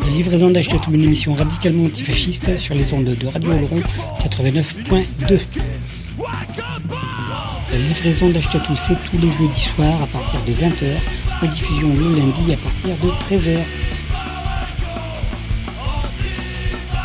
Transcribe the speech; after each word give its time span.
La 0.00 0.08
livraison 0.08 0.50
d'Achetatou, 0.50 0.94
une 0.94 1.02
émission 1.02 1.34
radicalement 1.34 1.84
antifasciste 1.84 2.56
sur 2.56 2.74
les 2.74 2.90
ondes 2.92 3.04
de 3.04 3.26
Radio 3.26 3.52
Oloron 3.52 3.82
89.2. 4.22 5.40
La 7.72 7.78
livraison 7.78 8.30
d'Achetatou, 8.30 8.74
c'est 8.76 8.96
tous 9.10 9.18
les 9.18 9.30
jeudis 9.30 9.68
soirs 9.74 10.02
à 10.02 10.06
partir 10.06 10.42
de 10.44 10.52
20h, 10.52 10.98
rediffusion 11.42 11.94
le 11.94 12.16
lundi 12.16 12.54
à 12.54 12.56
partir 12.56 12.96
de 13.02 13.10
13h. 13.24 13.58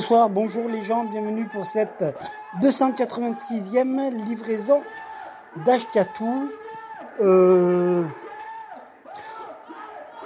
Bonsoir, 0.00 0.30
bonjour 0.30 0.66
les 0.66 0.80
gens, 0.80 1.04
bienvenue 1.04 1.44
pour 1.44 1.66
cette 1.66 2.02
286e 2.62 4.24
livraison 4.24 4.82
d'Ashkatou. 5.56 6.50
Euh, 7.20 8.02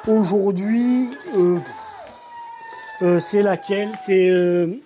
Aujourd'hui, 0.06 1.10
euh, 1.36 1.58
euh, 3.02 3.18
c'est 3.18 3.42
laquelle? 3.42 3.90
C'est... 3.96 4.28
euh, 4.30 4.76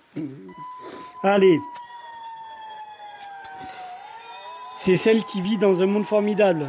allez. 1.23 1.59
C'est 4.75 4.97
celle 4.97 5.23
qui 5.25 5.43
vit 5.43 5.59
dans 5.59 5.83
un 5.83 5.87
monde 5.87 6.07
formidable. 6.07 6.67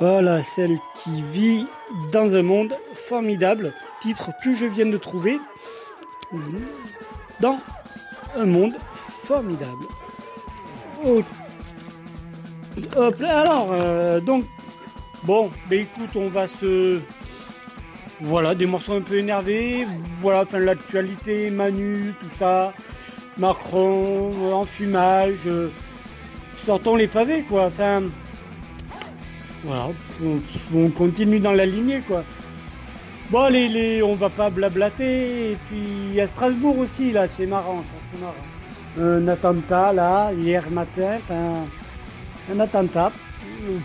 Voilà, 0.00 0.42
celle 0.42 0.78
qui 0.94 1.20
vit 1.20 1.66
dans 2.10 2.34
un 2.34 2.42
monde 2.42 2.74
formidable. 3.06 3.74
Titre 4.00 4.30
que 4.42 4.54
je 4.54 4.64
viens 4.64 4.86
de 4.86 4.96
trouver. 4.96 5.38
Dans 7.40 7.58
un 8.36 8.46
monde 8.46 8.74
formidable. 9.24 9.84
Oh. 11.04 11.22
Hop 12.96 13.20
là, 13.20 13.40
alors, 13.40 13.68
euh, 13.72 14.20
donc, 14.20 14.44
bon, 15.24 15.50
ben 15.68 15.80
écoute, 15.80 16.10
on 16.14 16.28
va 16.28 16.46
se. 16.46 17.00
Voilà, 18.20 18.54
des 18.54 18.66
morceaux 18.66 18.94
un 18.94 19.00
peu 19.00 19.18
énervés. 19.18 19.86
Voilà, 20.20 20.44
fin 20.44 20.58
de 20.58 20.64
l'actualité, 20.64 21.50
Manu, 21.50 22.14
tout 22.20 22.28
ça. 22.38 22.72
Macron, 23.38 24.52
enfumage. 24.52 25.46
euh, 25.46 25.70
sortons 26.64 26.96
les 26.96 27.08
pavés, 27.08 27.42
quoi. 27.42 27.66
Enfin. 27.66 28.02
Voilà, 29.64 29.88
on 30.74 30.88
continue 30.90 31.38
dans 31.38 31.52
la 31.52 31.66
lignée, 31.66 32.00
quoi. 32.06 32.24
Bon, 33.30 33.42
allez, 33.42 34.02
on 34.02 34.16
va 34.16 34.28
pas 34.28 34.50
blablater. 34.50 35.52
Et 35.52 35.56
puis, 35.68 36.20
a 36.20 36.26
Strasbourg 36.26 36.76
aussi, 36.78 37.12
là, 37.12 37.28
c'est 37.28 37.46
marrant, 37.46 37.82
ça, 37.82 38.08
c'est 38.10 38.20
marrant. 38.20 38.34
Un 38.98 39.28
attentat, 39.28 39.92
là, 39.92 40.32
hier 40.32 40.68
matin, 40.72 41.18
enfin, 41.22 41.64
un 42.52 42.58
attentat, 42.58 43.12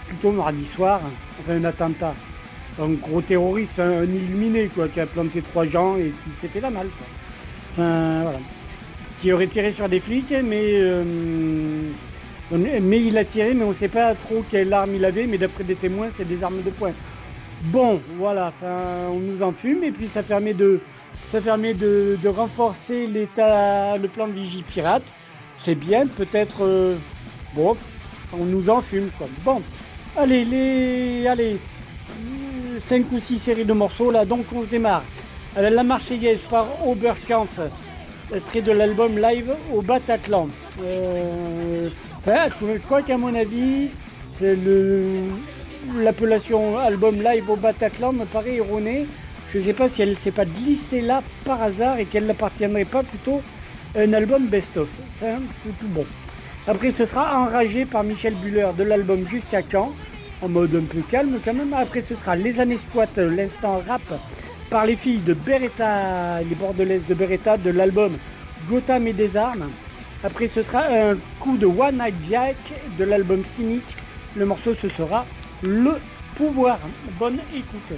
plutôt 0.08 0.32
mardi 0.32 0.66
soir, 0.66 1.00
enfin, 1.40 1.58
un 1.58 1.64
attentat. 1.64 2.16
Un 2.82 2.90
gros 2.94 3.22
terroriste, 3.22 3.80
un, 3.80 4.04
illuminé, 4.04 4.68
quoi, 4.74 4.88
qui 4.88 5.00
a 5.00 5.06
planté 5.06 5.44
trois 5.44 5.66
gens 5.66 5.96
et 5.96 6.12
qui 6.24 6.36
s'est 6.36 6.48
fait 6.48 6.60
la 6.60 6.72
malle, 6.72 6.88
quoi. 6.88 7.06
Enfin, 7.72 8.24
voilà. 8.24 8.40
Qui 9.22 9.32
aurait 9.32 9.46
tiré 9.46 9.72
sur 9.72 9.88
des 9.88 10.00
flics, 10.00 10.34
mais. 10.44 10.72
euh, 10.74 11.04
mais 12.52 13.02
il 13.04 13.18
a 13.18 13.26
tiré, 13.26 13.54
mais 13.54 13.64
on 13.64 13.70
ne 13.70 13.74
sait 13.74 13.90
pas 13.90 14.16
trop 14.16 14.44
quelle 14.50 14.74
arme 14.74 14.96
il 14.96 15.06
avait, 15.06 15.28
mais 15.28 15.38
d'après 15.38 15.64
des 15.64 15.76
témoins, 15.76 16.08
c'est 16.12 16.28
des 16.28 16.44
armes 16.44 16.64
de 16.64 16.70
poing. 16.72 16.94
Bon, 17.72 18.00
voilà, 18.18 18.54
on 19.10 19.20
nous 19.20 19.42
enfume 19.42 19.84
et 19.84 19.92
puis 19.92 20.08
ça 20.08 20.22
permet 20.22 20.54
de, 20.54 20.80
renforcer 22.28 23.08
l'état, 23.08 23.98
le 23.98 24.08
plan 24.08 24.28
de 24.28 24.34
vigie 24.34 24.64
pirate. 24.64 25.04
C'est 25.58 25.76
bien, 25.76 26.06
peut-être, 26.06 26.64
euh, 26.64 26.96
bon, 27.56 27.76
on 28.34 28.46
nous 28.46 28.70
enfume 28.70 29.10
quoi. 29.18 29.28
Bon, 29.44 29.62
allez, 30.16 30.46
les, 30.46 31.28
allez, 31.28 31.58
5 32.88 33.12
ou 33.12 33.20
6 33.20 33.40
séries 33.40 33.66
de 33.66 33.74
morceaux 33.74 34.12
là, 34.12 34.26
donc 34.26 34.46
on 34.54 34.64
se 34.64 34.70
démarre. 34.70 35.04
La 35.56 35.84
Marseillaise 35.84 36.44
par 36.50 36.68
Oberkampf, 36.86 37.60
extrait 38.34 38.62
de 38.62 38.74
l'album 38.74 39.18
live 39.18 39.56
au 39.74 39.82
Bataclan. 39.82 40.50
Euh, 40.84 41.90
crois 42.86 43.02
qu'à 43.02 43.18
mon 43.18 43.34
avis, 43.34 43.90
c'est 44.38 44.56
le 44.56 45.30
l'appellation 45.98 46.78
album 46.78 47.22
live 47.22 47.50
au 47.50 47.56
Bataclan 47.56 48.14
me 48.14 48.26
paraît 48.26 48.56
erronée. 48.56 49.06
Je 49.54 49.60
ne 49.60 49.64
sais 49.64 49.74
pas 49.74 49.90
si 49.90 50.02
elle 50.02 50.12
ne 50.12 50.16
s'est 50.16 50.32
pas 50.32 50.46
glissée 50.46 51.02
là 51.02 51.24
par 51.46 51.62
hasard 51.62 52.00
et 52.00 52.06
qu'elle 52.06 52.26
n'appartiendrait 52.26 52.86
pas 52.86 53.04
plutôt 53.04 53.42
à 53.96 54.02
un 54.02 54.14
album 54.14 54.48
best-of. 54.48 54.90
Enfin, 55.16 55.40
tout, 55.64 55.74
tout 55.80 55.88
bon. 55.88 56.06
Après, 56.68 56.92
ce 56.92 57.06
sera 57.06 57.40
Enragé 57.40 57.86
par 57.86 58.04
Michel 58.04 58.34
Buller 58.36 58.70
de 58.78 58.84
l'album 58.84 59.28
Jusqu'à 59.28 59.62
quand? 59.62 59.94
En 60.42 60.50
mode 60.50 60.76
un 60.76 60.84
peu 60.84 61.02
calme 61.10 61.40
quand 61.44 61.54
même. 61.54 61.74
Après, 61.74 62.02
ce 62.02 62.16
sera 62.16 62.36
Les 62.36 62.60
années 62.60 62.78
squat, 62.78 63.18
l'instant 63.18 63.82
rap 63.88 64.02
par 64.70 64.86
les 64.86 64.96
filles 64.96 65.20
de 65.20 65.34
Beretta, 65.34 66.42
les 66.42 66.56
bordelaises 66.56 67.06
de 67.08 67.14
Beretta 67.14 67.58
de 67.58 67.70
l'album 67.70 68.18
Gotham 68.68 69.08
et 69.08 69.14
des 69.14 69.38
armes. 69.38 69.70
Après, 70.24 70.48
ce 70.48 70.64
sera 70.64 70.86
un 70.90 71.16
coup 71.40 71.56
de 71.58 71.68
One 71.68 72.00
Night 72.00 72.16
Jack 72.28 72.56
de 72.98 73.04
l'album 73.04 73.44
Cynic. 73.46 73.84
Le 74.36 74.46
morceau, 74.46 74.74
ce 74.74 74.90
sera 74.90 75.26
Le 75.64 76.00
Pouvoir. 76.36 76.80
Bonne 77.18 77.40
écoute. 77.56 77.98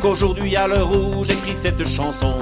Qu'aujourd'hui 0.00 0.56
à 0.56 0.66
l'heure 0.66 0.90
où 0.90 1.24
j'écris 1.24 1.54
cette 1.54 1.86
chanson. 1.86 2.34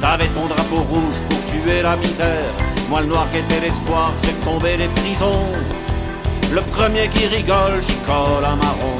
T'avais 0.00 0.28
ton 0.28 0.46
drapeau 0.46 0.82
rouge 0.88 1.22
pour 1.28 1.44
tuer 1.46 1.82
la 1.82 1.96
misère. 1.96 2.52
Moi 2.88 3.00
le 3.00 3.06
noir 3.06 3.26
qui 3.30 3.38
était 3.38 3.60
l'espoir, 3.60 4.12
c'est 4.18 4.44
tomber 4.44 4.76
les 4.76 4.88
prisons. 4.88 5.48
Le 6.52 6.60
premier 6.62 7.08
qui 7.08 7.26
rigole, 7.26 7.80
j'y 7.80 7.96
colle 8.06 8.44
un 8.44 8.56
marron. 8.56 8.96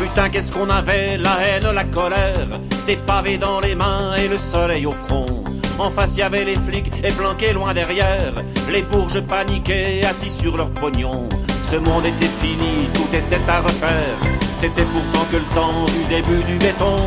Putain, 0.00 0.30
qu'est-ce 0.30 0.52
qu'on 0.52 0.70
avait, 0.70 1.18
la 1.18 1.36
haine, 1.42 1.70
la 1.74 1.84
colère, 1.84 2.60
des 2.86 2.96
pavés 2.96 3.36
dans 3.36 3.60
les 3.60 3.74
mains 3.74 4.14
et 4.16 4.28
le 4.28 4.36
soleil 4.36 4.86
au 4.86 4.92
front. 4.92 5.44
En 5.78 5.90
face, 5.90 6.16
y 6.16 6.22
avait 6.22 6.44
les 6.44 6.56
flics 6.56 6.92
et 7.02 7.10
planqués 7.10 7.52
loin 7.52 7.74
derrière, 7.74 8.32
les 8.70 8.82
bourges 8.82 9.20
paniqués, 9.20 10.04
assis 10.04 10.30
sur 10.30 10.56
leur 10.56 10.70
pognon. 10.70 11.28
Ce 11.62 11.76
monde 11.76 12.06
était 12.06 12.28
fini, 12.28 12.88
tout 12.94 13.08
était 13.14 13.40
à 13.48 13.60
refaire. 13.60 14.39
C'était 14.60 14.84
pourtant 14.84 15.24
que 15.32 15.36
le 15.36 15.54
temps 15.54 15.86
du 15.86 16.04
début 16.10 16.44
du 16.44 16.58
béton. 16.58 16.98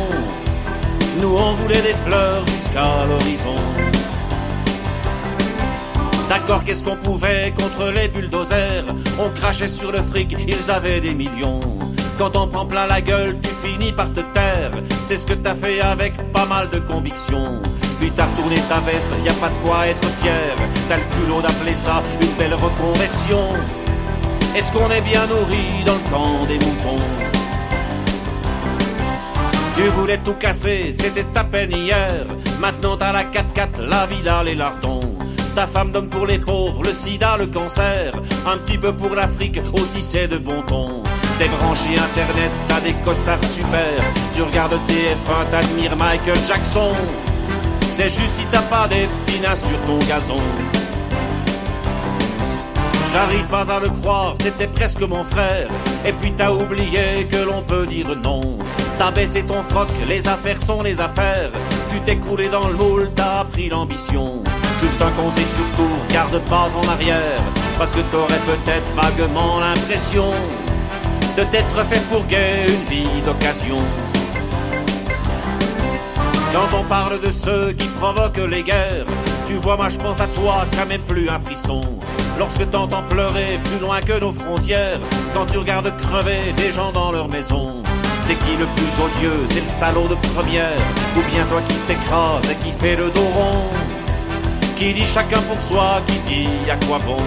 Nous, 1.20 1.36
on 1.36 1.52
voulait 1.52 1.82
des 1.82 1.94
fleurs 2.04 2.44
jusqu'à 2.46 3.06
l'horizon. 3.08 3.54
D'accord, 6.28 6.64
qu'est-ce 6.64 6.84
qu'on 6.84 6.96
pouvait 6.96 7.54
contre 7.56 7.92
les 7.92 8.08
bulldozers? 8.08 8.84
On 9.20 9.30
crachait 9.30 9.68
sur 9.68 9.92
le 9.92 10.02
fric, 10.02 10.36
ils 10.48 10.68
avaient 10.68 11.00
des 11.00 11.14
millions. 11.14 11.60
Quand 12.18 12.34
on 12.34 12.48
prend 12.48 12.66
plein 12.66 12.88
la 12.88 13.00
gueule, 13.00 13.38
tu 13.40 13.50
finis 13.50 13.92
par 13.92 14.12
te 14.12 14.22
taire. 14.32 14.72
C'est 15.04 15.18
ce 15.18 15.26
que 15.26 15.34
t'as 15.34 15.54
fait 15.54 15.80
avec 15.80 16.14
pas 16.32 16.46
mal 16.46 16.68
de 16.70 16.80
conviction. 16.80 17.62
Puis 18.00 18.10
t'as 18.10 18.26
retourné 18.26 18.56
ta 18.68 18.80
veste, 18.80 19.12
y 19.24 19.28
a 19.28 19.34
pas 19.34 19.50
de 19.50 19.64
quoi 19.64 19.86
être 19.86 20.08
fier. 20.20 20.56
T'as 20.88 20.96
le 20.96 21.04
culot 21.14 21.40
d'appeler 21.40 21.76
ça 21.76 22.02
une 22.20 22.34
belle 22.36 22.54
reconversion. 22.54 23.46
Est-ce 24.56 24.72
qu'on 24.72 24.90
est 24.90 25.02
bien 25.02 25.24
nourri 25.28 25.84
dans 25.86 25.94
le 25.94 26.10
camp 26.10 26.46
des 26.48 26.58
moutons? 26.58 27.23
Tu 29.74 29.82
voulais 29.88 30.18
tout 30.18 30.34
casser, 30.34 30.92
c'était 30.92 31.24
ta 31.24 31.42
peine 31.42 31.72
hier. 31.72 32.26
Maintenant 32.60 32.96
t'as 32.96 33.12
la 33.12 33.24
4x4, 33.24 33.80
la 33.80 34.06
villa, 34.06 34.42
les 34.44 34.54
lardons. 34.54 35.00
Ta 35.54 35.66
femme 35.66 35.90
donne 35.92 36.08
pour 36.08 36.26
les 36.26 36.38
pauvres, 36.38 36.82
le 36.82 36.92
sida, 36.92 37.36
le 37.36 37.46
cancer. 37.46 38.12
Un 38.46 38.56
petit 38.58 38.78
peu 38.78 38.92
pour 38.92 39.14
l'Afrique, 39.14 39.60
aussi 39.72 40.00
c'est 40.00 40.28
de 40.28 40.38
bon 40.38 40.62
ton. 40.62 41.02
T'es 41.38 41.48
branché 41.48 41.90
internet, 41.90 42.50
t'as 42.68 42.80
des 42.80 42.94
costards 43.04 43.44
super. 43.44 44.00
Tu 44.34 44.42
regardes 44.42 44.74
TF1, 44.74 45.50
t'admires 45.50 45.96
Michael 45.96 46.38
Jackson. 46.46 46.94
C'est 47.90 48.08
juste 48.08 48.30
si 48.40 48.46
t'as 48.46 48.62
pas 48.62 48.86
des 48.88 49.08
petits 49.24 49.40
nains 49.40 49.56
sur 49.56 49.80
ton 49.82 49.98
gazon. 50.06 50.42
J'arrive 53.12 53.46
pas 53.46 53.70
à 53.70 53.80
le 53.80 53.88
croire, 53.88 54.34
t'étais 54.38 54.66
presque 54.66 55.02
mon 55.02 55.22
frère. 55.22 55.68
Et 56.04 56.12
puis 56.12 56.32
t'as 56.32 56.50
oublié 56.50 57.26
que 57.30 57.36
l'on 57.36 57.62
peut 57.62 57.86
dire 57.86 58.14
non. 58.16 58.58
T'as 58.96 59.10
baissé 59.10 59.42
ton 59.42 59.62
froc, 59.64 59.88
les 60.08 60.28
affaires 60.28 60.60
sont 60.60 60.82
les 60.82 61.00
affaires. 61.00 61.50
Tu 61.90 62.00
t'es 62.00 62.16
coulé 62.16 62.48
dans 62.48 62.68
le 62.68 62.74
moule, 62.74 63.10
t'as 63.16 63.40
appris 63.40 63.68
l'ambition. 63.68 64.42
Juste 64.80 65.02
un 65.02 65.10
conseil 65.10 65.46
surtout, 65.46 65.90
garde 66.10 66.38
pas 66.48 66.68
en 66.74 66.88
arrière. 66.88 67.42
Parce 67.76 67.92
que 67.92 68.00
t'aurais 68.12 68.40
peut-être 68.46 68.92
vaguement 68.94 69.58
l'impression 69.60 70.32
de 71.36 71.42
t'être 71.44 71.84
fait 71.86 72.00
fourguer 72.00 72.66
une 72.68 72.84
vie 72.88 73.22
d'occasion. 73.26 73.78
Quand 76.52 76.78
on 76.78 76.84
parle 76.84 77.20
de 77.20 77.32
ceux 77.32 77.72
qui 77.72 77.88
provoquent 77.88 78.48
les 78.48 78.62
guerres, 78.62 79.06
tu 79.48 79.54
vois, 79.54 79.76
moi 79.76 79.88
je 79.88 79.98
pense 79.98 80.20
à 80.20 80.28
toi, 80.28 80.64
t'as 80.70 80.84
même 80.84 81.02
plus 81.02 81.28
un 81.28 81.40
frisson. 81.40 81.80
Lorsque 82.38 82.70
t'entends 82.70 83.02
pleurer 83.02 83.58
plus 83.64 83.80
loin 83.80 84.00
que 84.00 84.20
nos 84.20 84.32
frontières, 84.32 85.00
quand 85.34 85.46
tu 85.46 85.58
regardes 85.58 85.92
crever 85.96 86.52
des 86.56 86.70
gens 86.70 86.92
dans 86.92 87.10
leur 87.10 87.28
maison. 87.28 87.83
C'est 88.26 88.36
qui 88.36 88.56
le 88.56 88.64
plus 88.64 89.00
odieux? 89.04 89.44
C'est 89.44 89.60
le 89.60 89.66
salaud 89.66 90.08
de 90.08 90.14
première 90.14 90.80
Ou 91.14 91.20
bien 91.30 91.44
toi 91.44 91.60
qui 91.68 91.74
t'écrases 91.86 92.50
et 92.50 92.54
qui 92.64 92.72
fait 92.72 92.96
le 92.96 93.10
dos 93.10 93.20
rond? 93.20 93.68
Qui 94.76 94.94
dit 94.94 95.04
chacun 95.04 95.42
pour 95.42 95.60
soi, 95.60 96.00
qui 96.06 96.18
dit 96.20 96.70
à 96.70 96.76
quoi 96.86 96.98
bon? 97.06 97.18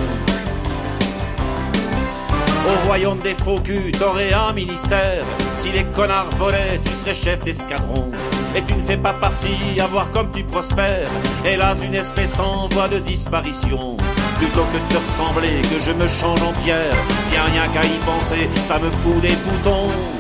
Au 2.66 2.88
royaume 2.88 3.20
des 3.20 3.36
faux 3.36 3.60
culs, 3.60 3.92
t'aurais 3.92 4.34
un 4.34 4.54
ministère 4.54 5.24
Si 5.54 5.70
les 5.70 5.84
connards 5.84 6.32
volaient, 6.36 6.80
tu 6.84 6.90
serais 6.90 7.14
chef 7.14 7.44
d'escadron 7.44 8.10
et 8.56 8.64
tu 8.64 8.76
ne 8.76 8.82
fais 8.82 8.98
pas 8.98 9.14
partie, 9.14 9.80
à 9.80 9.86
voir 9.86 10.10
comme 10.12 10.32
tu 10.32 10.44
prospères. 10.44 11.12
Hélas, 11.46 11.80
d'une 11.80 11.94
espèce 11.94 12.40
en 12.40 12.68
voie 12.70 12.88
de 12.88 12.98
disparition. 12.98 13.98
Plutôt 14.40 14.64
que 14.64 14.78
de 14.78 14.94
te 14.94 14.98
ressembler, 14.98 15.62
que 15.62 15.78
je 15.78 15.92
me 15.92 16.08
change 16.08 16.42
en 16.42 16.54
pierre. 16.64 16.96
Tiens, 17.30 17.44
rien 17.54 17.68
qu'à 17.68 17.86
y 17.86 17.98
penser, 18.04 18.50
ça 18.64 18.80
me 18.80 18.90
fout 18.90 19.22
des 19.22 19.36
boutons. 19.46 20.17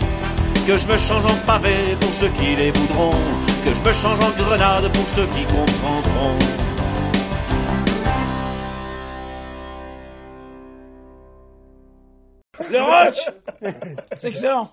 Que 0.68 0.78
je 0.78 0.86
me 0.90 0.98
change 0.98 1.26
en 1.26 1.36
pavé 1.46 1.96
pour 2.02 2.14
ceux 2.14 2.28
qui 2.28 2.54
les 2.58 2.72
voudront. 2.72 3.16
Que 3.64 3.74
je 3.74 3.82
me 3.82 3.94
change 3.94 4.20
en 4.20 4.32
grenade 4.32 4.92
pour 4.92 5.08
ceux 5.08 5.26
qui 5.28 5.46
comprendront. 5.46 6.67
Le 12.70 12.82
rock 12.82 13.16
C'est 14.20 14.28
excellent 14.28 14.70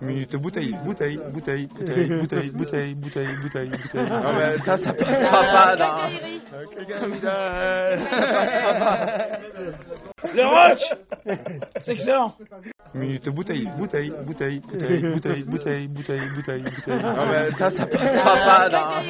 Minute 0.00 0.36
bouteille, 0.36 0.76
bouteille, 0.84 1.18
bouteille, 1.32 1.66
bouteille, 1.66 2.08
bouteille, 2.08 2.50
bouteille, 2.50 2.94
bouteille, 2.94 3.34
bouteille, 3.42 3.68
bouteille. 3.70 4.08
Non 4.08 4.32
mais 4.32 4.58
ça, 4.58 4.78
ça 4.78 4.92
passera 4.92 5.42
pas 5.42 5.76
dans... 5.76 6.08
Le 10.34 10.44
rock 10.46 10.78
C'est 11.84 11.92
excellent 11.92 12.32
Minute 12.94 13.28
bouteille, 13.30 13.68
bouteille, 13.76 14.12
bouteille, 14.24 14.60
bouteille, 14.60 15.02
bouteille, 15.02 15.42
bouteille, 15.42 15.88
bouteille, 15.88 16.28
bouteille, 16.28 16.62
bouteille. 16.62 17.02
Non 17.02 17.26
mais 17.26 17.50
ça, 17.58 17.70
ça 17.70 17.86
passera 17.86 18.34
pas 18.46 18.68
dans... 18.68 19.02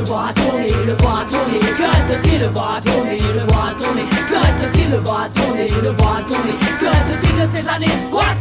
Le 0.00 0.06
a 0.06 0.32
tourné, 0.32 0.70
le 0.86 0.92
a 0.94 1.24
tourné. 1.28 1.58
Que 1.76 1.82
reste-t-il 1.82 2.40
Le 2.40 2.46
a 2.46 2.80
tourné, 2.80 3.18
le 3.18 3.42
a 3.42 3.74
tourné. 3.76 4.02
Que 4.28 4.34
reste-t-il 4.34 4.90
Le 4.90 4.96
a 4.96 5.28
tourné, 5.28 5.68
le 5.82 5.90
a 5.90 6.22
tourné. 6.26 6.52
Que 6.80 6.86
reste-t-il 6.86 7.34
de 7.34 7.46
ces 7.46 7.68
années 7.68 7.86
squat? 8.06 8.34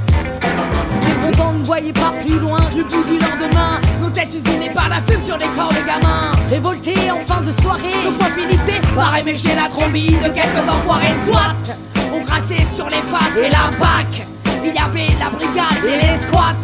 C'était 0.93 1.15
bon 1.15 1.31
temps, 1.31 1.51
ne 1.51 1.63
voyait 1.63 1.91
pas 1.91 2.13
plus 2.23 2.39
loin. 2.39 2.59
Le 2.77 2.83
bout 2.83 3.03
du 3.03 3.19
lendemain, 3.19 3.81
nos 4.01 4.09
têtes 4.09 4.33
usinées 4.33 4.69
par 4.69 4.87
la 4.87 5.01
fume 5.01 5.21
sur 5.21 5.35
les 5.35 5.47
corps 5.47 5.73
de 5.73 5.85
gamins. 5.85 6.31
Révoltés 6.49 7.11
en 7.11 7.19
fin 7.19 7.41
de 7.41 7.51
soirée, 7.51 7.93
nos 8.05 8.11
points 8.13 8.27
finissaient 8.27 8.81
par 8.95 9.17
émécher 9.17 9.53
la 9.53 9.67
trombie 9.67 10.11
de 10.11 10.29
quelques 10.29 10.69
enfoirés. 10.69 11.15
Soit 11.25 11.75
on 12.15 12.21
crachait 12.21 12.65
sur 12.73 12.85
les 12.85 13.03
faces 13.11 13.35
et 13.37 13.49
la 13.49 13.77
bac. 13.77 14.25
Il 14.63 14.73
y 14.73 14.77
avait 14.77 15.11
la 15.19 15.29
brigade 15.29 15.83
et 15.85 16.07
les 16.07 16.21
squats. 16.25 16.55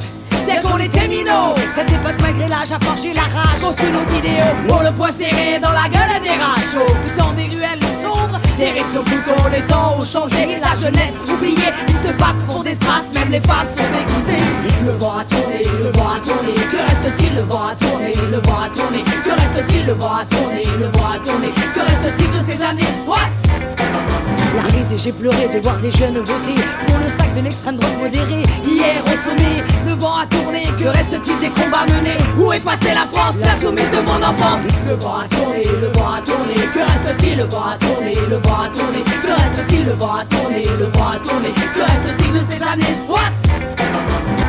Dès 0.46 0.62
qu'on 0.62 0.78
était 0.78 1.08
minot. 1.08 1.56
Cette 1.76 1.92
époque, 1.92 2.16
malgré 2.22 2.48
l'âge, 2.48 2.72
a 2.72 2.80
forgé 2.80 3.14
la 3.14 3.22
rage. 3.22 3.62
Construit 3.62 3.92
nos 3.92 4.06
idéaux, 4.18 4.56
pour 4.68 4.82
le 4.84 4.92
poing 4.92 5.12
serré 5.12 5.60
dans 5.62 5.72
la 5.72 5.90
gueule 5.90 6.22
des 6.22 6.30
rachos. 6.30 6.94
Le 7.06 7.14
temps 7.18 7.34
des 7.34 7.48
ruelles 7.54 7.80
sombres, 8.02 8.40
des 8.58 8.70
rives 8.70 8.98
au 8.98 9.04
bouton, 9.04 9.42
les 9.52 9.66
temps 9.66 9.96
ont 10.00 10.06
changé. 10.06 10.60
La 10.62 10.76
jeunesse 10.76 11.16
oubliée, 11.28 11.72
ils 11.88 11.98
se 11.98 12.12
battent 12.14 12.46
pour 12.48 12.64
des 12.64 12.76
strass, 12.76 13.12
même 13.14 13.30
les 13.30 13.42
femmes 13.42 13.68
sont 13.68 13.90
déguisées. 13.98 14.46
Le 14.86 14.92
vent 14.92 15.18
a 15.20 15.26
tourné, 15.26 15.64
le 15.64 15.92
vent 15.92 16.10
a 16.16 16.20
tourné. 16.20 16.54
Que 16.72 16.78
reste-t-il? 16.78 17.36
Le 17.36 17.42
vent 17.42 17.68
a 17.72 17.76
tourné, 17.76 18.14
le 18.32 18.38
vent 18.38 18.60
a 18.66 18.70
tourné. 18.70 19.04
Que 19.24 19.32
reste-t-il? 19.32 19.86
Le 19.86 19.94
vent 19.94 20.16
a 20.22 20.26
tourné, 20.26 20.64
le 20.80 20.86
vent 20.86 21.10
a 21.14 21.20
tourné. 21.20 21.48
Que 21.74 21.80
reste-t-il 21.80 22.32
de 22.32 22.40
ces 22.40 22.62
années 22.62 22.84
squats? 23.02 24.35
La 24.56 24.64
risée, 24.64 24.98
j'ai 24.98 25.12
pleuré 25.12 25.48
de 25.54 25.60
voir 25.60 25.80
des 25.80 25.92
jeunes 25.92 26.18
voter 26.20 26.56
pour 26.88 26.98
le 26.98 27.10
sac 27.18 27.34
de 27.36 27.42
l'extrême 27.42 27.78
droite 27.78 27.98
modérée. 28.00 28.44
Hier 28.66 29.02
au 29.06 29.30
sommet, 29.30 29.64
le 29.86 29.94
vent 29.94 30.18
a 30.18 30.26
tourné. 30.28 30.64
Que 30.80 30.88
reste-t-il 30.88 31.40
des 31.40 31.50
combats 31.50 31.86
menés? 31.88 32.18
Où 32.38 32.52
est 32.54 32.60
passée 32.60 32.94
la 32.94 33.06
France, 33.06 33.36
la 33.42 33.56
soumise 33.60 33.92
de 33.92 34.02
mon 34.02 34.22
enfance 34.24 34.62
Le 34.88 34.96
vent 34.96 35.20
a 35.24 35.28
tourné, 35.36 35.64
le 35.82 35.88
vent 35.88 36.12
a 36.18 36.22
tourné. 36.22 36.56
Que 36.74 36.80
reste-t-il? 36.80 37.38
Le 37.38 37.44
vent 37.46 37.66
a 37.74 37.78
tourné, 37.78 38.16
le 38.30 38.38
vent 38.38 38.62
a 38.66 38.70
tourné. 38.70 39.00
Que 39.22 39.32
reste-t-il? 39.32 39.86
Le 39.86 39.94
vent 39.94 40.16
a 40.16 40.26
tourné, 40.26 40.66
le 40.80 40.86
vent 40.86 41.10
a 41.16 41.20
tourné. 41.20 41.50
Que 41.74 41.82
reste-t-il 41.82 42.32
de 42.34 42.40
ces 42.40 42.62
années 42.64 42.96
squat? 43.04 43.85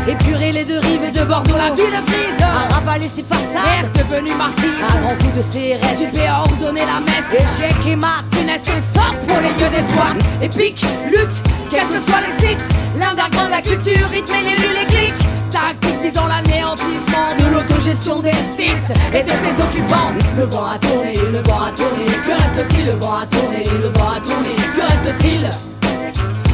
Épurer 0.08 0.52
les 0.52 0.64
deux 0.64 0.78
rives 0.78 1.02
et 1.08 1.10
de 1.10 1.24
Bordeaux, 1.24 1.56
la 1.56 1.74
ville 1.74 1.84
grise. 2.06 2.40
A 2.40 2.74
ravalé 2.74 3.08
ses 3.08 3.24
façades, 3.24 3.90
devenu 3.92 4.32
marquise. 4.34 4.78
Un 4.80 5.00
grand 5.00 5.16
coup 5.16 5.32
de 5.36 5.42
CRS, 5.42 5.98
tu 5.98 6.16
fais 6.16 6.30
ordonner 6.30 6.82
la 6.82 7.00
messe. 7.00 7.32
Échec 7.34 7.74
et 7.88 7.96
Martinez, 7.96 8.60
que 8.64 8.80
sort 8.80 9.16
pour 9.26 9.40
les 9.40 9.50
lieux 9.58 9.68
des 9.68 9.84
squats. 9.90 10.14
Épique, 10.40 10.86
lutte, 11.10 11.42
quels 11.70 11.88
que 11.88 12.00
soient 12.08 12.20
les 12.20 12.46
sites. 12.46 12.70
L'underground, 12.96 13.50
la 13.50 13.62
culture, 13.62 14.08
rythme 14.08 14.32
et 14.32 14.44
les 14.44 14.80
les 14.80 14.86
clics. 14.86 15.26
Tactique 15.50 16.00
visant 16.00 16.28
l'anéantissement 16.28 17.34
de 17.38 17.52
l'autogestion 17.52 18.20
des 18.20 18.38
sites 18.56 18.92
et 19.12 19.24
de 19.24 19.32
ses 19.32 19.60
occupants. 19.60 20.12
Le 20.36 20.44
vent 20.44 20.66
a 20.66 20.78
tourné, 20.78 21.16
le 21.32 21.40
vent 21.42 21.62
a 21.66 21.72
tourné. 21.72 22.06
Que 22.24 22.30
reste-t-il? 22.30 22.86
Le 22.86 22.92
vent 22.92 23.16
a 23.22 23.26
tourné, 23.26 23.64
le 23.82 23.88
vent 23.88 24.10
a 24.16 24.20
tourné. 24.20 24.54
Que 24.72 24.82
reste-t-il? 24.82 25.50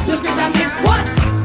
De 0.07 0.17
ces 0.17 0.41
années 0.41 0.69
squats 0.75 1.42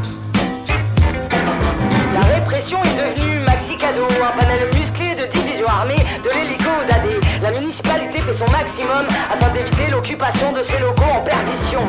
Est 2.69 3.17
devenue 3.17 3.39
maxi 3.47 3.77
cadeau, 3.79 4.05
un 4.21 4.37
panel 4.39 4.69
musclé 4.75 5.15
de 5.17 5.25
divisions 5.33 5.69
armées, 5.69 6.05
de 6.23 6.29
l'hélico 6.29 6.69
au 6.69 6.85
dadé. 6.85 7.17
La 7.41 7.51
municipalité 7.51 8.21
fait 8.21 8.37
son 8.37 8.51
maximum 8.53 9.09
afin 9.33 9.49
d'éviter 9.55 9.91
l'occupation 9.91 10.53
de 10.53 10.63
ses 10.63 10.79
locaux 10.79 11.09
en 11.17 11.23
perdition. 11.23 11.81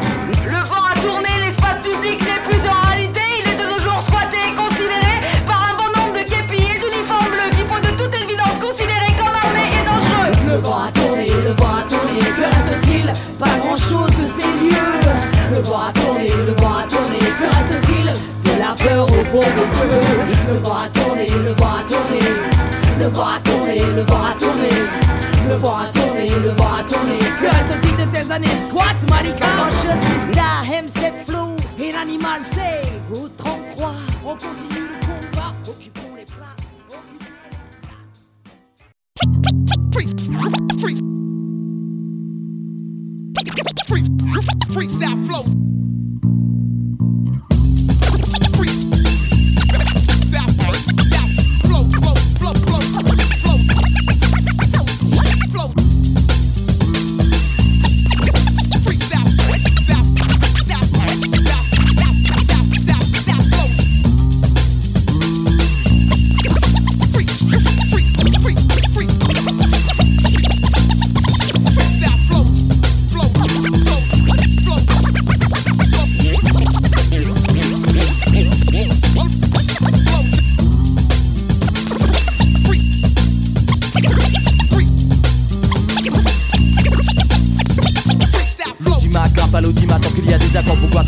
Le 0.48 0.56
vent 0.72 0.88
a 0.88 0.96
tourné, 1.04 1.28
l'espace 1.44 1.84
public 1.84 2.24
n'est 2.24 2.44
plus 2.48 2.64
en 2.64 2.80
réalité, 2.88 3.20
il 3.44 3.52
est 3.52 3.60
de 3.60 3.68
nos 3.68 3.80
jours 3.84 4.02
squatté 4.08 4.40
et 4.40 4.56
considéré 4.56 5.20
par 5.46 5.68
un 5.68 5.76
bon 5.76 5.90
nombre 6.00 6.16
de 6.16 6.24
képis 6.24 6.80
d'uniformes 6.80 7.28
bleus 7.28 7.52
qui 7.52 7.64
faut 7.68 7.84
de 7.84 7.92
toute 8.00 8.16
évidence 8.16 8.56
considérés 8.64 9.14
comme 9.20 9.36
armés 9.36 9.76
et 9.76 9.84
dangereux. 9.84 10.32
Le 10.48 10.58
vent 10.64 10.80
a 10.88 10.92
tourné, 10.96 11.28
le 11.28 11.54
vent 11.60 11.76
a 11.76 11.84
tourné, 11.92 12.24
que 12.24 12.46
reste-t-il? 12.56 13.12
Pas 13.36 13.52
grand-chose 13.60 14.16
de 14.16 14.26
ces 14.32 14.48
lieux. 14.64 14.96
Le 15.52 15.60
vent 15.60 15.92
fond 19.30 19.40
des 19.40 19.46
yeux. 19.46 19.98
Le 20.52 20.58
vent 20.60 20.78
a 20.78 20.90
tourné, 20.90 21.28
le 21.30 21.54
vent 21.54 21.74
a 21.80 21.84
tourné, 21.84 22.20
le 23.00 23.08
vent 23.08 23.28
a 23.28 23.40
tourné, 23.40 23.80
le 23.96 24.02
vent 24.02 24.24
a 24.24 24.34
tourné. 24.36 24.70
Le 25.48 25.56
vent 25.56 25.78
a 25.78 25.86
tourné, 25.88 26.30
le 26.30 26.50
vent 26.50 26.74
a 26.80 26.84
tourné. 26.84 27.18
Que 27.42 27.48
reste-t-il 27.48 27.96
de 28.06 28.12
ces 28.12 28.32
années 28.32 28.48
squats, 28.64 29.06
Marika 29.10 29.48
Manche 29.56 29.88
Sista, 30.06 30.62
M7 30.70 31.26
Flow, 31.26 31.56
et 31.80 31.92
l'animal 31.92 32.42
c'est 32.44 32.84
au 33.12 33.28
33. 33.30 33.94
On 34.26 34.36
continue 34.36 34.90
le 34.90 35.00
combat, 35.06 35.54
occupons 35.68 36.16
les 36.16 36.26
places. 36.26 36.70
occupons 39.96 40.88
les 40.88 40.94
places. 44.14 44.70
Freestyle. 44.72 45.18
Flow, 45.26 45.46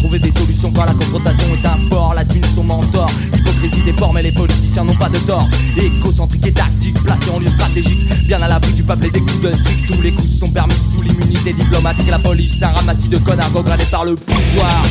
trouver 0.01 0.20
des 0.20 0.31
solutions 0.31 0.72
quand 0.72 0.86
la 0.86 0.93
confrontation 0.93 1.48
est 1.53 1.67
un 1.67 1.77
sport 1.77 2.13
La 2.15 2.25
thune 2.25 2.43
son 2.55 2.63
mentor. 2.63 3.10
Hypocrisie 3.34 3.84
des 3.84 3.93
formes 3.93 4.15
mais 4.15 4.24
les 4.24 4.31
politiciens 4.31 4.84
n'ont 4.84 4.96
pas 4.96 5.10
de 5.10 5.17
tort. 5.20 5.48
Écocentrique 5.77 6.48
et 6.48 6.51
tactique 6.51 7.01
placé 7.03 7.29
en 7.29 7.39
lieu 7.39 7.50
stratégique. 7.50 8.10
Bien 8.25 8.41
à 8.41 8.48
l'abri 8.48 8.74
du 8.74 8.84
peuple 8.84 9.05
et 9.05 9.12
des 9.12 9.20
coups 9.20 9.41
de 9.41 9.51
trick 9.51 9.88
Tous 9.88 10.01
les 10.01 10.12
coups 10.12 10.39
sont 10.39 10.50
permis 10.50 10.74
sous 10.74 11.03
l'immunité 11.03 11.53
diplomatique. 11.53 12.10
La 12.10 12.20
police 12.20 12.62
un 12.63 12.67
ramassis 12.67 13.10
de 13.10 13.17
connards 13.17 13.51
gangrenés 13.51 13.86
par 13.91 14.05
le 14.05 14.15
pouvoir 14.15 14.81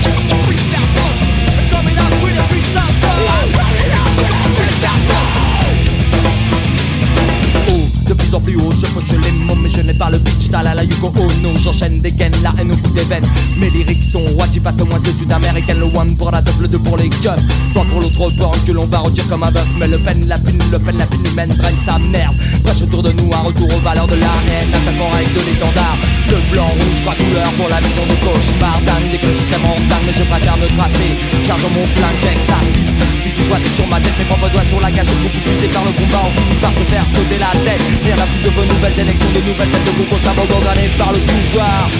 de 8.28 8.36
plus 8.38 8.56
haut, 8.56 8.72
je 8.72 8.86
poche 8.86 9.10
les 9.10 9.32
mots, 9.44 9.54
mais 9.62 9.70
je 9.70 9.80
n'ai 9.80 9.94
pas 9.94 10.10
le 10.10 10.18
pitch. 10.18 10.50
T'as 10.50 10.62
la 10.62 10.74
la 10.74 10.84
Yuko 10.84 11.12
non, 11.42 11.54
j'enchaîne 11.56 12.00
des 12.00 12.12
gaines, 12.12 12.34
la 12.42 12.52
haine 12.58 12.70
au 12.72 12.76
bout 12.76 12.92
des 12.94 13.04
veines. 13.04 13.26
Mes 13.56 13.70
lyrics 13.70 14.04
sont 14.04 14.24
rois, 14.34 14.46
tu 14.48 14.60
passes 14.60 14.78
le 14.78 14.84
moins 14.84 15.00
de 15.00 15.10
sud-américaine, 15.16 15.78
le 15.78 15.86
one 15.96 16.16
pour 16.16 16.30
la 16.30 16.42
double, 16.42 16.62
le 16.62 16.68
deux 16.68 16.78
pour 16.78 16.96
les 16.96 17.08
guns. 17.08 17.36
Toi 17.72 17.84
pour 17.90 18.00
l'autre 18.00 18.30
borne 18.36 18.58
que 18.66 18.72
l'on 18.72 18.86
va 18.86 18.98
retirer 18.98 19.26
comme 19.28 19.42
un 19.42 19.50
bœuf. 19.50 19.68
Mais 19.78 19.88
le 19.88 19.98
peine, 19.98 20.26
la 20.28 20.38
pune, 20.38 20.58
le 20.70 20.78
peine, 20.78 20.98
la 20.98 21.06
pune 21.06 21.26
humaine 21.26 21.50
draine 21.50 21.78
sa 21.84 21.98
merde. 21.98 22.34
Prêche 22.64 22.82
autour 22.82 23.02
de 23.02 23.12
nous 23.12 23.30
un 23.32 23.42
retour 23.42 23.68
aux 23.74 23.80
valeurs 23.80 24.08
de 24.08 24.16
l'arène, 24.16 24.74
attaquant 24.74 25.12
avec 25.14 25.32
de 25.32 25.40
l'étendard. 25.40 25.96
Le 26.28 26.52
blanc, 26.52 26.66
rouge, 26.66 27.02
trois 27.02 27.14
couleurs 27.14 27.52
pour 27.58 27.68
la 27.68 27.80
vision 27.80 28.06
de 28.06 28.14
cauchemar. 28.24 28.80
Dan, 28.86 29.02
dès 29.10 29.18
que 29.18 29.26
le 29.26 29.38
système 29.38 29.64
en 29.64 29.76
mais 30.06 30.12
je 30.12 30.24
préfère 30.24 30.56
me 30.56 30.66
tracer. 30.66 31.10
Chargeons 31.46 31.70
mon 31.70 31.84
flingue, 31.84 32.20
check 32.20 32.38
ça. 32.46 33.19
Fusil 33.30 33.46
pointé 33.48 33.68
sur 33.76 33.86
ma 33.86 34.00
tête, 34.00 34.18
mes 34.18 34.24
propres 34.24 34.48
doigts 34.50 34.64
sur 34.68 34.80
la 34.80 34.90
cage, 34.90 35.06
beaucoup 35.22 35.38
poussé 35.38 35.68
par 35.68 35.84
le 35.84 35.92
combat, 35.92 36.22
on 36.26 36.32
finit 36.40 36.56
par 36.60 36.72
se 36.72 36.82
faire 36.90 37.04
sauter 37.04 37.38
la 37.38 37.52
tête. 37.64 37.80
Rien 38.02 38.16
à 38.16 38.26
foutre 38.26 38.42
de 38.42 38.48
vos 38.50 38.64
nouvelles 38.64 38.98
élections, 38.98 39.30
de 39.30 39.40
nouvelles 39.40 39.70
têtes 39.70 39.84
de 39.84 39.90
vous 39.90 40.04
constamment 40.06 40.44
gangrenées 40.46 40.90
par 40.98 41.12
le 41.12 41.18
pouvoir. 41.18 41.90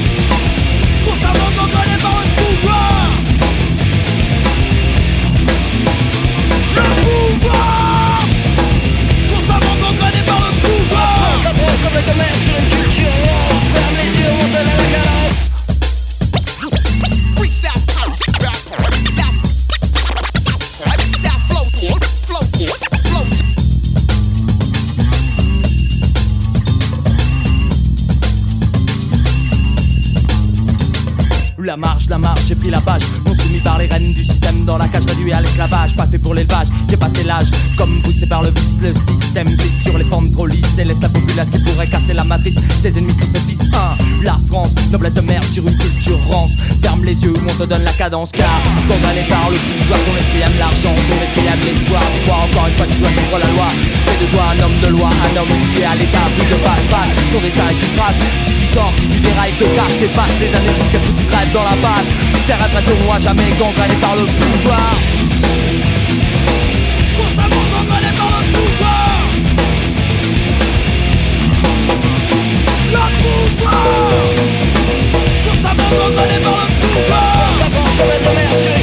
Constamment 1.06 1.50
gangrenées 1.56 2.00
par 2.02 2.18
le 2.18 2.26
pouvoir. 2.40 3.10
Le 6.74 6.82
pouvoir. 7.04 8.20
Constamment 9.32 9.76
gangrenées 9.82 10.26
par 10.26 10.40
le 10.40 10.50
pouvoir. 10.66 11.42
Comme 11.44 11.94
le 11.94 12.02
commerce 12.10 12.42
une 12.58 12.68
culture, 12.74 13.59
j'ai 32.50 32.56
pris 32.56 32.70
la 32.70 32.80
page 32.80 33.02
Non 33.24 33.34
soumis 33.34 33.60
par 33.60 33.78
les 33.78 33.86
rênes 33.86 34.12
du 34.12 34.24
système. 34.24 34.64
Dans 34.64 34.76
la 34.76 34.88
cage 34.88 35.04
réduit 35.06 35.32
à 35.32 35.40
l'esclavage. 35.40 35.94
Pas 35.94 36.06
fait 36.06 36.18
pour 36.18 36.34
l'élevage, 36.34 36.66
j'ai 36.88 36.96
passé 36.96 37.22
l'âge. 37.22 37.46
Comme 37.78 38.02
poussé 38.02 38.26
par 38.26 38.42
le 38.42 38.50
vice, 38.50 38.76
le 38.82 38.92
système 39.22 39.46
glisse 39.46 39.82
sur 39.84 39.96
les 39.96 40.04
pentes 40.04 40.32
trop 40.32 40.46
lisses. 40.46 40.78
Et 40.78 40.84
laisse 40.84 41.00
la 41.00 41.08
populace 41.08 41.48
qui 41.48 41.62
pourrait 41.62 41.88
casser 41.88 42.12
la 42.12 42.24
matrice. 42.24 42.56
Ses 42.82 42.88
ennemis 42.88 43.14
se 43.14 43.26
saisissent 43.26 43.70
un 43.72 43.96
La 44.24 44.36
France, 44.50 44.74
noblesse 44.90 45.14
de 45.14 45.20
merde 45.20 45.44
sur 45.44 45.66
une 45.66 45.78
culture 45.78 46.18
rance. 46.28 46.50
Ferme 46.82 47.04
les 47.04 47.22
yeux 47.22 47.32
ou 47.32 47.48
on 47.48 47.54
te 47.54 47.68
donne 47.68 47.84
la 47.84 47.92
cadence. 47.92 48.32
Car 48.32 48.60
condamné 48.88 49.22
par 49.28 49.48
le 49.48 49.56
pouvoir 49.56 50.00
Ton 50.04 50.16
esprit 50.16 50.40
aime 50.40 50.58
l'argent, 50.58 50.94
ton 51.08 51.22
esprit 51.22 51.46
aime 51.46 51.60
l'espoir. 51.60 52.02
Tu 52.24 52.30
encore 52.30 52.66
une 52.66 52.74
fois 52.74 52.86
tu 52.90 52.98
dois 52.98 53.10
suivre 53.10 53.38
la 53.38 53.50
loi. 53.54 53.68
Fais 54.06 54.26
de 54.26 54.30
toi 54.32 54.42
un 54.50 54.58
homme 54.58 54.80
de 54.82 54.88
loi, 54.88 55.08
un 55.08 55.36
homme 55.40 55.54
lié 55.76 55.84
à 55.84 55.94
l'état. 55.94 56.26
Plus 56.34 56.50
de 56.50 56.58
passe-passe, 56.64 57.14
ton 57.32 57.40
destin 57.40 57.68
est 57.70 57.78
une 57.78 57.90
tu 58.44 58.59
sors. 58.74 58.92
Si 58.98 59.08
tu 59.08 59.20
dérailles 59.20 59.52
te 59.52 59.64
casse. 59.64 60.00
Et 60.02 60.08
passe 60.08 60.34
des 60.38 60.54
années 60.54 60.74
jusqu'à 60.74 60.98
ce 60.98 61.10
que 61.10 61.18
tu 61.20 61.26
crèves 61.26 61.52
dans 61.52 61.64
la 61.64 61.76
base. 61.76 62.08
Terre 62.46 62.58
resteront 62.74 63.12
à 63.12 63.18
jamais 63.18 63.50
gangrénée 63.58 64.00
par 64.00 64.14
le 64.16 64.24
pouvoir. 64.26 64.92
Constamment 67.16 67.64
gangrénée 67.72 68.14
par 68.16 68.32
le 68.40 68.46
pouvoir. 68.56 69.10
Le 72.94 73.04
pouvoir. 73.22 73.84
Constamment 75.44 75.90
gangrénée 76.00 76.40
par 76.46 76.58
le 76.60 76.72
pouvoir. 76.80 77.32
Constamment 77.58 77.86
gangrénée 77.98 78.24
par 78.24 78.34
le 78.34 78.74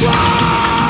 pouvoir. 0.00 0.81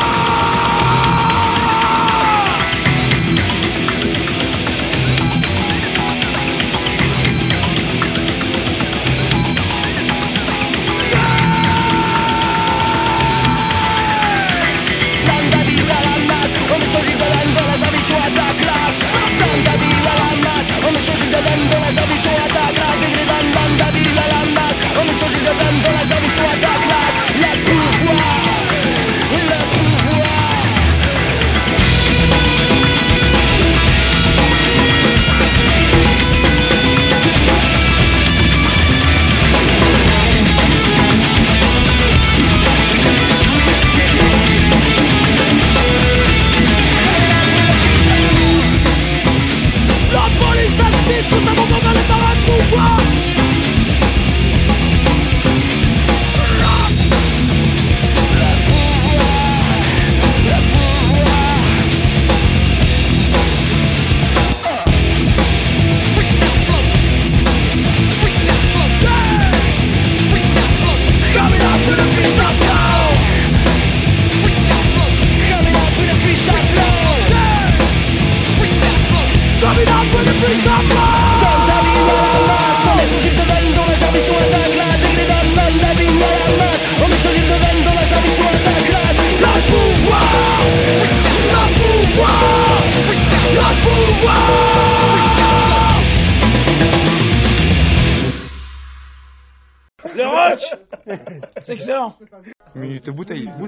geceden 21.32 21.60
döneceğim 21.60 22.10
şu 22.22 22.30
yatağa 22.30 22.74
Kral 22.74 23.02
bir 23.02 23.08
giden 23.08 23.54
banda 23.54 23.94
değil 23.94 24.18
alanmaz 24.18 24.74
Onu 25.00 25.18
çok 25.18 25.34
geceden 25.34 25.74
döneceğim 25.84 26.24
şu 26.36 26.42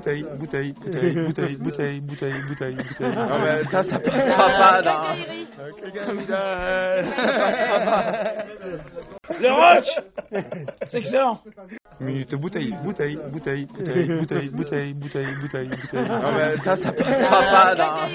bouteille, 0.05 0.25
bouteille, 0.39 0.73
bouteille, 0.73 1.57
bouteille, 1.57 1.57
bouteille, 1.57 2.01
bouteille, 2.01 2.01
bouteille, 2.01 2.43
bouteille, 2.47 2.77
bouteille. 2.77 3.15
Non 3.17 3.39
mais 3.41 3.65
ça, 3.71 3.83
ça 3.85 3.99
passera 3.99 4.49
pas 4.59 4.83
dans... 4.83 5.15
Le 9.41 9.51
rock 9.51 9.85
C'est 10.91 10.99
excellent 10.99 11.41
Minute 12.01 12.35
bouteille, 12.35 12.75
bouteille, 12.85 13.19
bouteille, 13.31 13.67
bouteille, 13.67 14.09
bouteille, 14.09 14.49
bouteille, 14.51 14.93
bouteille, 14.95 15.35
bouteille, 15.41 15.69
bouteille. 15.69 16.09
Non 16.09 16.33
mais 16.35 16.59
ça, 16.59 16.77
ça 16.77 16.93
passera 16.93 17.41
pas 17.41 17.75
dans... 17.75 18.09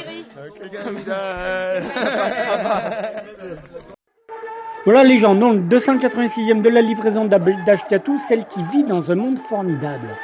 Voilà 4.86 5.04
les 5.04 5.17
gens, 5.17 5.36
donc 5.36 5.65
286e 5.69 6.62
de 6.62 6.69
la 6.69 6.82
livraison 6.82 7.25
d'Ashkatou, 7.25 8.17
celle 8.17 8.45
qui 8.45 8.63
vit 8.63 8.84
dans 8.84 9.12
un 9.12 9.15
monde 9.15 9.39
formidable. 9.39 10.15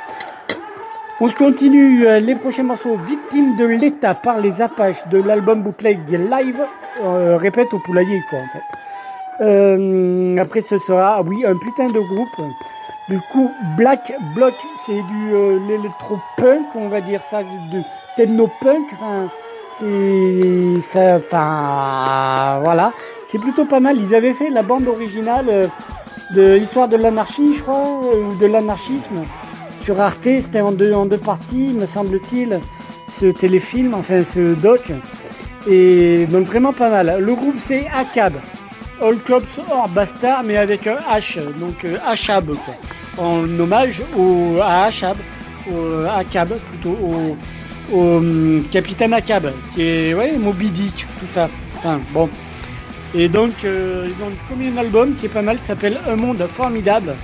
On 1.21 1.29
se 1.29 1.35
continue 1.35 2.05
euh, 2.05 2.19
les 2.19 2.35
prochains 2.35 2.63
morceaux 2.63 2.97
Victime 2.97 3.55
de 3.55 3.63
l'État 3.63 4.15
par 4.15 4.41
les 4.41 4.61
Apaches 4.61 5.07
de 5.07 5.17
l'album 5.17 5.63
Bootleg 5.63 5.99
Live, 6.09 6.67
euh, 7.01 7.37
répète 7.37 7.73
au 7.73 7.79
poulailler 7.79 8.21
quoi 8.29 8.39
en 8.39 8.47
fait. 8.47 9.43
Euh, 9.45 10.35
après 10.35 10.59
ce 10.59 10.77
sera, 10.77 11.15
ah 11.19 11.21
oui, 11.25 11.45
un 11.45 11.55
putain 11.55 11.87
de 11.87 12.01
groupe. 12.01 12.35
Du 13.07 13.21
coup, 13.21 13.49
Black 13.77 14.13
Block, 14.35 14.55
c'est 14.75 15.01
du 15.03 15.33
euh, 15.33 15.57
l'électro-punk, 15.69 16.65
on 16.75 16.89
va 16.89 16.99
dire 16.99 17.23
ça, 17.23 17.43
de 17.43 17.81
techno-punk, 18.17 18.89
enfin, 18.91 19.29
c'est 19.71 20.81
ça 20.81 21.15
enfin 21.15 22.59
voilà 22.63 22.93
c'est 23.25 23.39
plutôt 23.39 23.65
pas 23.65 23.79
mal 23.79 23.97
ils 23.97 24.15
avaient 24.15 24.33
fait 24.33 24.49
la 24.49 24.63
bande 24.63 24.87
originale 24.87 25.69
de 26.31 26.53
l'histoire 26.53 26.87
de 26.87 26.95
l'anarchie 26.95 27.55
je 27.55 27.61
crois 27.61 27.83
ou 27.99 28.35
de 28.35 28.45
l'anarchisme 28.45 29.23
sur 29.85 30.01
Arte 30.01 30.27
c'était 30.41 30.61
en 30.61 30.71
deux 30.71 30.93
en 30.93 31.05
deux 31.05 31.17
parties 31.17 31.71
me 31.73 31.85
semble-t-il 31.85 32.59
ce 33.07 33.27
téléfilm 33.27 33.93
enfin 33.93 34.23
ce 34.23 34.55
doc. 34.55 34.91
Et 35.67 36.25
donc 36.27 36.45
vraiment 36.45 36.73
pas 36.73 36.89
mal. 36.89 37.17
Le 37.19 37.35
groupe 37.35 37.55
c'est 37.57 37.87
ACAB 37.95 38.33
All 39.01 39.17
Cops 39.19 39.59
or 39.71 39.87
Bastard 39.89 40.43
mais 40.43 40.57
avec 40.57 40.87
un 40.87 40.97
H 41.15 41.37
donc 41.59 41.85
euh, 41.85 41.97
Achab 42.05 42.47
quoi. 42.47 42.75
En 43.17 43.43
hommage 43.59 44.01
au 44.17 44.57
à 44.61 44.85
Achab 44.85 45.17
au 45.71 46.05
ACAB 46.05 46.57
plutôt 46.71 46.97
au 46.99 47.37
hum, 48.17 48.63
capitaine 48.71 49.13
Akab, 49.13 49.51
qui 49.73 49.83
est 49.83 50.13
ouais, 50.13 50.37
Moby 50.37 50.69
Dick, 50.69 51.05
tout 51.19 51.27
ça. 51.33 51.49
Enfin, 51.77 51.99
bon. 52.11 52.29
Et 53.13 53.29
donc, 53.29 53.53
euh, 53.63 54.07
ils 54.07 54.23
ont 54.23 54.31
commis 54.49 54.67
un 54.75 54.77
album 54.77 55.15
qui 55.15 55.27
est 55.27 55.29
pas 55.29 55.41
mal, 55.41 55.57
qui 55.59 55.67
s'appelle 55.67 55.99
Un 56.07 56.15
monde 56.15 56.45
formidable, 56.51 57.15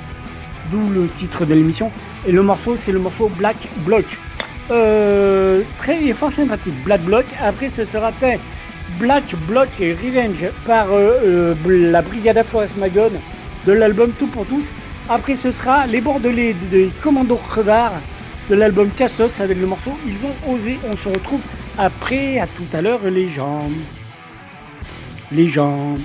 d'où 0.71 0.89
le 0.89 1.07
titre 1.07 1.45
de 1.45 1.53
l'émission. 1.53 1.91
Et 2.27 2.31
le 2.31 2.43
morceau, 2.43 2.75
c'est 2.77 2.91
le 2.91 2.99
morceau 2.99 3.29
Black 3.37 3.57
Block. 3.85 4.05
Euh, 4.69 5.61
très 5.77 6.13
fort 6.13 6.31
sympathique, 6.31 6.75
Black 6.83 7.01
Block. 7.01 7.25
Après, 7.41 7.69
ce 7.75 7.85
sera 7.85 8.11
Black 8.99 9.35
Block 9.47 9.69
et 9.79 9.93
Revenge 9.93 10.45
par 10.65 10.91
euh, 10.91 11.19
euh, 11.25 11.55
la 11.91 12.01
Brigada 12.01 12.43
Forest 12.43 12.77
Magon 12.77 13.11
de 13.65 13.71
l'album 13.71 14.11
Tout 14.17 14.27
pour 14.27 14.45
tous. 14.45 14.71
Après, 15.09 15.35
ce 15.35 15.51
sera 15.51 15.87
les 15.87 16.01
Bordelais 16.01 16.55
des 16.71 16.89
Commandos 17.03 17.41
Crevards 17.49 17.99
de 18.49 18.55
l'album 18.55 18.89
Cassos 18.89 19.39
avec 19.39 19.59
le 19.59 19.67
morceau 19.67 19.91
Ils 20.07 20.15
ont 20.25 20.53
osé. 20.53 20.79
On 20.91 20.95
se 20.95 21.09
retrouve 21.09 21.41
après, 21.77 22.39
à 22.39 22.47
tout 22.47 22.65
à 22.73 22.81
l'heure, 22.81 22.99
les 23.05 23.29
gens. 23.29 23.69
Les 25.31 25.47
gens. 25.47 25.97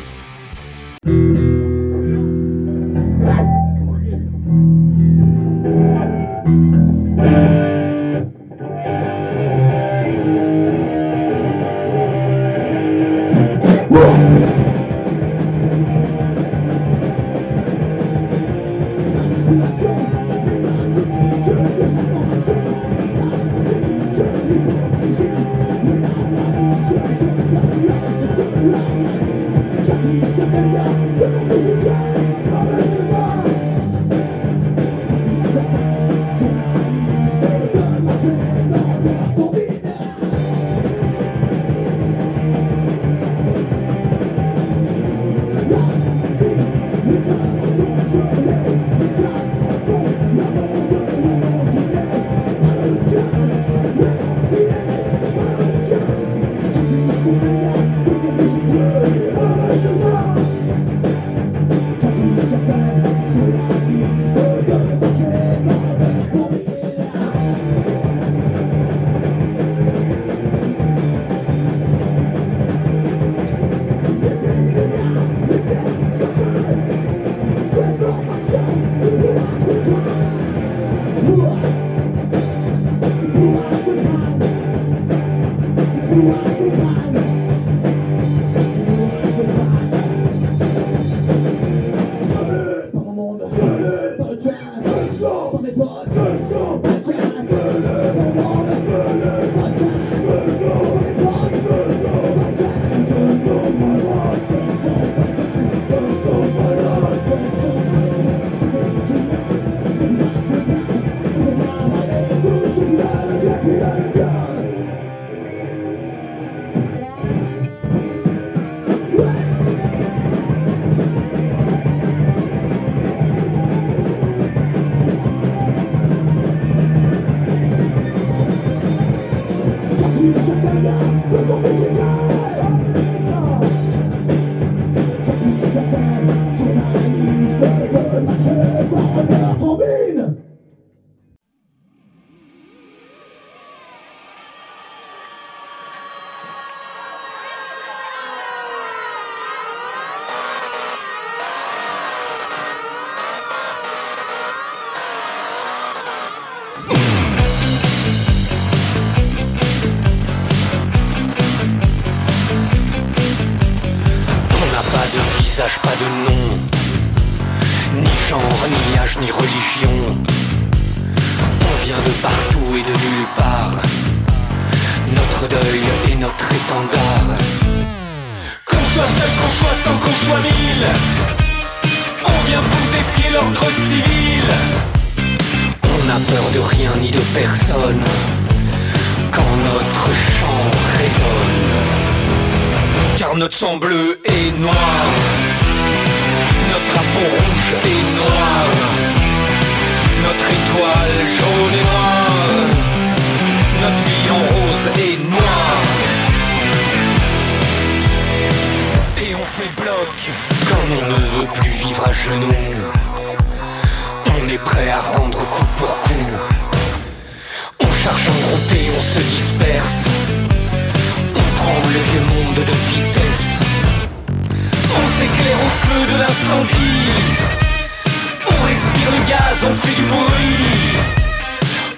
On 228.49 228.65
respire 228.67 229.11
le 229.11 229.29
gaz, 229.29 229.59
on 229.63 229.75
fait 229.75 229.97
du 230.01 230.07
bruit. 230.09 230.97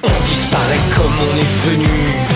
On 0.02 0.14
disparaît 0.26 0.84
comme 0.94 1.16
on 1.20 1.36
est 1.36 1.54
venu 1.68 2.27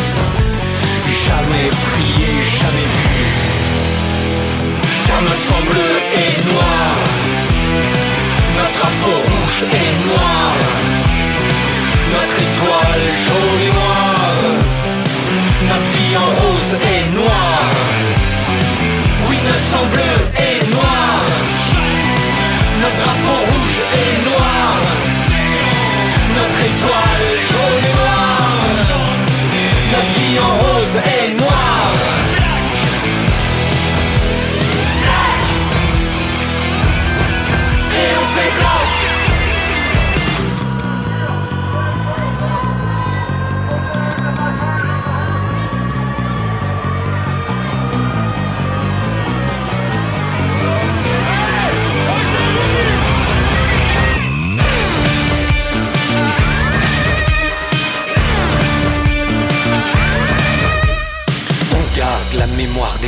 en 31.04 31.10
rose 31.10 31.31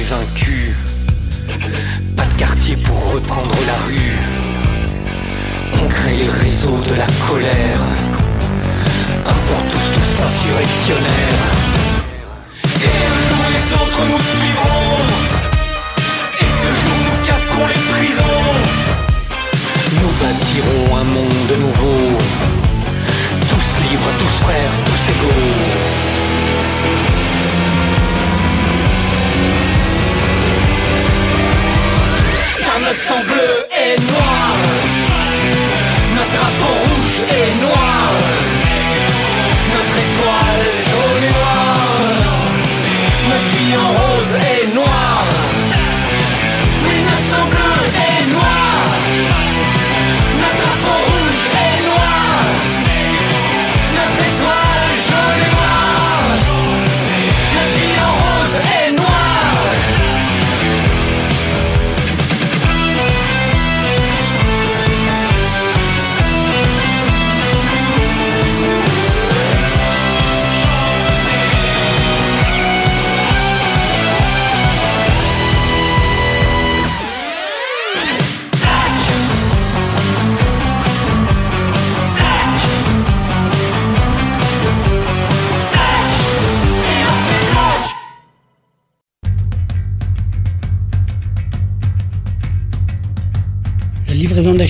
vaincus. 0.04 0.74
Pas 2.16 2.24
de 2.24 2.34
quartier 2.34 2.76
pour 2.76 3.14
reprendre 3.14 3.56
la 3.66 3.86
rue. 3.86 4.16
On 5.82 5.88
crée 5.88 6.16
les 6.16 6.28
réseaux 6.28 6.80
de 6.88 6.94
la 6.94 7.06
colère. 7.28 7.80
Un 9.26 9.38
pour 9.46 9.62
tous, 9.70 9.86
tous 9.94 10.12
insurrectionnaires. 10.28 11.44
Et 12.82 12.96
un 13.12 13.18
jour 13.28 13.44
les 13.56 13.66
autres 13.80 14.02
nous 14.10 14.22
suivront. 14.32 14.96
Et 16.40 16.50
ce 16.60 16.70
jour 16.80 16.98
nous 17.06 17.18
casserons 17.26 17.66
les 17.66 17.82
prisons. 17.92 18.46
Nous 20.00 20.12
bâtirons 20.20 20.96
un 21.00 21.04
monde 21.16 21.54
nouveau. 21.60 22.18
Tous 23.50 23.68
libres, 23.88 24.12
tous 24.18 24.44
frères, 24.44 24.74
tous 24.84 25.02
égaux. 25.12 26.13
Notre 32.84 33.00
sang 33.00 33.22
bleu 33.24 33.66
est 33.70 33.98
noir. 34.10 34.56
Notre 36.14 36.32
drapeau 36.36 36.72
rouge 36.84 37.18
est 37.30 37.52
noir. 37.62 38.12
Notre 39.74 39.96
étoile 40.04 40.64
jaune 40.88 41.24
et 41.24 41.34
noire. 41.40 42.52
Notre 43.30 43.50
vie 43.56 43.76
rose 43.76 44.34
est 44.52 44.66
noire 44.74 45.24
Oui, 46.86 46.96
notre 47.08 47.26
sang 47.30 47.46
bleu 47.52 47.74
est 48.08 48.24
noir. 48.32 48.74
Notre 50.40 50.58
drapeau 50.62 50.96
rouge 51.06 51.44
est 51.64 51.78
noir 54.40 54.63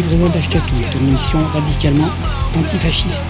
La 0.00 0.06
livraison 0.06 0.30
d'Achetatou 0.30 0.76
est 0.76 0.94
une 0.98 1.08
émission 1.08 1.38
radicalement 1.52 2.08
antifasciste. 2.56 3.22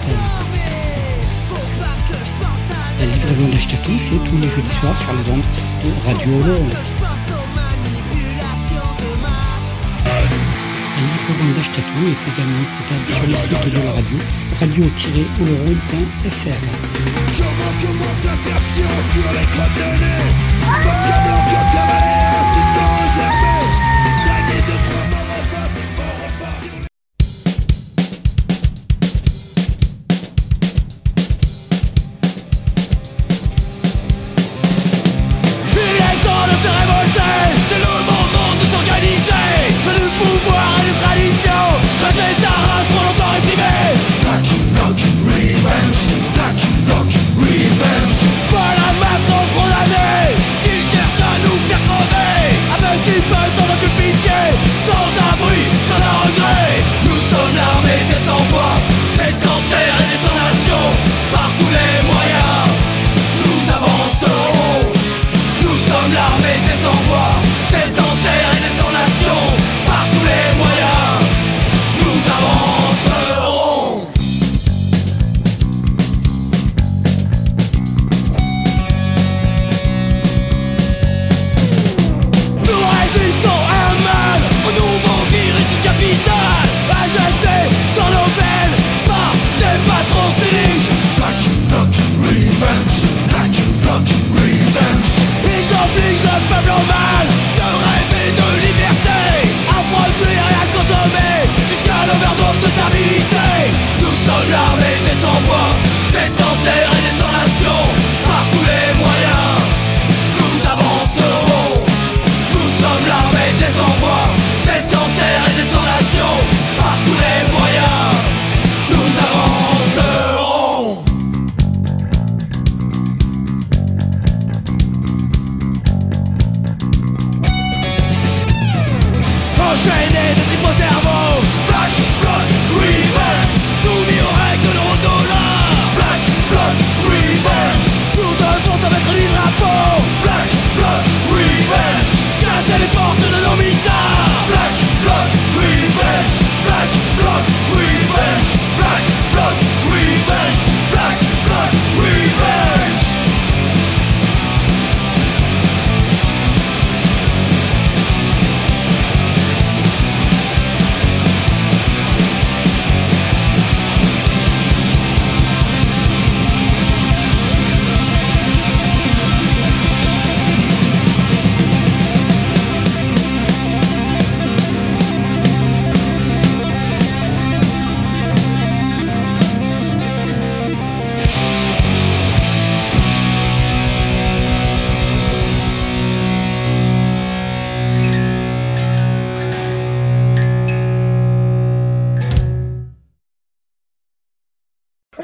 La 2.97 3.05
livraison 3.05 3.49
d'Achetatou, 3.49 3.91
c'est 3.99 4.23
tous 4.29 4.37
les 4.37 4.47
jeudis 4.47 4.71
soirs 4.79 4.97
sur 4.97 5.11
les 5.11 5.29
ondes 5.33 5.43
de 5.83 5.91
Radio 6.07 6.31
Oloron. 6.31 6.69
La 10.95 11.01
livraison 11.11 11.51
d'Achetatou 11.57 12.07
est 12.07 12.23
également 12.31 12.63
écoutable 12.63 13.07
sur 13.11 13.27
le 13.27 13.35
site 13.35 13.65
de 13.65 13.71
la 13.83 13.91
radio, 13.91 14.17
radio-oloron.fr. 14.61 16.61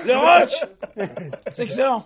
Le 0.08 0.16
roach 0.18 0.54
C'est 1.56 1.64
excellent 1.64 2.06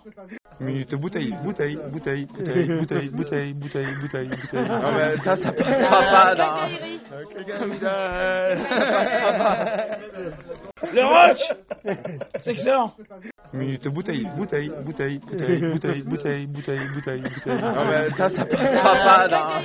Minute 0.60 0.94
bouteille, 0.96 1.32
bouteille, 1.44 1.78
bouteille, 1.90 2.26
bouteille, 2.26 2.66
bouteille, 2.66 3.08
bouteille, 3.08 3.52
bouteille, 3.54 3.94
bouteille, 3.94 4.28
bouteille. 4.28 4.68
Non, 4.68 4.92
mais 4.92 5.16
ça, 5.18 5.36
ça 5.36 5.52
passera 5.52 6.02
pas 6.02 6.34
dans. 6.34 6.68
Le 10.92 11.04
roach 11.04 11.40
C'est 12.42 12.50
excellent 12.50 12.92
Minute 13.52 13.88
bouteille, 13.88 14.26
bouteille, 14.36 14.72
bouteille, 14.84 15.18
bouteille, 15.18 15.60
bouteille, 15.60 16.02
bouteille, 16.02 16.46
bouteille, 16.46 16.88
bouteille, 16.88 17.20
bouteille. 17.22 17.60
Non, 17.60 17.84
mais 17.84 18.10
ça, 18.16 18.28
ça 18.30 18.44
passera 18.44 18.94
pas 19.04 19.28
dans. 19.28 19.62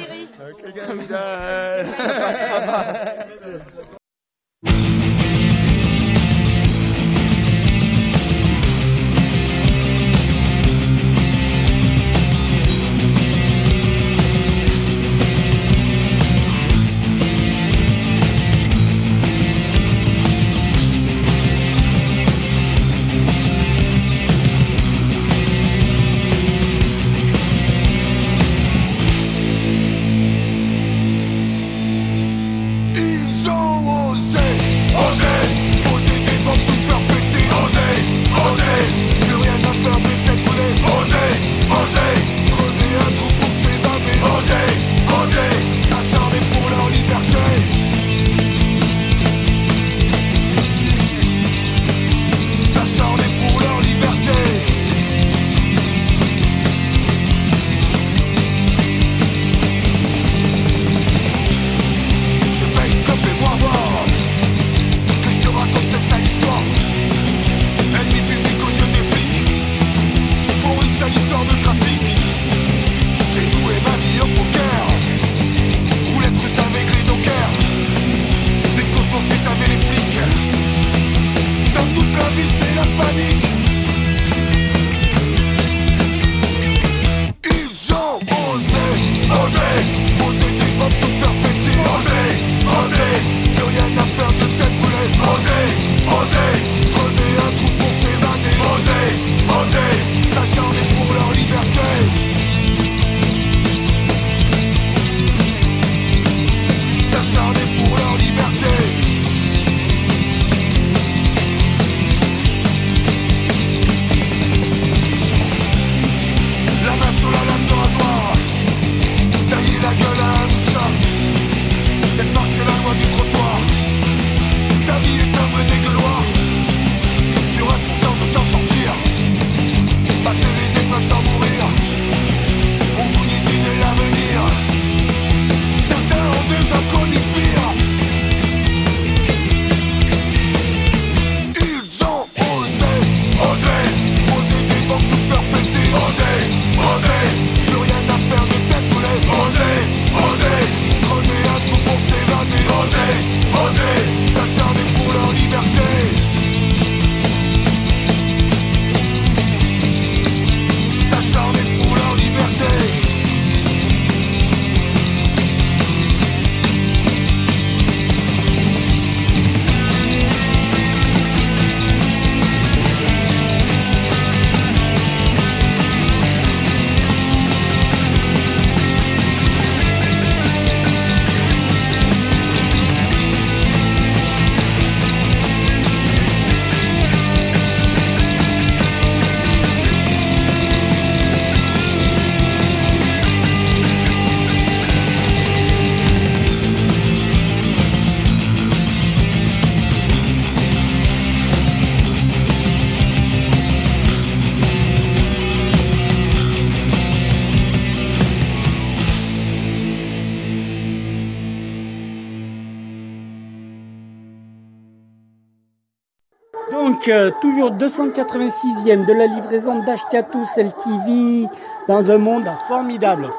Euh, 217.09 217.31
toujours 217.41 217.71
286e 217.71 219.05
de 219.05 219.13
la 219.13 219.27
livraison 219.27 219.79
d'Ashkatou, 219.83 220.45
celle 220.53 220.71
qui 220.73 220.97
vit 221.05 221.47
dans 221.87 222.09
un 222.11 222.17
monde 222.17 222.47
formidable. 222.67 223.29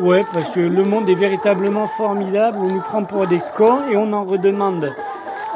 Ouais, 0.00 0.24
parce 0.32 0.50
que 0.50 0.60
le 0.60 0.84
monde 0.84 1.08
est 1.08 1.14
véritablement 1.14 1.86
formidable. 1.86 2.58
On 2.62 2.68
nous 2.68 2.80
prend 2.80 3.04
pour 3.04 3.26
des 3.26 3.40
cons 3.56 3.80
et 3.90 3.96
on 3.96 4.12
en 4.12 4.24
redemande. 4.24 4.94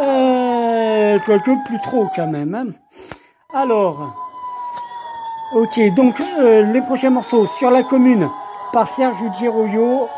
Euh, 0.04 1.18
quelque 1.24 1.64
plus 1.66 1.80
trop 1.82 2.06
quand 2.14 2.26
même. 2.26 2.54
hein. 2.54 2.66
Alors, 3.54 4.14
ok, 5.54 5.80
donc 5.94 6.20
euh, 6.38 6.62
les 6.72 6.82
prochains 6.82 7.10
morceaux 7.10 7.46
sur 7.46 7.70
la 7.70 7.82
commune 7.82 8.28
par 8.72 8.86
Serge 8.86 9.24
Giroyo 9.38 10.08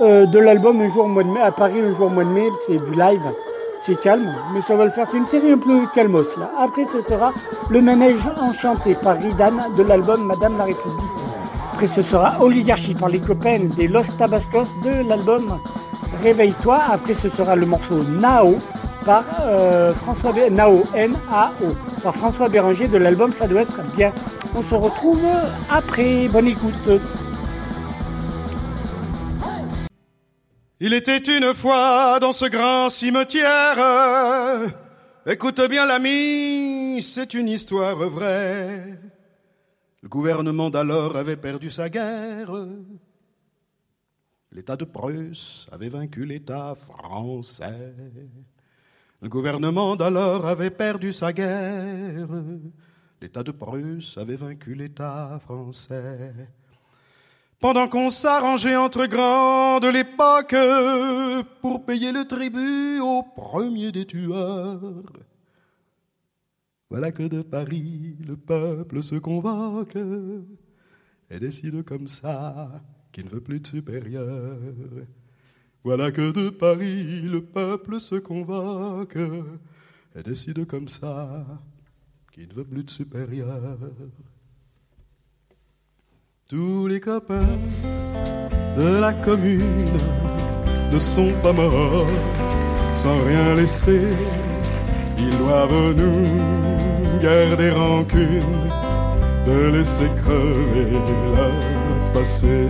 euh, 0.00 0.26
de 0.26 0.38
l'album 0.38 0.80
Un 0.80 0.88
jour 0.88 1.04
au 1.04 1.08
mois 1.08 1.22
de 1.22 1.28
mai 1.28 1.40
à 1.40 1.52
Paris 1.52 1.80
un 1.80 1.94
jour 1.94 2.06
au 2.06 2.10
mois 2.10 2.24
de 2.24 2.30
mai, 2.30 2.48
c'est 2.66 2.78
du 2.78 2.92
live. 2.92 3.32
C'est 3.80 4.00
calme, 4.00 4.34
mais 4.52 4.60
ça 4.62 4.74
va 4.74 4.84
le 4.84 4.90
faire. 4.90 5.06
C'est 5.06 5.16
une 5.16 5.26
série 5.26 5.52
un 5.52 5.58
peu 5.58 5.86
calmos 5.94 6.36
là. 6.36 6.50
Après, 6.58 6.84
ce 6.84 7.00
sera 7.00 7.32
Le 7.70 7.80
Manège 7.80 8.26
Enchanté 8.40 8.94
par 8.94 9.16
Ridan 9.16 9.52
de 9.76 9.82
l'album 9.82 10.24
Madame 10.26 10.58
la 10.58 10.64
République. 10.64 10.98
Après, 11.72 11.86
ce 11.86 12.02
sera 12.02 12.42
Oligarchie 12.42 12.94
par 12.94 13.08
les 13.08 13.20
copains 13.20 13.60
des 13.76 13.86
Los 13.86 14.12
Tabascos 14.18 14.74
de 14.82 15.08
l'album 15.08 15.58
Réveille-toi. 16.22 16.78
Après, 16.90 17.14
ce 17.14 17.28
sera 17.28 17.54
le 17.54 17.66
morceau 17.66 18.02
Nao 18.20 18.56
par 19.06 19.24
euh, 19.42 19.92
François 19.94 20.34
par 22.02 22.14
François 22.14 22.48
Béranger 22.48 22.88
de 22.88 22.98
l'album 22.98 23.32
Ça 23.32 23.46
doit 23.46 23.62
être 23.62 23.82
bien. 23.96 24.12
On 24.56 24.62
se 24.62 24.74
retrouve 24.74 25.24
après. 25.70 26.28
Bonne 26.28 26.48
écoute. 26.48 27.00
Il 30.80 30.92
était 30.94 31.18
une 31.18 31.54
fois 31.54 32.20
dans 32.20 32.32
ce 32.32 32.44
grand 32.44 32.88
cimetière. 32.88 34.72
Écoute 35.26 35.60
bien 35.68 35.84
l'ami, 35.84 37.02
c'est 37.02 37.34
une 37.34 37.48
histoire 37.48 37.96
vraie. 37.96 39.00
Le 40.02 40.08
gouvernement 40.08 40.70
d'alors 40.70 41.16
avait 41.16 41.36
perdu 41.36 41.68
sa 41.70 41.88
guerre. 41.88 42.52
L'État 44.52 44.76
de 44.76 44.84
Prusse 44.84 45.66
avait 45.72 45.88
vaincu 45.88 46.24
l'État 46.24 46.76
français. 46.76 47.94
Le 49.20 49.28
gouvernement 49.28 49.96
d'alors 49.96 50.46
avait 50.46 50.70
perdu 50.70 51.12
sa 51.12 51.32
guerre. 51.32 52.28
L'État 53.20 53.42
de 53.42 53.50
Prusse 53.50 54.16
avait 54.16 54.36
vaincu 54.36 54.76
l'État 54.76 55.40
français. 55.42 56.32
Pendant 57.60 57.88
qu'on 57.88 58.10
s'arrangeait 58.10 58.76
entre 58.76 59.06
grands 59.06 59.80
de 59.80 59.88
l'époque 59.88 60.54
pour 61.60 61.84
payer 61.84 62.12
le 62.12 62.24
tribut 62.24 63.00
au 63.00 63.24
premier 63.24 63.90
des 63.90 64.06
tueurs. 64.06 64.80
Voilà 66.88 67.10
que 67.10 67.24
de 67.24 67.42
Paris 67.42 68.16
le 68.26 68.36
peuple 68.36 69.02
se 69.02 69.16
convoque 69.16 69.98
et 71.30 71.40
décide 71.40 71.82
comme 71.82 72.06
ça 72.06 72.80
qu'il 73.10 73.24
ne 73.24 73.30
veut 73.30 73.40
plus 73.40 73.58
de 73.58 73.66
supérieur. 73.66 74.56
Voilà 75.82 76.12
que 76.12 76.30
de 76.30 76.50
Paris 76.50 77.22
le 77.22 77.42
peuple 77.44 78.00
se 78.00 78.14
convoque 78.14 79.18
et 80.14 80.22
décide 80.22 80.64
comme 80.66 80.88
ça 80.88 81.44
qu'il 82.30 82.48
ne 82.48 82.54
veut 82.54 82.64
plus 82.64 82.84
de 82.84 82.90
supérieur. 82.90 83.78
Tous 86.50 86.86
les 86.86 86.98
copains 86.98 87.58
de 88.74 89.00
la 89.00 89.12
commune 89.12 89.98
ne 90.90 90.98
sont 90.98 91.30
pas 91.42 91.52
morts 91.52 92.06
sans 92.96 93.22
rien 93.26 93.54
laisser. 93.54 94.00
Ils 95.18 95.36
doivent 95.36 95.92
nous 95.94 97.20
garder 97.20 97.70
rancune 97.70 98.70
de 99.44 99.76
laisser 99.76 100.08
crever 100.22 100.92
leur 101.36 102.12
passé. 102.14 102.66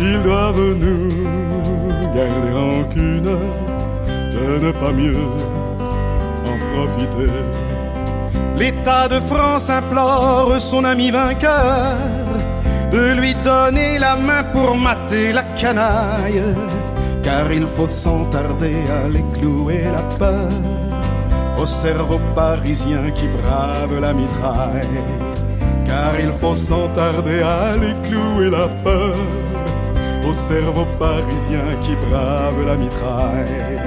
Ils 0.00 0.22
doivent 0.22 0.74
nous 0.84 1.08
garder 2.16 2.52
rancune 2.52 3.36
de 4.32 4.66
ne 4.66 4.72
pas 4.72 4.92
mieux 4.92 5.28
en 6.46 6.56
profiter. 6.72 7.32
L'État 8.56 9.08
de 9.08 9.20
France 9.20 9.68
implore 9.68 10.58
son 10.58 10.84
ami 10.84 11.10
vainqueur 11.10 11.98
de 12.92 13.14
lui 13.14 13.34
donner 13.42 13.98
la 13.98 14.16
main 14.16 14.44
pour 14.52 14.76
mater 14.76 15.32
la 15.32 15.42
canaille, 15.60 16.42
car 17.22 17.50
il 17.50 17.66
faut 17.66 17.86
sans 17.86 18.24
tarder 18.26 18.76
aller 19.04 19.24
clouer 19.38 19.84
la 19.92 20.02
peur 20.18 20.50
au 21.58 21.66
cerveau 21.66 22.20
parisien 22.34 23.10
qui 23.14 23.28
brave 23.28 23.98
la 24.00 24.12
mitraille, 24.12 25.00
car 25.86 26.12
il 26.20 26.32
faut 26.32 26.56
sans 26.56 26.88
tarder 26.88 27.40
aller 27.42 27.94
clouer 28.04 28.50
la 28.50 28.68
peur 28.84 29.16
au 30.28 30.34
cerveau 30.34 30.86
parisien 30.98 31.64
qui 31.80 31.94
brave 32.08 32.66
la 32.66 32.76
mitraille. 32.76 33.80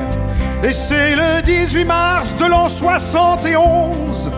Et 0.63 0.73
c'est 0.73 1.15
le 1.15 1.43
18 1.43 1.85
mars 1.85 2.35
de 2.37 2.45
l'an 2.45 2.67
71 2.67 4.31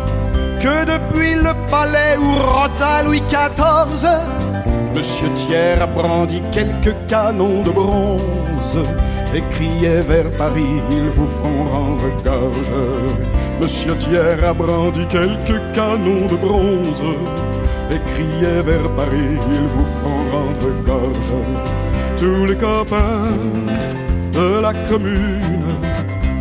que 0.59 0.85
depuis 0.85 1.35
le 1.35 1.53
palais 1.69 2.17
où 2.17 2.35
rota 2.35 3.03
Louis 3.03 3.21
XIV, 3.29 4.07
Monsieur 4.97 5.29
Thiers 5.35 5.79
a 5.79 5.85
brandi 5.85 6.41
quelques 6.51 6.95
canons 7.07 7.61
de 7.61 7.69
bronze 7.69 8.79
et 9.35 9.41
criait 9.51 10.01
vers 10.01 10.31
Paris, 10.31 10.81
ils 10.89 11.09
vous 11.11 11.27
feront 11.27 11.65
rendre 11.65 12.09
gorge. 12.23 12.73
Monsieur 13.61 13.93
Thiers 13.99 14.43
a 14.43 14.53
brandi 14.53 15.05
quelques 15.05 15.61
canons 15.75 16.25
de 16.25 16.35
bronze 16.35 17.03
et 17.91 17.99
criait 18.11 18.63
vers 18.63 18.89
Paris, 18.95 19.37
ils 19.53 19.67
vous 19.67 19.85
feront 19.85 20.31
rendre 20.31 20.83
gorge. 20.83 21.33
Tous 22.17 22.45
les 22.45 22.55
copains 22.55 23.37
de 24.33 24.61
la 24.61 24.73
commune 24.89 25.75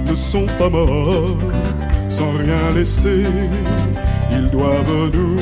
ne 0.09 0.15
sont 0.15 0.47
pas 0.59 0.71
morts 0.71 1.37
sans 2.09 2.31
rien 2.31 2.75
laisser. 2.75 3.25
Ils 4.33 4.49
doivent 4.49 5.11
nous 5.13 5.37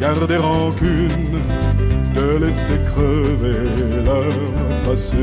garder 0.00 0.38
rancune 0.38 1.29
laisser 2.40 2.78
crever 2.86 3.62
leur 4.04 4.34
passé. 4.84 5.16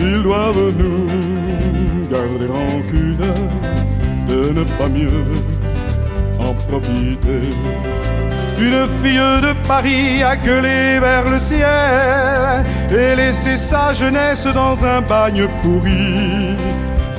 Ils 0.00 0.22
doivent 0.22 0.72
nous 0.78 2.08
garder 2.10 2.46
rancune 2.46 3.32
de 4.28 4.52
ne 4.52 4.64
pas 4.64 4.88
mieux 4.88 5.24
en 6.38 6.52
profiter. 6.68 7.48
Une 8.58 8.86
fille 9.02 9.40
de 9.42 9.52
Paris 9.66 10.22
a 10.22 10.36
gueulé 10.36 11.00
vers 11.00 11.28
le 11.28 11.38
ciel 11.38 12.64
et 12.90 13.16
laissé 13.16 13.58
sa 13.58 13.92
jeunesse 13.92 14.46
dans 14.46 14.84
un 14.84 15.00
bagne 15.00 15.46
pourri. 15.62 16.54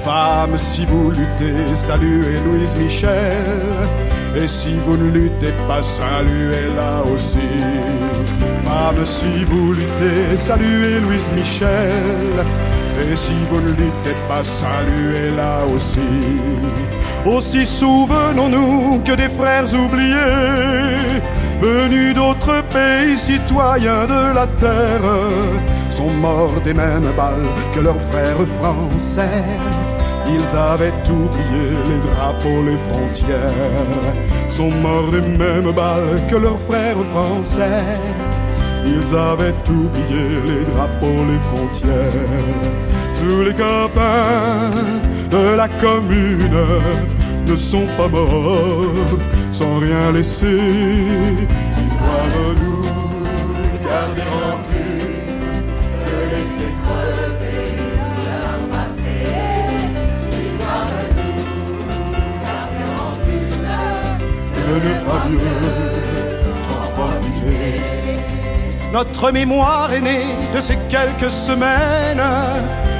Femme, 0.03 0.57
si 0.57 0.85
vous 0.85 1.11
luttez, 1.11 1.73
saluez 1.73 2.37
Louise 2.45 2.75
Michel. 2.77 3.43
Et 4.37 4.47
si 4.47 4.73
vous 4.85 4.97
ne 4.97 5.11
luttez 5.11 5.53
pas, 5.67 5.81
saluez-la 5.81 7.03
aussi. 7.11 8.14
Si 9.05 9.43
vous 9.45 9.71
luttez, 9.71 10.35
saluez 10.35 10.99
Louise 10.99 11.29
Michel. 11.35 12.43
Et 12.99 13.15
si 13.15 13.33
vous 13.49 13.61
ne 13.61 13.69
luttez 13.69 14.15
pas, 14.27 14.43
saluez-la 14.43 15.65
aussi. 15.73 15.99
Aussi 17.25 17.65
souvenons-nous 17.65 19.01
que 19.05 19.13
des 19.13 19.29
frères 19.29 19.71
oubliés, 19.73 21.21
venus 21.61 22.15
d'autres 22.15 22.63
pays 22.73 23.15
citoyens 23.15 24.05
de 24.07 24.33
la 24.33 24.47
terre, 24.47 25.11
sont 25.89 26.09
morts 26.09 26.59
des 26.63 26.73
mêmes 26.73 27.11
balles 27.15 27.49
que 27.73 27.81
leurs 27.81 28.01
frères 28.01 28.47
français. 28.59 29.43
Ils 30.27 30.57
avaient 30.57 30.93
oublié 31.09 31.65
les 31.89 32.01
drapeaux, 32.09 32.63
les 32.65 32.77
frontières, 32.77 34.49
sont 34.49 34.71
morts 34.71 35.11
des 35.11 35.21
mêmes 35.21 35.71
balles 35.71 36.21
que 36.29 36.35
leurs 36.35 36.59
frères 36.59 37.03
français. 37.13 37.83
Ils 38.87 39.15
avaient 39.15 39.55
oublié 39.69 40.25
les 40.45 40.63
drapeaux, 40.71 41.23
les 41.31 41.39
frontières. 41.49 42.29
Tous 43.19 43.41
les 43.41 43.53
copains 43.53 44.71
de 45.31 45.55
la 45.55 45.67
commune 45.67 46.49
ne 47.47 47.55
sont 47.55 47.87
pas 47.97 48.07
morts 48.07 49.17
sans 49.51 49.77
rien 49.77 50.11
laisser. 50.11 50.45
Ils 50.47 51.93
doivent 52.01 52.55
nous 52.63 52.83
garder 53.87 54.27
rancune, 54.35 55.55
de 56.05 56.17
laisser 56.35 56.71
crever 56.83 57.67
leur 58.25 58.59
passé. 58.71 59.17
Ils 60.31 60.57
doivent 60.59 61.09
nous 61.17 61.41
garder 62.45 62.85
rancune, 62.99 63.65
de 64.67 64.73
ne 64.85 64.93
pas 65.07 65.23
mieux 65.29 65.94
Notre 68.95 69.29
mémoire 69.29 69.91
est 69.91 69.99
née 69.99 70.23
de 70.55 70.61
ces 70.61 70.77
quelques 70.87 71.29
semaines. 71.29 72.23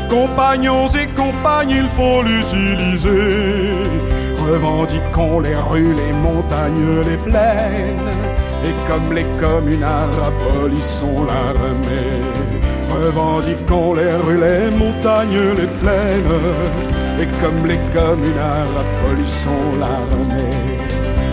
Compagnons 0.10 0.90
et 0.90 1.08
compagnes, 1.16 1.70
il 1.70 1.88
faut 1.88 2.22
l'utiliser. 2.22 3.82
Revendiquons 4.38 5.40
les 5.40 5.56
rues, 5.56 5.96
les 5.96 6.12
montagnes, 6.12 7.00
les 7.10 7.16
plaines. 7.16 8.12
Et 8.66 8.76
comme 8.90 9.14
les 9.14 9.24
communards, 9.40 10.20
abolissons 10.32 11.28
l'armée. 11.30 12.20
Revendiquons 12.90 13.94
les 13.94 14.16
rues, 14.16 14.42
les 14.48 14.72
montagnes, 14.72 15.48
les 15.56 15.72
plaines. 15.80 16.42
Et 17.22 17.28
comme 17.42 17.66
les 17.66 17.80
communards, 17.96 18.76
abolissons 18.84 19.70
l'armée. 19.80 20.58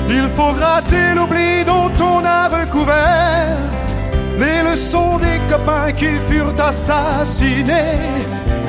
Il 0.09 0.29
faut 0.29 0.53
gratter 0.53 1.17
l'oubli 1.17 1.65
dont 1.65 1.91
on 2.01 2.25
a 2.25 2.47
recouvert 2.47 3.82
les 4.43 4.63
leçons 4.69 5.19
des 5.19 5.39
copains 5.51 5.93
qui 5.93 6.13
furent 6.29 6.55
assassinés. 6.59 8.01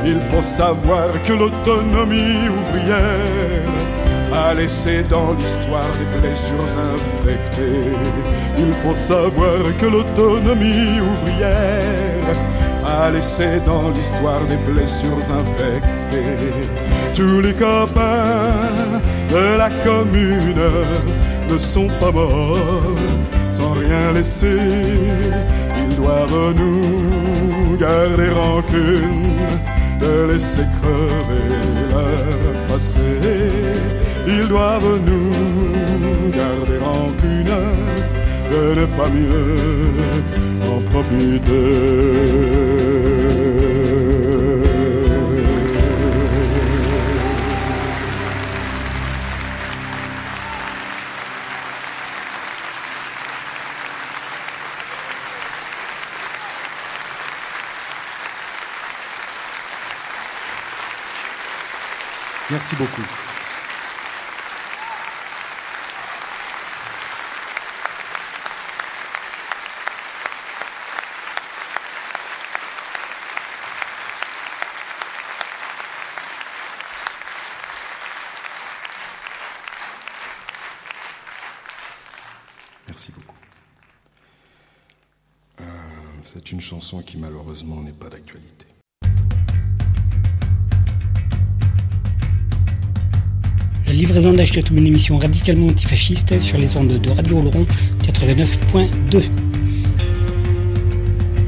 Il 0.05 0.19
faut 0.19 0.41
savoir 0.41 1.07
que 1.25 1.33
l'autonomie 1.33 2.47
ouvrière 2.59 3.73
a 4.33 4.53
laissé 4.53 5.03
dans 5.03 5.33
l'histoire 5.33 5.91
des 5.99 6.09
blessures 6.19 6.73
infectées. 6.93 7.95
Il 8.57 8.73
faut 8.81 8.95
savoir 8.95 9.59
que 9.79 9.85
l'autonomie 9.85 10.99
ouvrière 11.11 12.35
a 12.85 13.09
laissé 13.11 13.59
dans 13.65 13.89
l'histoire 13.89 14.41
des 14.51 14.57
blessures 14.71 15.27
infectées. 15.41 16.67
Tous 17.15 17.39
les 17.41 17.53
copains 17.53 18.99
de 19.29 19.57
la 19.57 19.69
commune 19.85 20.65
ne 21.53 21.57
sont 21.59 21.87
pas 21.99 22.11
morts 22.11 22.57
sans 23.51 23.73
rien 23.73 24.11
laisser. 24.13 24.57
Ils 25.77 25.95
doivent 25.95 26.53
nous 26.55 27.77
garder 27.77 28.29
rancune 28.29 29.29
de 30.01 30.31
laisser 30.31 30.65
crever 30.77 31.45
leur 31.91 32.65
passé. 32.67 33.11
Ils 34.27 34.47
doivent 34.47 34.99
nous 35.09 36.31
garder 36.31 36.77
rancune 36.83 37.57
de 38.51 38.63
ne 38.79 38.85
pas 38.97 39.09
mieux 39.09 39.55
en 40.71 40.79
profiter. 40.91 42.13
Merci 62.73 62.85
beaucoup. 62.85 63.01
Merci 82.87 83.11
beaucoup. 83.11 83.35
Euh, 85.61 85.63
C'est 86.23 86.51
une 86.51 86.61
chanson 86.61 87.01
qui 87.03 87.17
malheureusement 87.17 87.81
n'est 87.83 87.91
pas 87.91 88.09
d'actualité. 88.09 88.72
Livraison 94.03 94.33
d'Achetatou, 94.33 94.75
une 94.75 94.87
émission 94.87 95.17
radicalement 95.17 95.67
antifasciste 95.67 96.37
sur 96.41 96.57
les 96.57 96.75
ondes 96.75 96.99
de 96.99 97.09
Radio 97.09 97.39
Oloron 97.39 97.65
89.2. 98.01 99.23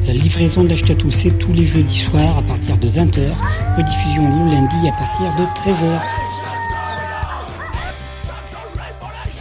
La 0.07 0.13
livraison 0.13 0.63
d'Achetatou, 0.63 1.11
c'est 1.11 1.37
tous 1.37 1.51
les 1.51 1.65
jeudis 1.65 1.99
soirs 1.99 2.37
à 2.37 2.41
partir 2.43 2.77
de 2.77 2.87
20h, 2.87 3.33
rediffusion 3.75 4.23
le 4.23 4.51
lundi 4.53 4.87
à 4.87 4.93
partir 4.93 5.35
de 5.35 5.43
13h. 5.59 5.99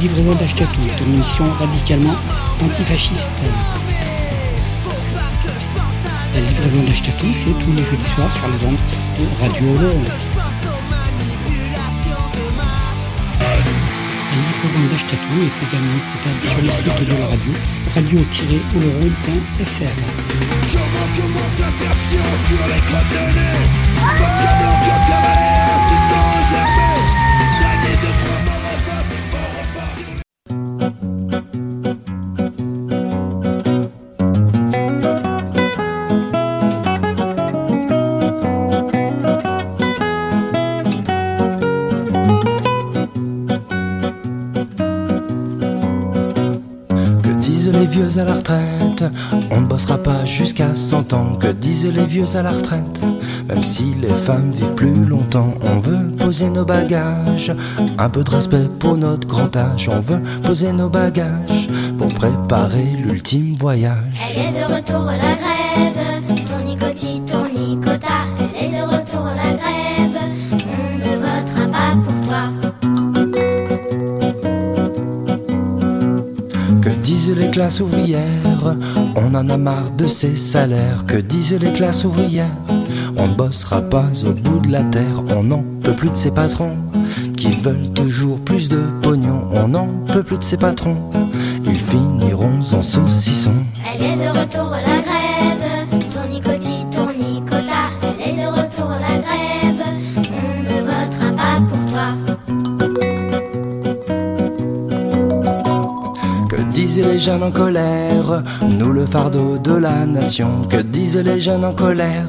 livraison 0.00 0.34
d'Achetatou 0.34 0.80
est 0.82 1.00
une 1.04 1.14
émission 1.14 1.44
radicalement 1.58 2.16
antifasciste. 2.62 3.30
La 6.34 6.40
livraison 6.40 6.82
d'Achetatou, 6.82 7.28
c'est 7.32 7.54
tous 7.64 7.72
les 7.72 7.82
jeudis 7.82 8.04
soirs 8.14 8.30
sur 8.32 8.46
les 8.48 8.66
ondes 8.66 8.76
de 9.18 9.24
Radio 9.42 9.64
Oloron. 9.78 10.02
La 14.32 14.36
livraison 14.36 14.82
d'Achetatou 14.90 15.36
est 15.42 15.58
également 15.66 15.96
écoutable 15.96 16.42
sur 16.48 16.60
le 16.62 16.70
site 16.70 16.98
de 17.08 17.16
la 17.16 17.26
radio, 17.26 17.52
radio-oloron.fr. 17.94 19.96
à 47.96 48.24
la 48.24 48.34
retraite 48.34 49.04
On 49.50 49.62
ne 49.62 49.66
bossera 49.66 49.96
pas 49.96 50.24
jusqu'à 50.26 50.74
100 50.74 51.14
ans. 51.14 51.32
Que 51.40 51.48
disent 51.48 51.86
les 51.86 52.04
vieux 52.04 52.36
à 52.36 52.42
la 52.42 52.50
retraite 52.50 53.02
Même 53.48 53.62
si 53.62 53.94
les 54.02 54.14
femmes 54.14 54.52
vivent 54.52 54.74
plus 54.74 55.04
longtemps, 55.04 55.54
on 55.62 55.78
veut 55.78 56.10
poser 56.18 56.50
nos 56.50 56.64
bagages. 56.64 57.52
Un 57.96 58.08
peu 58.10 58.22
de 58.22 58.30
respect 58.30 58.68
pour 58.78 58.96
notre 58.98 59.26
grand 59.26 59.54
âge. 59.56 59.88
On 59.90 60.00
veut 60.00 60.22
poser 60.42 60.72
nos 60.72 60.90
bagages 60.90 61.68
pour 61.96 62.08
préparer 62.08 62.96
l'ultime 63.02 63.54
voyage. 63.58 63.96
Elle 64.36 64.52
de 64.52 64.74
retour 64.74 65.04
la 65.06 65.16
grève, 65.16 65.55
les 77.34 77.50
classes 77.50 77.80
ouvrières 77.80 78.76
On 79.16 79.34
en 79.34 79.48
a 79.48 79.56
marre 79.56 79.90
de 79.92 80.06
ces 80.06 80.36
salaires. 80.36 81.04
Que 81.06 81.16
disent 81.16 81.58
les 81.60 81.72
classes 81.72 82.04
ouvrières? 82.04 82.46
On 83.16 83.28
ne 83.28 83.34
bossera 83.34 83.82
pas 83.82 84.06
au 84.26 84.32
bout 84.32 84.60
de 84.60 84.70
la 84.70 84.82
terre. 84.84 85.22
On 85.36 85.42
n'en 85.42 85.64
peut 85.82 85.94
plus 85.94 86.10
de 86.10 86.16
ces 86.16 86.30
patrons 86.30 86.76
qui 87.36 87.52
veulent 87.56 87.90
toujours 87.94 88.38
plus 88.40 88.68
de 88.68 88.82
pognon. 89.02 89.48
On 89.52 89.68
n'en 89.68 89.88
peut 90.12 90.22
plus 90.22 90.38
de 90.38 90.44
ces 90.44 90.56
patrons. 90.56 90.98
Ils 91.64 91.80
finiront 91.80 92.60
en 92.72 92.82
saucisson. 92.82 93.54
Elle 93.94 94.02
est 94.02 94.16
de 94.16 94.38
retour 94.38 94.70
la 94.70 94.85
les 107.02 107.18
jeunes 107.18 107.42
en 107.42 107.50
colère 107.50 108.42
Nous 108.62 108.92
le 108.92 109.06
fardeau 109.06 109.58
de 109.58 109.74
la 109.74 110.06
nation. 110.06 110.62
Que 110.68 110.78
disent 110.78 111.16
les 111.16 111.40
jeunes 111.40 111.64
en 111.64 111.72
colère? 111.72 112.26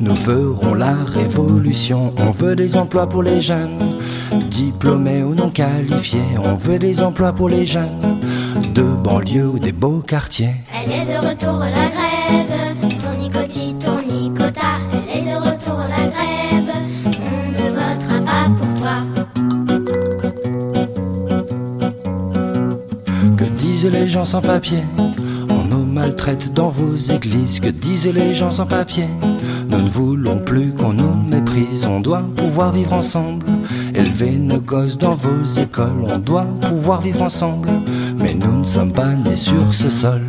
Nous 0.00 0.14
ferons 0.14 0.74
la 0.74 0.94
révolution. 1.06 2.12
On 2.18 2.30
veut 2.30 2.56
des 2.56 2.76
emplois 2.76 3.08
pour 3.08 3.22
les 3.22 3.40
jeunes, 3.40 3.78
diplômés 4.48 5.22
ou 5.22 5.34
non 5.34 5.50
qualifiés. 5.50 6.20
On 6.44 6.54
veut 6.54 6.78
des 6.78 7.02
emplois 7.02 7.32
pour 7.32 7.48
les 7.48 7.66
jeunes, 7.66 8.18
de 8.74 8.82
banlieue 8.82 9.48
ou 9.48 9.58
des 9.58 9.72
beaux 9.72 10.00
quartiers. 10.00 10.54
Elle 10.74 10.92
est 10.92 11.06
de 11.06 11.26
retour 11.26 11.58
la 11.58 11.70
grève, 11.70 12.09
sans 24.10 24.40
papier 24.40 24.82
On 25.48 25.64
nous 25.64 25.84
maltraite 25.84 26.52
dans 26.52 26.68
vos 26.68 26.96
églises. 26.96 27.60
Que 27.60 27.68
disent 27.68 28.12
les 28.12 28.34
gens 28.34 28.50
sans 28.50 28.66
papier 28.66 29.08
Nous 29.68 29.80
ne 29.80 29.88
voulons 29.88 30.38
plus 30.38 30.72
qu'on 30.72 30.92
nous 30.92 31.14
méprise. 31.14 31.86
On 31.86 32.00
doit 32.00 32.24
pouvoir 32.34 32.72
vivre 32.72 32.92
ensemble. 32.92 33.46
Élever 33.94 34.32
nos 34.32 34.60
gosses 34.60 34.98
dans 34.98 35.14
vos 35.14 35.44
écoles. 35.44 36.06
On 36.12 36.18
doit 36.18 36.46
pouvoir 36.62 37.00
vivre 37.00 37.22
ensemble. 37.22 37.68
Mais 38.18 38.34
nous 38.34 38.58
ne 38.58 38.64
sommes 38.64 38.92
pas 38.92 39.14
nés 39.14 39.36
sur 39.36 39.72
ce 39.72 39.88
sol. 39.88 40.22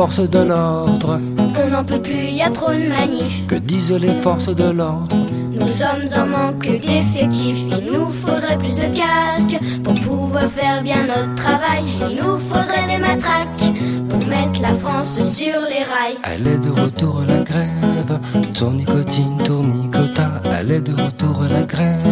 Forces 0.00 0.30
de 0.30 0.38
l'ordre 0.38 1.20
On 1.62 1.68
n'en 1.68 1.84
peut 1.84 2.00
plus, 2.00 2.30
y 2.30 2.40
a 2.40 2.48
trop 2.48 2.72
de 2.72 2.88
manifs. 2.88 3.46
Que 3.46 3.56
disent 3.56 3.92
les 3.92 4.14
forces 4.22 4.48
de 4.48 4.70
l'ordre 4.70 5.14
Nous 5.52 5.68
sommes 5.68 6.08
en 6.22 6.26
manque 6.26 6.66
d'effectifs. 6.86 7.64
Il 7.78 7.92
nous 7.92 8.06
faudrait 8.06 8.56
plus 8.56 8.76
de 8.76 8.88
casques 8.96 9.60
pour 9.84 9.94
pouvoir 10.00 10.50
faire 10.50 10.82
bien 10.82 11.06
notre 11.06 11.34
travail. 11.34 11.84
Il 12.08 12.16
nous 12.16 12.38
faudrait 12.38 12.86
des 12.90 12.96
matraques 12.96 13.66
pour 14.08 14.26
mettre 14.26 14.62
la 14.62 14.74
France 14.82 15.18
sur 15.22 15.60
les 15.72 15.84
rails. 15.92 16.18
Elle 16.32 16.46
est 16.46 16.58
de 16.58 16.70
retour 16.70 17.20
la 17.28 17.40
grève, 17.40 18.18
tournicotine, 18.54 19.36
tournicota. 19.44 20.30
Elle 20.58 20.70
est 20.70 20.80
de 20.80 20.94
retour 20.94 21.44
la 21.52 21.60
grève, 21.74 22.09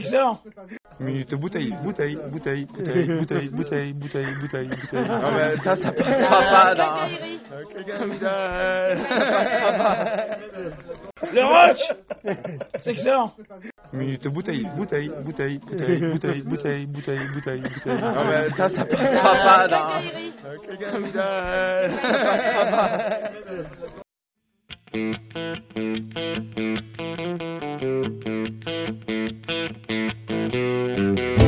excellent 0.00 0.38
Minute 1.00 1.34
bouteille, 1.34 1.74
bouteille, 1.82 2.18
bouteille, 2.30 2.66
bouteille, 2.66 3.06
bouteille, 3.06 3.48
bouteille, 3.48 3.92
bouteille, 3.94 4.34
bouteille, 4.38 4.68
bouteille. 4.68 5.08
Non, 5.08 5.32
mais 5.32 5.56
ça, 5.64 5.74
ça 5.76 5.92
passera 5.92 6.40
pas 6.50 6.74
dans. 6.74 7.08
Le 11.32 11.44
roach 11.44 11.78
C'est 12.82 12.90
excellent 12.90 13.32
Minute 13.92 14.28
bouteille, 14.28 14.66
bouteille, 14.76 15.10
bouteille, 15.24 15.58
bouteille, 15.58 16.00
bouteille, 16.00 16.42
bouteille, 16.42 16.86
bouteille, 16.86 17.26
bouteille, 17.32 17.60
bouteille. 17.62 18.00
Non, 18.00 18.24
mais 18.24 18.50
ça, 18.50 18.68
ça 18.68 18.84
passera 18.84 19.66
pas 19.66 20.00
Thank 24.92 25.22
you. 31.18 31.39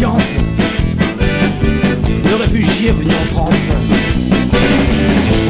La 0.00 0.08
haine 0.08 0.08
et 0.08 0.08
la 0.08 0.12
méfiance. 0.12 0.34
Le 2.28 2.36
réfugié 2.36 2.90
venu 2.92 3.10
en 3.10 3.26
France. 3.34 3.68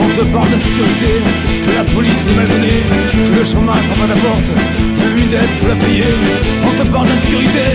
On 0.01 0.09
te 0.19 0.25
parle 0.33 0.51
de 0.51 0.59
sécurité, 0.59 1.23
que 1.65 1.73
la 1.75 1.85
police 1.85 2.27
est 2.29 2.35
malmenée, 2.35 2.83
que 3.13 3.39
le 3.39 3.45
chômage 3.45 3.83
prend 3.89 4.07
pas 4.07 4.15
ta 4.15 4.21
porte, 4.21 4.51
que 4.51 5.19
une 5.19 5.29
dette 5.29 5.51
faut 5.61 5.69
la 5.69 5.75
payer. 5.75 6.15
On 6.63 6.83
te 6.83 6.89
parle 6.89 7.09
de 7.09 7.17
sécurité, 7.23 7.67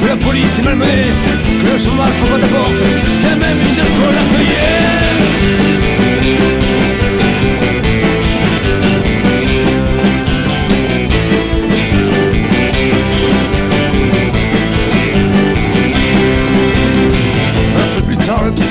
que 0.00 0.06
la 0.08 0.16
police 0.16 0.58
est 0.58 0.62
malmenée, 0.62 1.12
que 1.60 1.72
le 1.72 1.78
chômage 1.78 2.12
prend 2.18 2.36
pas 2.36 2.40
ta 2.40 2.48
porte, 2.48 2.76
qu'il 2.76 3.38
même 3.38 3.58
une 3.68 3.74
dette 3.74 3.94
faut 3.94 4.12
la 4.12 4.24
payer. 4.36 5.89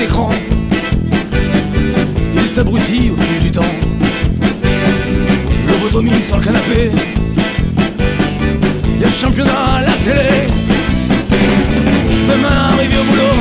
le 0.00 0.04
petit 0.04 0.04
écran, 0.04 0.30
il 2.34 2.52
t'abrutit 2.52 3.10
au 3.10 3.16
fil 3.20 3.40
du 3.40 3.50
temps. 3.50 3.74
Lobotomie 5.68 6.24
sur 6.24 6.36
le 6.36 6.44
canapé, 6.44 6.90
y 9.00 9.04
a 9.04 9.06
le 9.06 9.12
championnat 9.12 9.76
à 9.76 9.80
la 9.82 9.92
télé. 10.04 10.48
Demain, 12.28 12.70
arrivé 12.72 12.96
au 12.98 13.04
boulot, 13.04 13.38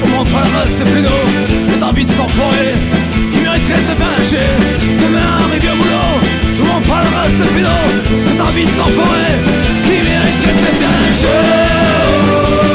ton 0.00 0.06
monde 0.08 0.28
pas 0.28 0.44
la 0.44 0.60
race, 0.60 0.74
c'est 0.76 0.84
péno. 0.84 1.16
Cet 1.66 1.82
arbitre, 1.82 2.10
cet 2.10 2.20
enfoiré, 2.20 2.74
qui 3.30 3.38
mériterait 3.38 3.74
de 3.74 3.80
se 3.80 3.94
faire 3.94 4.10
lâcher. 4.18 4.50
Demain, 4.98 5.28
arrivé 5.44 5.68
au 5.70 5.76
boulot, 5.76 6.20
tout 6.56 6.62
le 6.62 6.68
monde 6.68 6.84
parle 6.84 7.04
de 7.08 7.14
race, 7.14 7.36
c'est 7.38 7.54
péno. 7.54 7.76
Cet 8.26 8.40
arbitre, 8.40 8.70
cet 8.70 8.80
enfoiré, 8.80 9.28
qui 9.84 9.96
mériterait 10.08 10.52
de 10.52 10.58
se 10.58 10.72
faire 10.80 10.90
lâcher. 10.90 12.71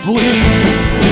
and. 0.00 1.11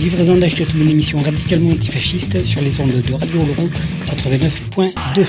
livraison 0.00 0.36
d'Achetatou, 0.36 0.78
une 0.78 0.88
émission 0.88 1.20
radicalement 1.20 1.72
antifasciste 1.72 2.42
sur 2.44 2.62
les 2.62 2.80
ondes 2.80 2.90
de 2.90 3.12
Radio 3.12 3.42
Oloron 3.42 3.68
89.2. 4.06 5.26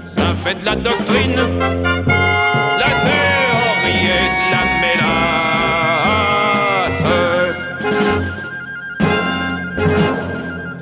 Ça 0.04 0.28
fait 0.42 0.56
de 0.60 0.64
la 0.64 0.76
doctrine, 0.76 1.40
la 2.82 2.90
théorie 3.06 4.06
et 4.18 4.28
de 4.40 4.44
la 4.54 4.64
mélasse. 4.82 6.24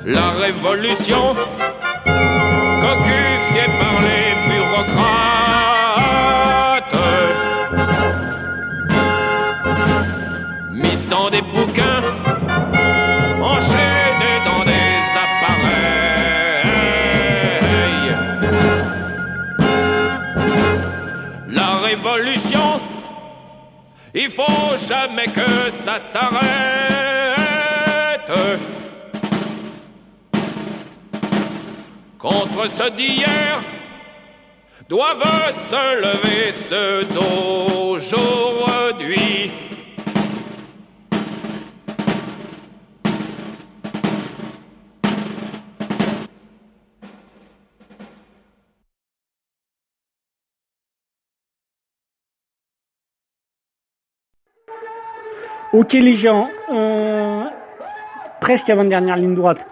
La 0.05 0.27
révolution, 0.45 1.23
jamais 24.87 25.25
que 25.27 25.69
ça 25.83 25.97
s'arrête. 25.99 26.43
Contre 32.17 32.69
ceux 32.69 32.91
d'hier, 32.91 33.61
doivent 34.87 35.51
se 35.69 35.95
lever 36.01 36.51
ceux 36.51 37.03
d'aujourd'hui. 37.13 38.72
Ok 55.73 55.93
les 55.93 56.13
gens, 56.13 56.49
presque 58.39 58.69
avant-dernière 58.69 59.17
ligne 59.17 59.33
droite. 59.33 59.67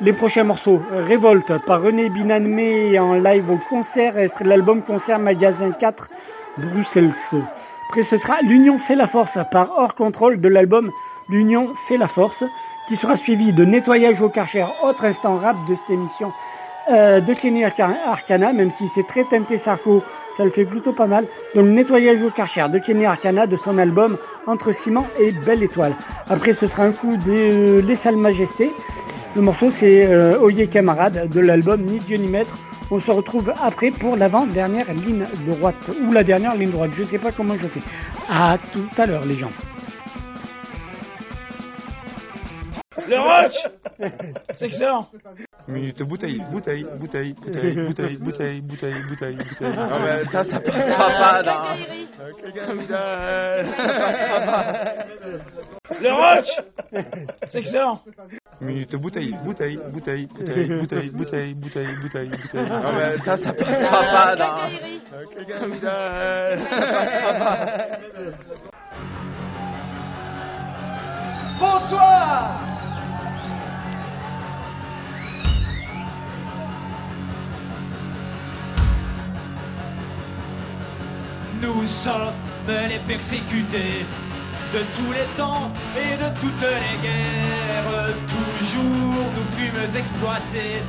Les 0.00 0.12
prochains 0.12 0.42
morceaux, 0.42 0.82
Révolte 0.90 1.64
par 1.64 1.82
René 1.82 2.10
Binanmé 2.10 2.98
en 2.98 3.14
live 3.14 3.48
au 3.48 3.58
concert, 3.68 4.14
l'album 4.40 4.82
concert 4.82 5.20
Magasin 5.20 5.70
4 5.70 6.10
Bruxelles. 6.58 7.12
Après 7.88 8.02
ce 8.02 8.18
sera 8.18 8.42
L'Union 8.42 8.76
fait 8.76 8.96
la 8.96 9.06
force 9.06 9.38
par 9.52 9.70
Hors 9.78 9.94
Contrôle 9.94 10.40
de 10.40 10.48
l'album 10.48 10.90
L'Union 11.28 11.74
fait 11.76 11.96
la 11.96 12.08
force, 12.08 12.42
qui 12.88 12.96
sera 12.96 13.16
suivi 13.16 13.52
de 13.52 13.64
Nettoyage 13.64 14.22
au 14.22 14.30
Karcher, 14.30 14.66
autre 14.82 15.04
instant 15.04 15.36
rap 15.36 15.64
de 15.64 15.76
cette 15.76 15.90
émission. 15.90 16.32
Euh, 16.90 17.20
de 17.20 17.34
Clinique 17.34 17.78
Arcana, 17.78 18.52
même 18.52 18.70
si 18.70 18.88
c'est 18.88 19.06
très 19.06 19.22
teinté 19.22 19.58
sarco, 19.58 20.02
ça 20.36 20.42
le 20.42 20.50
fait 20.50 20.64
plutôt 20.64 20.92
pas 20.92 21.06
mal. 21.06 21.26
Donc 21.54 21.66
nettoyage 21.66 22.20
au 22.22 22.30
Karcher 22.30 22.66
de 22.68 22.80
Kenny 22.80 23.06
Arcana 23.06 23.46
de 23.46 23.56
son 23.56 23.78
album 23.78 24.18
Entre 24.48 24.72
Ciment 24.72 25.06
et 25.20 25.30
Belle 25.30 25.62
Étoile. 25.62 25.94
Après 26.28 26.52
ce 26.52 26.66
sera 26.66 26.82
un 26.82 26.90
coup 26.90 27.16
des 27.16 27.52
euh, 27.52 27.80
Les 27.80 27.94
Salles 27.94 28.16
Majestés. 28.16 28.72
Le 29.36 29.42
morceau 29.42 29.70
c'est 29.70 30.06
euh, 30.06 30.40
Oyez 30.40 30.66
Camarade 30.66 31.28
de 31.28 31.40
l'album 31.40 31.82
Ni 31.82 32.00
Dieu 32.00 32.16
ni 32.16 32.26
Maître. 32.26 32.58
On 32.90 32.98
se 32.98 33.12
retrouve 33.12 33.52
après 33.62 33.92
pour 33.92 34.16
l'avant-dernière 34.16 34.92
ligne 34.92 35.26
droite, 35.46 35.92
ou 36.04 36.12
la 36.12 36.24
dernière 36.24 36.56
ligne 36.56 36.72
droite, 36.72 36.90
je 36.92 37.02
ne 37.02 37.06
sais 37.06 37.18
pas 37.18 37.30
comment 37.30 37.54
je 37.56 37.68
fais. 37.68 37.82
À 38.28 38.58
tout 38.72 38.88
à 38.98 39.06
l'heure 39.06 39.24
les 39.26 39.34
gens. 39.34 39.52
Le 43.10 43.18
roche 43.18 43.66
C'est 44.56 44.66
excellent. 44.66 45.08
Minute 45.66 46.02
bouteille, 46.04 46.40
bouteille, 46.50 46.86
bouteille, 46.98 47.32
bouteille, 47.34 47.74
bouteille, 47.76 48.16
bouteille, 48.16 48.60
bouteille, 48.60 49.00
bouteille. 49.02 49.36
Non 49.76 49.98
mais 50.00 50.24
ça, 50.26 50.44
ça 50.44 50.60
passera 50.60 51.08
pas 51.18 51.42
dans... 51.42 51.74
Le 56.00 56.12
roche 56.12 56.54
C'est 57.50 57.58
excellent. 57.58 58.00
Minute 58.60 58.94
bouteille, 58.94 59.34
bouteille, 59.44 59.80
bouteille, 59.92 60.26
bouteille, 60.26 60.68
bouteille, 60.68 61.10
bouteille, 61.10 61.54
bouteille, 61.54 61.96
bouteille, 62.00 62.28
bouteille. 62.30 62.68
Non 62.68 62.92
mais 62.92 63.18
ça, 63.24 63.36
ça 63.36 63.52
passera 63.52 64.02
pas 64.12 64.36
dans... 64.36 64.70
Bonsoir 71.58 72.79
Nous 81.62 81.86
sommes 81.86 82.32
les 82.88 82.98
persécutés 83.06 84.06
de 84.72 84.78
tous 84.94 85.12
les 85.12 85.26
temps 85.36 85.72
et 85.96 86.16
de 86.16 86.40
toutes 86.40 86.62
les 86.62 86.98
guerres. 87.02 88.14
Toujours 88.28 89.26
nous 89.36 89.48
fûmes 89.56 89.98
exploités 89.98 90.82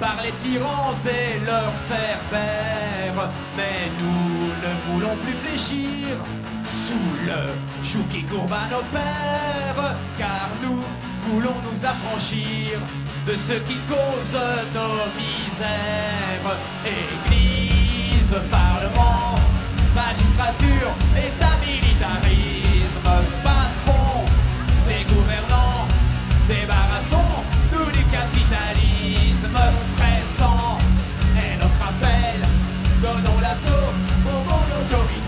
par 0.00 0.16
les 0.22 0.32
tyrans 0.32 0.94
et 1.06 1.44
leurs 1.44 1.76
cerbères. 1.76 3.30
Mais 3.56 3.90
nous 4.00 4.48
ne 4.64 4.92
voulons 4.92 5.16
plus 5.16 5.34
fléchir 5.34 6.16
sous 6.66 7.08
le 7.24 7.82
joug 7.82 8.06
qui 8.10 8.24
courbe 8.24 8.52
à 8.52 8.68
nos 8.70 8.82
pères, 8.92 9.96
car 10.18 10.50
nous 10.62 10.82
voulons 11.20 11.56
nous 11.70 11.84
affranchir 11.84 12.78
de 13.26 13.34
ce 13.34 13.54
qui 13.54 13.76
cause 13.86 14.36
nos 14.74 15.06
misères. 15.16 16.58
Église, 16.84 18.34
parlement 18.50 19.17
magistrature 19.98 20.92
et 21.16 21.30
ta 21.40 21.52
militarisme. 21.66 23.08
Patron, 23.42 24.24
ses 24.80 25.02
gouvernants, 25.12 25.86
débarrassons-nous 26.48 27.90
du 27.96 28.04
capitalisme 28.16 29.58
pressant. 29.96 30.78
Et 31.36 31.56
notre 31.62 31.82
appel, 31.90 32.38
donnons 33.02 33.40
l'assaut 33.40 33.90
au 34.26 34.38
monde 34.48 34.72
autoritaire. 34.80 35.27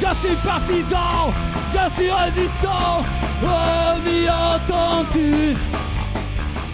Je 0.00 0.26
suis 0.26 0.36
partisan, 0.36 1.32
je 1.72 1.90
suis 1.94 2.10
résistant, 2.10 3.04
ami 3.42 4.28
entends-tu 4.28 5.56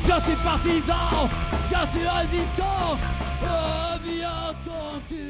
Je 0.09 0.21
suis 0.23 0.37
partisan, 0.45 1.29
je 1.71 1.81
suis 1.91 2.09
résistant, 2.09 2.97
ami 3.45 4.25
entends-tu 4.25 5.27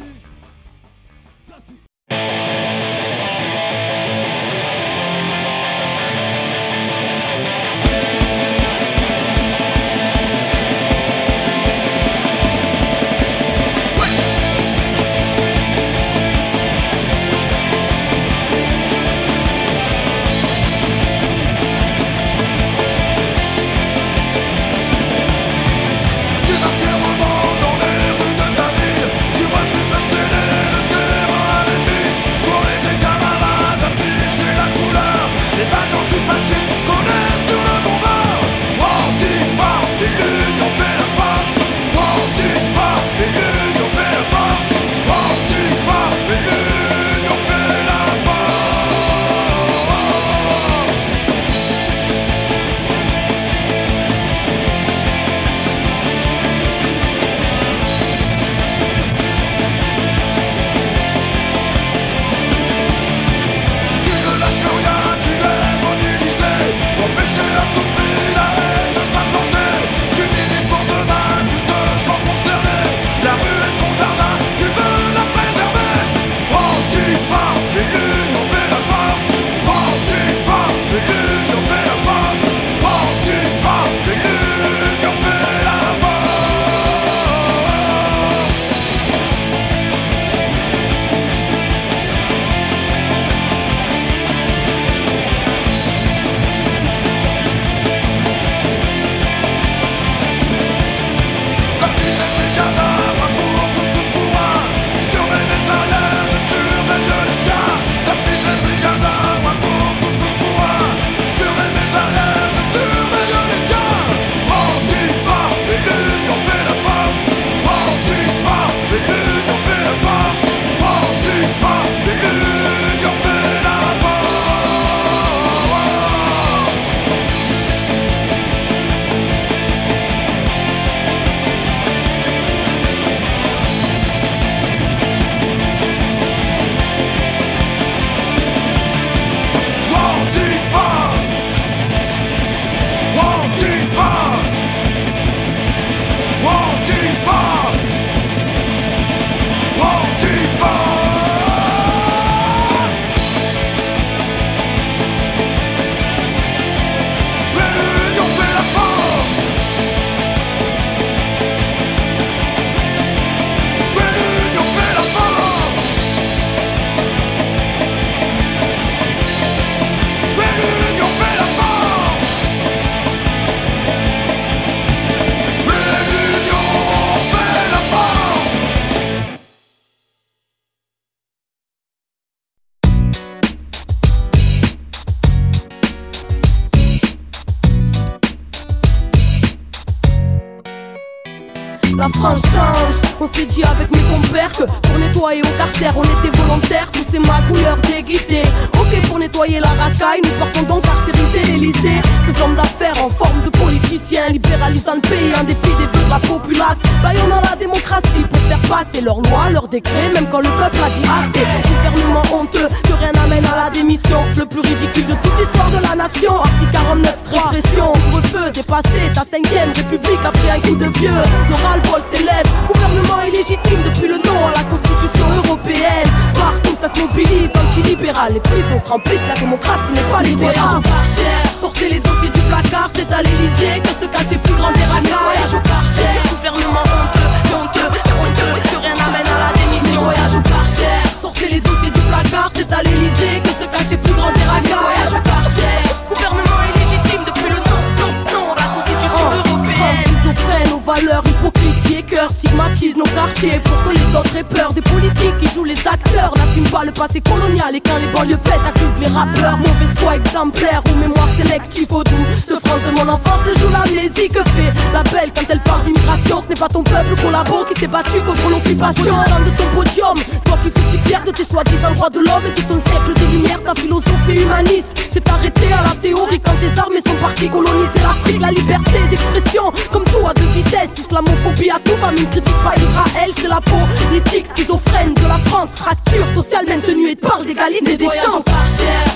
mon 262.97 263.13
enfance 263.13 263.41
se 263.47 263.61
joue 263.61 263.71
l'amnésie 263.71 264.29
que 264.29 264.43
fait 264.51 264.73
la 264.93 265.03
belle 265.05 265.31
quand 265.35 265.47
elle 265.49 265.61
parle 265.61 265.83
d'immigration. 265.83 266.41
Ce 266.41 266.49
n'est 266.49 266.55
pas 266.55 266.69
ton 266.69 266.83
peuple 266.83 267.21
collabo 267.23 267.65
qui 267.65 267.79
s'est 267.79 267.87
battu 267.87 268.21
contre 268.21 268.49
l'occupation. 268.51 269.15
De 269.45 269.51
ton 269.51 269.67
podium, 269.75 270.15
toi 270.45 270.57
qui 270.63 270.71
fus 270.71 270.91
si 270.91 270.99
fier 270.99 271.23
de 271.25 271.31
tes 271.31 271.45
soi-disant 271.45 271.93
droits 271.93 272.11
de 272.11 272.21
l'homme 272.21 272.47
et 272.47 272.53
de 272.53 272.67
ton 272.67 272.79
siècle 272.81 273.13
des 273.15 273.27
lumières, 273.27 273.63
ta 273.63 273.75
philosophie 273.75 274.43
humaniste 274.43 275.06
s'est 275.17 275.31
arrêtée 275.31 275.73
à 275.73 275.83
la 275.83 275.95
théorie 276.01 276.41
quand 276.41 276.57
tes 276.61 276.79
armées 276.79 277.01
sont 277.07 277.17
parties 277.17 277.49
coloniser 277.49 278.01
l'Afrique. 278.03 278.41
La 278.41 278.51
liberté 278.51 278.99
d'expression, 279.09 279.73
comme 279.91 280.05
tout 280.05 280.27
à 280.29 280.35
deux 280.35 280.51
vitesses, 280.55 280.99
islamophobie 280.99 281.71
à 281.71 281.79
tout 281.81 281.97
va, 282.01 282.11
mais 282.11 282.21
ne 282.21 282.27
critique 282.27 282.61
pas 282.63 282.75
Israël, 282.77 283.31
c'est 283.37 283.49
la 283.49 283.61
politique 283.61 284.47
schizophrène 284.47 285.15
de 285.15 285.27
la 285.27 285.39
France, 285.39 285.71
fracture 285.77 286.27
sociale 286.35 286.67
maintenue 286.69 287.11
et 287.11 287.17
parle 287.17 287.47
d'égalité 287.47 287.97
des 287.97 288.07
chances. 288.07 288.45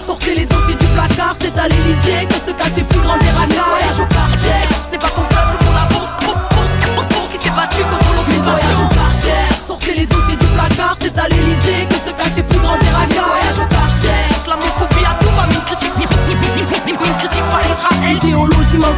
Sortez 0.07 0.35
les 0.35 0.47
dossiers 0.47 0.77
du 0.77 0.87
placard, 0.87 1.37
c'est 1.41 1.57
à 1.59 1.69
l'Elysée 1.69 2.27
que 2.29 2.39
se 2.47 2.53
cachait 2.53 2.85
plus 2.85 3.01
grand 3.01 3.19
des 3.19 3.31
Voyage 3.31 4.01
au 4.01 4.07
Karcher, 4.07 4.63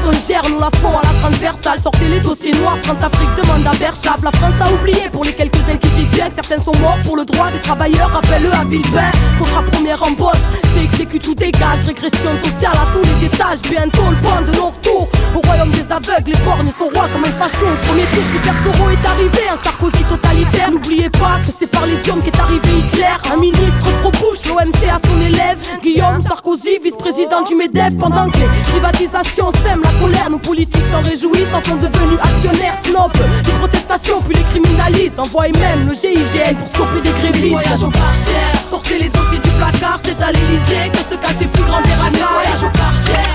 nous 0.05 0.59
la 0.59 0.71
font 0.79 0.99
à 0.99 1.03
la 1.03 1.21
transversale. 1.21 1.81
Sortez 1.81 2.09
les 2.09 2.21
dossiers 2.21 2.53
noirs, 2.53 2.79
France-Afrique 2.83 3.31
demande 3.37 3.67
à 3.67 3.71
Berchap. 3.77 4.23
La 4.23 4.33
France 4.33 4.55
a 4.61 4.73
oublié 4.73 5.09
pour 5.11 5.25
les 5.25 5.33
quelques-uns 5.33 5.77
qui 5.77 5.89
vivent 5.89 6.11
bien 6.11 6.29
que 6.29 6.35
certains 6.35 6.63
sont 6.63 6.77
morts 6.81 6.99
pour 7.05 7.17
le 7.17 7.25
droit 7.25 7.51
des 7.51 7.61
travailleurs. 7.61 8.11
Rappelle-le 8.11 8.53
à 8.53 8.65
Villepin, 8.65 9.11
contrat 9.39 9.63
première 9.63 10.03
embauche, 10.03 10.43
c'est 10.75 10.85
exécute 10.85 11.27
ou 11.29 11.35
dégage. 11.35 11.85
Régression 11.87 12.31
sociale 12.43 12.73
à 12.75 12.93
tous 12.93 13.03
les 13.03 13.27
étages, 13.27 13.63
bientôt 13.63 14.11
le 14.11 14.17
point 14.17 14.43
de 14.43 14.53
non-retour. 14.57 15.09
Au 15.35 15.41
royaume 15.41 15.71
des 15.71 15.91
aveugles, 15.91 16.33
les 16.33 16.45
borgnes 16.45 16.71
sont 16.71 16.89
rois 16.95 17.09
comme 17.13 17.25
un 17.25 17.33
facho. 17.33 17.67
Premier 17.87 18.05
tour, 18.05 18.23
Super 18.33 18.55
Soro 18.63 18.91
est 18.91 19.07
arrivé, 19.07 19.49
un 19.53 19.63
Sarkozy 19.63 20.03
totalitaire. 20.05 20.71
N'oubliez 20.71 21.11
pas 21.11 21.39
que 21.45 21.53
c'est 21.57 21.67
par 21.67 21.87
les 21.87 22.11
hommes 22.11 22.23
qu'est 22.23 22.39
arrivé 22.39 22.69
Hitler. 22.79 23.17
Un 23.33 23.37
ministre 23.37 23.91
pro-Bush, 23.99 24.47
l'OMC 24.49 24.89
à 24.91 25.01
son 25.07 25.21
élève. 25.21 25.59
Guillaume 25.83 26.23
Sarkozy, 26.23 26.79
vice-président 26.83 27.43
du 27.43 27.55
MEDEF. 27.55 27.97
Pendant 27.99 28.29
que 28.29 28.39
les 28.39 28.49
privatisations 28.71 29.51
sèment 29.53 29.83
la 29.83 29.92
colère, 30.01 30.31
nos 30.31 30.39
politiques 30.39 30.87
s'en 30.91 31.03
réjouissent, 31.03 31.55
en 31.55 31.63
sont 31.65 31.77
devenus 31.77 32.19
actionnaires 32.23 32.77
snob. 32.85 33.13
Les 33.47 33.53
protestations, 33.53 34.21
puis 34.23 34.37
les 34.37 34.45
criminalisent. 34.45 35.19
Envoyez 35.19 35.53
même 35.59 35.89
le 35.89 35.95
GIGN 35.95 36.57
pour 36.57 36.69
stopper 36.69 37.01
des 37.01 37.11
grévistes. 37.11 37.53
Voyage 37.53 37.83
au 37.83 37.91
Karcher, 37.91 38.47
sortez 38.71 38.99
les 38.99 39.09
dossiers 39.09 39.39
du 39.39 39.51
placard, 39.51 39.99
c'est 40.05 40.21
à 40.23 40.33
l'Elysée 40.33 40.91
que 40.93 41.03
se 41.11 41.17
cachait 41.17 41.47
plus 41.47 41.63
grand 41.65 41.81
des 41.81 41.91
Voyage 41.91 42.63
au 42.63 42.71
Karcher. 42.71 43.27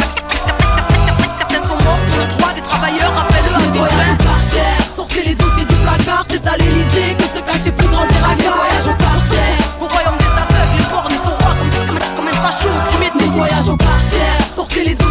Certains 1.38 1.68
sont 1.68 1.80
morts 1.84 2.00
pour 2.08 2.20
le 2.20 2.28
droit 2.38 2.54
des 2.54 2.62
travailleurs, 2.62 3.14
rappelle-le 3.14 3.56
à 3.56 3.60
Voyage 3.78 4.12
au 4.14 4.24
Karcher, 4.24 4.74
sortez 4.96 5.24
les 5.24 5.36
dossiers 5.36 5.66
du 5.66 5.76
placard, 5.76 6.26
c'est 6.30 6.46
à 6.48 6.58
l'Elysée 6.58 7.16
que 7.18 7.24
se 7.24 7.42
cachait 7.44 7.72
plus 7.72 7.88
grand 7.88 8.06
des 8.06 8.16
Voyage 8.16 8.88
au 8.88 8.96
Karcher, 8.96 9.50
au 9.82 9.88
royaume 9.88 10.18
des 10.18 10.34
aveugles, 10.36 10.78
les 10.78 10.86
borgnes 10.92 11.20
sont 11.24 11.36
rois 11.38 11.56
comme, 11.58 11.72
comme, 11.88 12.00
comme 12.16 12.28
un 12.28 12.38
facho 12.42 12.70
opprimé 12.70 13.12
de 13.14 13.32
Voyage 13.32 13.70
au 13.70 13.78
Karcher, 13.78 14.34
sortez 14.56 14.84
les 14.84 14.96
dossiers 14.96 15.07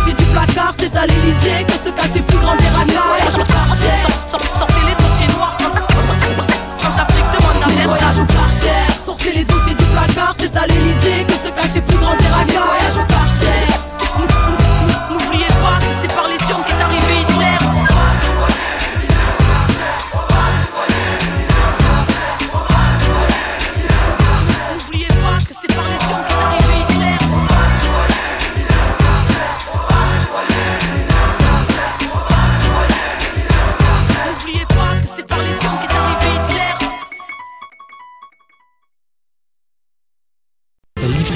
c'est 0.78 0.96
à 0.96 1.06
l'Elysée 1.06 1.64
que 1.66 1.72
se 1.72 1.90
cachait 1.90 2.22
plus 2.22 2.38
grand 2.38 2.56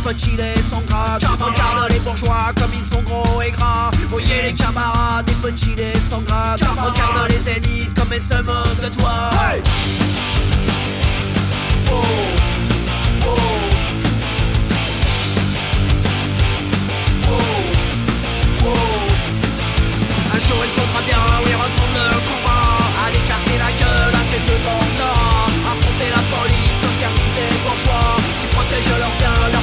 petits 0.07 0.37
et 0.39 0.61
sans. 0.61 0.81
Regarde 0.87 1.91
les 1.91 1.99
bourgeois 1.99 2.51
comme 2.55 2.71
ils 2.73 2.85
sont 2.85 3.01
gros 3.01 3.41
et 3.41 3.51
gras. 3.51 3.91
Voyez 4.09 4.41
les 4.41 4.53
camarades, 4.53 5.25
des 5.25 5.33
petits 5.33 5.75
et 5.77 5.99
sans 6.09 6.21
grade. 6.21 6.61
Regarde 6.61 7.29
les 7.29 7.57
élites 7.57 7.93
comme 7.93 8.11
elles 8.13 8.23
se 8.23 8.41
moquent 8.41 8.81
de 8.81 8.89
toi. 8.95 9.29
Oh. 11.89 12.03
Oh. 17.27 17.35
Oh. 18.63 18.69
Un 20.33 20.39
jour 20.39 20.57
il 20.63 20.71
faudra 20.79 21.01
bien, 21.05 21.23
oui, 21.43 21.51
reprendre 21.53 21.99
le 22.11 22.17
combat. 22.29 22.77
Aller 23.05 23.23
casser 23.25 23.57
la 23.57 23.71
gueule 23.73 24.15
à 24.15 24.23
ces 24.31 24.39
deux 24.47 24.61
Affronter 25.69 26.09
la 26.09 26.23
police 26.31 26.81
au 26.87 26.91
service 27.01 27.33
des 27.37 27.51
bourgeois 27.63 28.15
Qui 28.41 28.47
protègent 28.55 28.99
leurs 28.99 29.15
biens, 29.19 29.56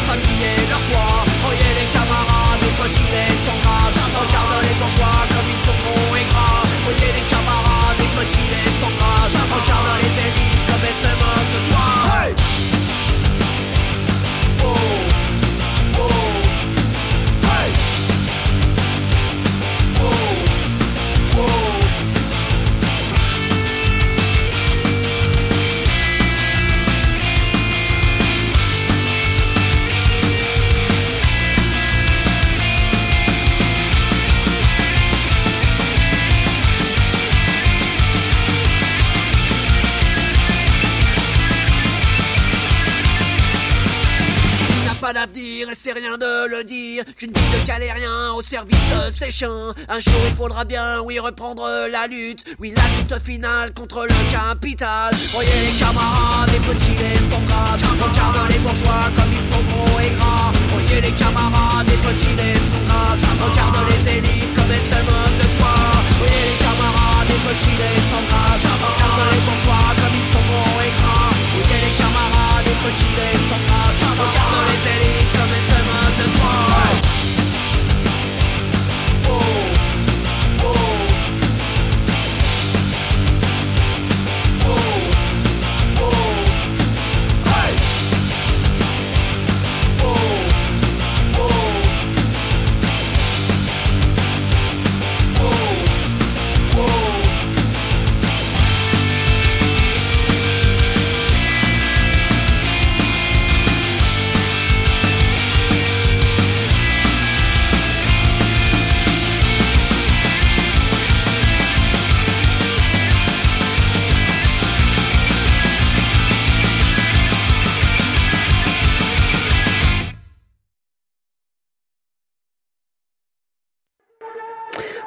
Qu'une 47.16 47.31
vie 47.31 47.61
de 47.61 47.66
galérien 47.66 48.32
au 48.35 48.43
service 48.43 48.77
c'est 49.11 49.31
chiant. 49.31 49.73
Un 49.89 50.01
jour 50.01 50.20
il 50.27 50.35
faudra 50.35 50.65
bien, 50.65 51.01
oui, 51.05 51.20
reprendre 51.20 51.62
la 51.89 52.07
lutte. 52.09 52.45
Oui, 52.59 52.74
la 52.74 52.82
lutte 52.97 53.23
finale 53.23 53.73
contre 53.73 54.03
le 54.03 54.31
capital. 54.32 55.15
Voyez 55.32 55.51
les 55.66 55.78
camarades, 55.78 56.51
les 56.51 56.59
petits, 56.59 56.97
les 56.99 57.15
sombres. 57.31 57.78
Regarde 58.03 58.51
les 58.51 58.59
bourgeois 58.59 59.07
comme 59.15 59.31
ils 59.31 59.47
sont 59.53 59.62
gros 59.70 60.01
et 60.01 60.11
gras. 60.11 60.53
Voyez 60.73 61.01
les 61.03 61.12
camarades, 61.12 61.86
les 61.86 62.01
petits, 62.03 62.35
les 62.35 62.59
sombres. 62.59 63.47
Regarde 63.47 63.78
les 63.86 64.19
élites 64.19 64.55
comme 64.55 64.70
elles 64.74 64.89
se 64.91 65.01
moquent 65.07 65.39
de 65.39 65.49
toi. 65.59 65.74
Voyez 66.19 66.43
les 66.51 66.59
camarades, 66.66 67.28
les 67.31 67.43
petits, 67.47 67.77
les 67.78 67.99
sombres. 68.11 68.59
Regarde 68.59 69.23
les 69.31 69.43
bourgeois 69.47 69.86
comme 70.03 70.15
ils 70.19 70.28
sont 70.35 70.45
gros 70.51 70.78
et 70.82 70.93
gras. 70.99 71.31
Voyez 71.31 71.78
les 71.78 71.95
camarades, 71.95 72.66
les 72.66 72.78
petits, 72.82 73.15
les 73.23 73.39
sombres. 73.47 74.03
Regarde 74.19 74.66
les 74.66 74.82
élites 74.99 75.31
comme 75.31 75.53
elles 75.55 75.73
se 76.16 76.27
moquent 76.27 77.44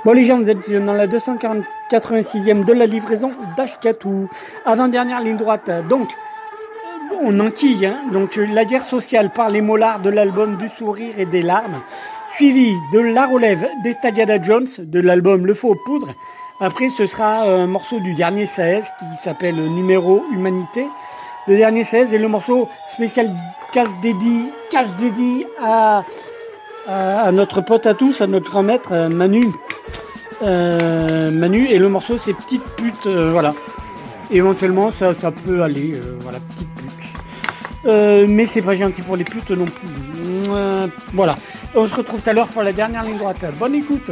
Bon 0.08 0.14
les 0.14 0.24
gens, 0.24 0.40
vous 0.40 0.50
êtes 0.50 0.72
dans 0.72 0.94
la 0.94 1.06
286e 1.06 2.64
de 2.64 2.72
la 2.72 2.86
livraison 2.86 3.32
d'Ashkatou. 3.58 4.30
Avant-dernière 4.64 5.20
ligne 5.20 5.36
droite. 5.36 5.70
Donc, 5.90 6.08
euh, 7.12 7.16
on 7.24 7.38
enquille, 7.42 7.86
hein. 7.86 7.98
Donc, 8.14 8.38
euh, 8.38 8.48
la 8.54 8.64
guerre 8.64 8.84
sociale 8.84 9.32
par 9.32 9.50
les 9.50 9.60
mollards 9.60 10.00
de 10.00 10.10
l'album 10.10 10.56
Du 10.56 10.70
sourire 10.70 11.16
et 11.18 11.26
des 11.26 11.42
larmes. 11.42 11.82
Suivi 12.38 12.74
de 12.94 13.00
La 13.00 13.26
relève 13.26 13.68
des 13.84 13.96
Tagada 13.96 14.42
Jones 14.42 14.70
de 14.80 15.02
l'album 15.02 15.46
Le 15.46 15.54
faux 15.54 15.76
poudre. 15.86 16.14
Après, 16.62 16.88
ce 16.88 17.06
sera 17.06 17.42
un 17.42 17.68
morceau 17.68 18.00
du 18.00 18.14
dernier 18.14 18.46
16 18.46 18.86
qui 18.86 19.22
s'appelle 19.22 19.58
Numéro 19.58 20.24
Humanité. 20.32 20.88
Le 21.48 21.58
dernier 21.58 21.84
16 21.84 22.14
est 22.14 22.18
le 22.18 22.30
morceau 22.30 22.70
spécial 22.86 23.36
casse 23.74 24.00
dédié, 24.00 24.54
casse 24.70 24.96
dédié 24.96 25.48
à, 25.60 26.06
à, 26.88 27.24
à 27.24 27.32
notre 27.34 27.60
pote 27.60 27.86
à 27.86 27.94
tous, 27.94 28.22
à 28.22 28.28
notre 28.28 28.50
grand 28.50 28.64
maître 28.64 28.94
euh, 28.94 29.10
Manu. 29.10 29.44
Euh, 30.44 31.32
Manu 31.32 31.68
et 31.68 31.80
le 31.80 31.90
morceau 31.90 32.18
c'est 32.18 32.34
petite 32.34 32.64
pute, 32.76 33.06
euh, 33.08 33.32
voilà. 33.32 33.54
Éventuellement 34.30 34.92
ça, 34.92 35.14
peut 35.32 35.64
aller, 35.64 35.94
euh, 35.96 36.18
voilà, 36.22 36.40
petite 36.40 36.68
pute. 36.76 38.28
Mais 38.30 38.46
c'est 38.46 38.62
pas 38.62 38.76
gentil 38.76 39.02
pour 39.02 39.16
les 39.16 39.24
putes 39.24 39.52
non 39.52 39.66
plus. 39.66 40.52
Voilà. 41.14 41.38
On 41.76 41.88
se 41.88 41.96
retrouve 41.96 42.22
tout 42.22 42.30
à 42.30 42.34
l'heure 42.34 42.48
pour 42.48 42.64
la 42.64 42.74
dernière 42.74 43.04
ligne 43.04 43.18
droite. 43.18 43.46
Bonne 43.60 43.76
écoute. 43.76 44.12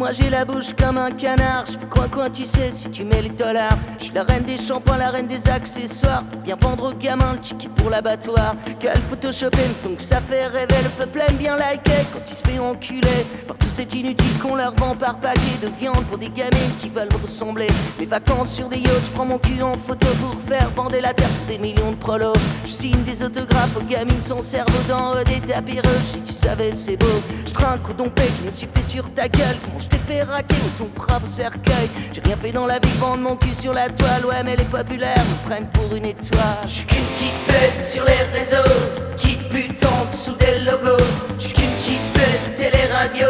moi 0.00 0.12
j'ai 0.12 0.30
la 0.30 0.46
bouche 0.46 0.72
comme 0.72 0.96
un 0.96 1.10
canard. 1.10 1.66
Je 1.66 1.76
quoi 1.84 2.08
quoi 2.08 2.30
tu 2.30 2.46
sais 2.46 2.70
si 2.70 2.88
tu 2.88 3.04
mets 3.04 3.20
les 3.20 3.28
dollars? 3.28 3.76
Je 3.98 4.04
suis 4.04 4.14
la 4.14 4.22
reine 4.22 4.44
des 4.44 4.56
shampoings, 4.56 4.96
la 4.96 5.10
reine 5.10 5.26
des 5.26 5.46
accessoires. 5.46 6.24
Faut 6.32 6.38
bien 6.38 6.56
vendre 6.58 6.88
aux 6.88 6.94
gamins 6.94 7.34
le 7.34 7.38
ticket 7.38 7.68
pour 7.68 7.90
l'abattoir. 7.90 8.54
Quel 8.78 8.98
photoshopé, 8.98 9.58
donc 9.84 10.00
ça 10.00 10.22
fait 10.22 10.46
rêver. 10.46 10.82
Le 10.82 10.88
peuple 10.88 11.22
aime 11.28 11.36
bien 11.36 11.54
liker 11.54 12.06
quand 12.14 12.20
il 12.24 12.34
se 12.34 12.42
fait 12.42 12.58
enculer. 12.58 13.26
Par 13.46 13.58
tout 13.58 13.68
cet 13.68 13.94
inutile 13.94 14.38
qu'on 14.42 14.54
leur 14.54 14.74
vend 14.74 14.96
par 14.96 15.20
paquet 15.20 15.58
de 15.62 15.68
viande 15.68 16.06
pour 16.06 16.16
des 16.16 16.30
gamines 16.30 16.74
qui 16.80 16.88
veulent 16.88 17.14
ressembler. 17.20 17.68
Mes 17.98 18.06
vacances 18.06 18.54
sur 18.54 18.70
des 18.70 18.78
yachts, 18.78 19.04
je 19.04 19.12
prends 19.12 19.26
mon 19.26 19.38
cul 19.38 19.60
en 19.62 19.74
photo 19.74 20.06
pour 20.22 20.34
faire 20.40 20.70
vendre 20.70 20.96
la 20.98 21.12
terre 21.12 21.28
des 21.46 21.58
millions 21.58 21.90
de 21.90 21.96
prolos. 21.96 22.32
Je 22.64 22.70
signe 22.70 23.02
des 23.02 23.22
autographes 23.22 23.76
aux 23.76 23.84
gamines, 23.84 24.22
son 24.22 24.40
cerveau 24.40 24.80
dans 24.88 25.14
des 25.24 25.40
tapis 25.40 25.80
rouges. 25.80 26.04
Si 26.04 26.20
tu 26.22 26.32
savais, 26.32 26.72
c'est 26.72 26.96
beau. 26.96 27.20
Je 27.44 27.52
trinque 27.52 27.90
au 27.90 27.92
dompé, 27.92 28.22
je 28.38 28.46
me 28.46 28.50
suis 28.50 28.66
fait 28.66 28.82
sur 28.82 29.04
ta 29.12 29.28
gueule 29.28 29.56
t'ai 29.90 29.98
fait 29.98 30.22
raquer 30.22 30.56
au 30.64 30.78
ton 30.78 30.88
brave 30.94 31.26
cercueil. 31.26 31.88
J'ai 32.12 32.22
rien 32.22 32.36
fait 32.36 32.52
dans 32.52 32.66
la 32.66 32.78
vie, 32.78 32.96
vendre 32.98 33.22
mon 33.22 33.36
cul 33.36 33.54
sur 33.54 33.74
la 33.74 33.88
toile. 33.88 34.24
Ouais, 34.26 34.42
mais 34.44 34.56
les 34.56 34.64
populaires 34.64 35.24
me 35.30 35.48
prennent 35.48 35.68
pour 35.70 35.94
une 35.94 36.06
étoile. 36.06 36.64
J'suis 36.66 36.86
qu'une 36.86 37.04
petite 37.06 37.46
bête 37.48 37.80
sur 37.80 38.04
les 38.04 38.38
réseaux, 38.38 38.56
petite 39.12 39.48
pute 39.48 39.84
en 39.84 40.04
dessous 40.10 40.36
des 40.36 40.60
logos. 40.60 41.04
J'suis 41.38 41.52
qu'une 41.52 41.70
petite 41.72 42.12
bête 42.14 42.54
télé-radio, 42.56 43.28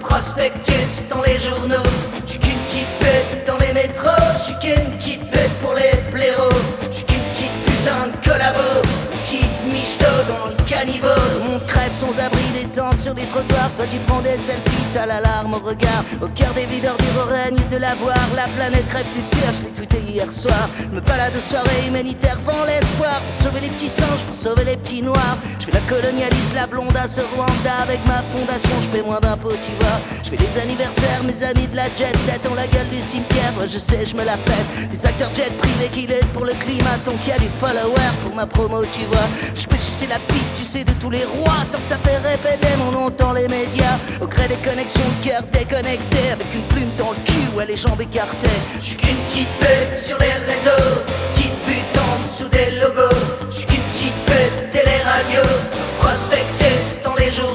prospectus 0.00 1.04
dans 1.08 1.22
les 1.22 1.38
journaux. 1.38 1.88
J'suis 2.26 2.38
qu'une 2.38 2.58
petite 2.64 3.00
bête 3.00 3.46
dans 3.46 3.58
les 3.58 3.72
métros, 3.72 4.10
j'suis 4.36 4.58
qu'une 4.60 4.90
petite 4.96 5.30
bête 5.30 5.52
pour 5.62 5.74
les 5.74 5.92
blaireaux. 6.12 6.48
J'suis 6.90 7.04
qu'une 7.04 7.22
petite 7.30 7.64
putain 7.64 8.08
de 8.08 8.28
collabo, 8.28 8.82
petite 9.30 9.64
michto 9.72 10.06
dans 10.26 10.48
le 10.48 10.68
caniveau. 10.68 11.06
On 11.54 11.58
crève 11.66 11.92
sans 11.92 12.18
abri 12.18 12.42
des 12.52 12.66
tentes 12.66 13.00
sur 13.00 13.14
les 13.14 13.26
trottoirs. 13.26 13.70
Toi 13.76 13.86
tu 13.88 13.98
prends 14.06 14.20
des 14.20 14.36
selfies, 14.36 14.86
t'as 14.92 15.06
l'alarme 15.06 15.54
au 15.54 15.58
regard. 15.58 16.04
Au 16.20 16.26
cœur 16.28 16.52
des 16.54 16.66
videurs 16.66 16.96
du 16.96 17.32
règne 17.32 17.58
de 17.70 17.76
la 17.76 17.94
voir. 17.94 18.18
La 18.34 18.48
planète 18.48 18.88
crève, 18.88 19.06
c'est 19.06 19.22
sûr, 19.22 19.46
je 19.54 19.62
l'ai 19.62 19.70
tweeté 19.70 19.98
hier 19.98 20.30
soir. 20.32 20.68
Me 20.92 21.00
balade 21.00 21.34
de 21.34 21.40
soirée 21.40 21.86
humanitaire, 21.86 22.38
vend 22.44 22.64
l'espoir. 22.64 23.20
Pour 23.20 23.46
sauver 23.46 23.60
les 23.60 23.68
petits 23.68 23.88
singes, 23.88 24.24
pour 24.24 24.34
sauver 24.34 24.64
les 24.64 24.76
petits 24.76 25.02
noirs. 25.02 25.36
Je 25.60 25.66
fais 25.66 25.72
la 25.72 25.80
colonialiste, 25.80 26.54
la 26.54 26.66
blonde 26.66 26.96
à 26.96 27.06
ce 27.06 27.20
Rwanda. 27.20 27.74
Avec 27.82 28.04
ma 28.06 28.22
fondation, 28.22 28.76
je 28.82 28.88
paie 28.88 29.02
moins 29.02 29.20
d'impôts, 29.20 29.58
tu 29.62 29.70
vois. 29.78 30.00
Je 30.24 30.30
fais 30.30 30.36
les 30.36 30.58
anniversaires, 30.58 31.22
mes 31.24 31.42
amis 31.44 31.68
de 31.68 31.76
la 31.76 31.86
jet 31.94 32.16
set 32.24 32.40
ont 32.50 32.54
la 32.54 32.66
gueule 32.66 32.88
du 32.88 33.00
cimetière. 33.00 33.52
Je 33.64 33.78
sais, 33.78 34.04
je 34.04 34.16
me 34.16 34.24
la 34.24 34.36
pète. 34.36 34.90
Des 34.90 35.06
acteurs 35.06 35.32
jet 35.34 35.56
privés 35.56 35.88
qui 35.92 36.06
l'aident 36.08 36.32
pour 36.34 36.44
le 36.44 36.54
climat. 36.54 36.98
Tant 37.04 37.12
qu'il 37.22 37.32
y 37.32 37.36
a 37.36 37.38
des 37.38 37.50
followers 37.60 38.16
pour 38.24 38.34
ma 38.34 38.46
promo, 38.46 38.82
tu 38.90 39.04
vois. 39.12 39.19
Je 39.54 39.66
peux 39.66 39.76
sucer 39.76 40.06
la 40.06 40.18
bite, 40.18 40.52
tu 40.54 40.64
sais, 40.64 40.84
de 40.84 40.92
tous 41.00 41.10
les 41.10 41.24
rois. 41.24 41.64
Tant 41.72 41.78
que 41.78 41.88
ça 41.88 41.98
fait 41.98 42.18
répéter 42.18 42.74
mon 42.78 42.90
nom 42.90 43.10
dans 43.10 43.32
les 43.32 43.48
médias. 43.48 43.98
Au 44.20 44.26
gré 44.26 44.48
des 44.48 44.56
connexions, 44.56 45.02
le 45.18 45.24
cœur 45.28 45.42
déconnecté. 45.52 46.30
Avec 46.32 46.54
une 46.54 46.62
plume 46.64 46.90
dans 46.96 47.10
le 47.10 47.18
cul, 47.24 47.56
ouais, 47.56 47.66
les 47.66 47.76
jambes 47.76 48.00
écartées. 48.00 48.48
Je 48.78 48.84
suis 48.84 48.96
qu'une 48.96 49.16
petite 49.16 49.48
bête 49.60 49.96
sur 49.96 50.18
les 50.18 50.32
réseaux. 50.32 50.90
Petite 51.32 51.56
pute 51.64 51.98
en 51.98 52.22
dessous 52.22 52.48
des 52.48 52.70
logos. 52.80 53.16
Je 53.50 53.56
suis 53.56 53.66
qu'une 53.66 53.82
petite 53.90 54.24
bête 54.26 54.70
télé-radio. 54.70 55.42
Prospectus 55.98 57.02
dans 57.04 57.14
les 57.14 57.30
journaux. 57.30 57.49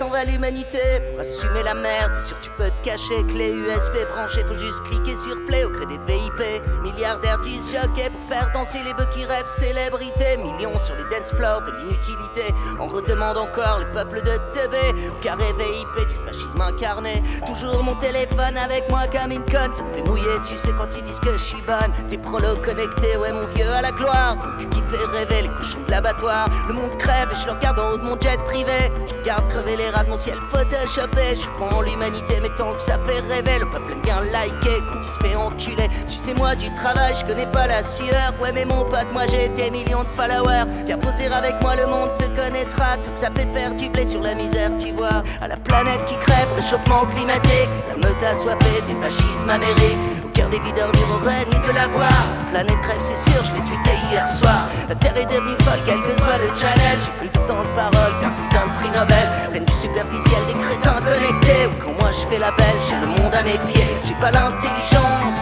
100 0.00 0.09
l'humanité 0.24 0.78
pour 1.10 1.20
assumer 1.20 1.62
la 1.62 1.74
merde. 1.74 2.20
Sûr, 2.20 2.38
tu 2.40 2.50
peux 2.56 2.70
te 2.70 2.84
cacher, 2.84 3.24
clé 3.28 3.50
USB 3.50 3.94
branchée, 4.10 4.44
faut 4.44 4.58
juste 4.58 4.82
cliquer 4.82 5.16
sur 5.16 5.36
play 5.46 5.64
au 5.64 5.70
gré 5.70 5.86
des 5.86 5.98
VIP. 5.98 6.62
Milliardaires 6.82 7.38
disent 7.38 7.76
pour 8.12 8.22
faire 8.24 8.50
danser 8.52 8.78
les 8.84 8.94
bœufs 8.94 9.08
qui 9.12 9.24
rêvent 9.24 9.46
célébrité. 9.46 10.36
Millions 10.38 10.78
sur 10.78 10.96
les 10.96 11.04
dance 11.04 11.30
floors 11.34 11.62
de 11.62 11.72
l'inutilité. 11.72 12.54
On 12.78 12.86
redemande 12.86 13.38
encore 13.38 13.80
les 13.80 13.86
peuples 13.86 14.22
de 14.22 14.36
TB, 14.50 15.20
carré 15.20 15.52
VIP 15.58 16.08
du 16.08 16.14
fascisme 16.26 16.60
incarné. 16.60 17.22
Toujours 17.46 17.82
mon 17.82 17.94
téléphone 17.96 18.56
avec 18.56 18.88
moi 18.90 19.02
comme 19.12 19.32
une 19.32 19.44
conne, 19.44 19.72
ça 19.72 19.82
me 19.82 19.94
fait 19.94 20.02
mouiller, 20.02 20.36
tu 20.44 20.56
sais 20.56 20.70
quand 20.76 20.96
ils 20.96 21.02
disent 21.02 21.20
que 21.20 21.32
je 21.32 21.44
suis 21.44 21.62
bonne. 21.62 21.92
Des 22.08 22.18
prolos 22.18 22.56
connectés, 22.56 23.16
ouais, 23.16 23.32
mon 23.32 23.46
vieux 23.46 23.70
à 23.70 23.82
la 23.82 23.92
gloire. 23.92 24.36
Tu 24.58 24.68
qui 24.68 24.82
fait 24.82 25.04
rêver 25.16 25.42
les 25.42 25.48
cochons 25.48 25.80
de 25.86 25.90
l'abattoir. 25.90 26.48
Le 26.68 26.74
monde 26.74 26.96
crève 26.98 27.28
et 27.32 27.36
je 27.36 27.46
le 27.46 27.52
regarde 27.52 27.78
en 27.78 27.92
haut 27.92 27.98
de 27.98 28.02
mon 28.02 28.20
jet 28.20 28.38
privé. 28.44 28.90
Je 29.08 29.14
regarde 29.14 29.48
crever 29.48 29.76
les 29.76 29.90
rats 29.90 30.04
mon 30.10 30.18
ciel 30.18 30.38
photoshopé. 30.50 31.36
Je 31.36 31.48
pour 31.56 31.82
l'humanité, 31.82 32.38
mais 32.42 32.50
tant 32.56 32.72
que 32.72 32.82
ça 32.82 32.98
fait 32.98 33.20
rêver, 33.32 33.58
le 33.60 33.66
peuple 33.66 33.92
aime 33.92 34.00
bien 34.02 34.20
liker 34.32 34.82
quand 34.88 35.00
il 35.00 35.04
se 35.04 35.18
fait 35.20 35.36
enculer. 35.36 35.88
Tu 36.08 36.16
sais, 36.16 36.34
moi 36.34 36.54
du 36.54 36.72
travail, 36.74 37.14
je 37.14 37.24
connais 37.24 37.46
pas 37.46 37.66
la 37.66 37.82
sueur. 37.82 38.34
Ouais, 38.40 38.52
mais 38.52 38.64
mon 38.64 38.84
pote, 38.84 39.12
moi 39.12 39.22
j'ai 39.26 39.48
des 39.48 39.70
millions 39.70 40.02
de 40.02 40.08
followers. 40.08 40.66
Viens 40.84 40.98
poser 40.98 41.26
avec 41.26 41.60
moi, 41.62 41.76
le 41.76 41.86
monde 41.86 42.10
te 42.18 42.24
connaîtra. 42.24 42.96
Tout 43.04 43.12
que 43.12 43.20
ça 43.20 43.30
fait 43.30 43.46
faire 43.46 43.74
du 43.74 43.88
blé 43.88 44.04
sur 44.04 44.20
la 44.20 44.34
misère, 44.34 44.70
tu 44.78 44.92
vois. 44.92 45.22
À 45.40 45.48
la 45.48 45.56
planète 45.56 46.04
qui 46.06 46.16
crève, 46.16 46.48
réchauffement 46.56 47.06
climatique. 47.14 47.70
La 47.88 48.08
meute 48.08 48.22
assoiffée 48.22 48.82
des 48.88 48.94
fascismes 49.00 49.50
amériques. 49.50 50.19
Cœur 50.34 50.48
des 50.48 50.60
videurs 50.60 50.92
du 50.92 51.04
règne 51.26 51.60
de 51.66 51.72
la 51.72 51.86
voix. 51.88 52.06
La 52.52 52.60
planète 52.60 52.80
crève, 52.82 53.00
c'est 53.00 53.16
sûr, 53.16 53.44
je 53.44 53.52
l'ai 53.52 53.60
tweeté 53.60 53.90
hier 54.10 54.28
soir. 54.28 54.68
La 54.88 54.94
terre 54.94 55.16
est 55.16 55.26
devenue 55.26 55.56
folle, 55.62 55.80
quel 55.86 56.00
que 56.02 56.22
soit 56.22 56.38
le 56.38 56.46
challenge. 56.58 57.04
J'ai 57.04 57.12
plus 57.18 57.28
de 57.28 57.46
temps 57.46 57.62
de 57.62 57.68
parole 57.74 58.12
qu'un 58.20 58.30
putain 58.30 58.66
de 58.66 58.72
prix 58.78 58.90
Nobel. 58.98 59.28
Reine 59.52 59.64
du 59.64 59.72
superficiel, 59.72 60.38
des 60.46 60.54
crétins 60.60 61.00
connectés. 61.00 61.66
Ou 61.66 61.84
quand 61.84 62.00
moi 62.00 62.10
je 62.12 62.26
fais 62.28 62.38
la 62.38 62.52
belle, 62.52 62.80
j'ai 62.88 62.96
le 62.96 63.06
monde 63.06 63.34
à 63.34 63.42
mes 63.42 63.58
pieds. 63.72 63.86
J'ai 64.04 64.14
pas 64.14 64.30
l'intelligence, 64.30 65.38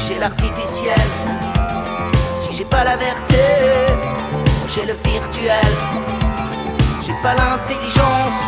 j'ai 0.00 0.18
l'artificiel. 0.18 1.06
Si 2.34 2.52
j'ai 2.54 2.64
pas 2.64 2.84
la 2.84 2.96
verté, 2.96 3.44
j'ai 4.68 4.84
le 4.86 4.94
virtuel. 5.04 5.72
J'ai 7.04 7.14
pas 7.22 7.34
l'intelligence, 7.34 8.38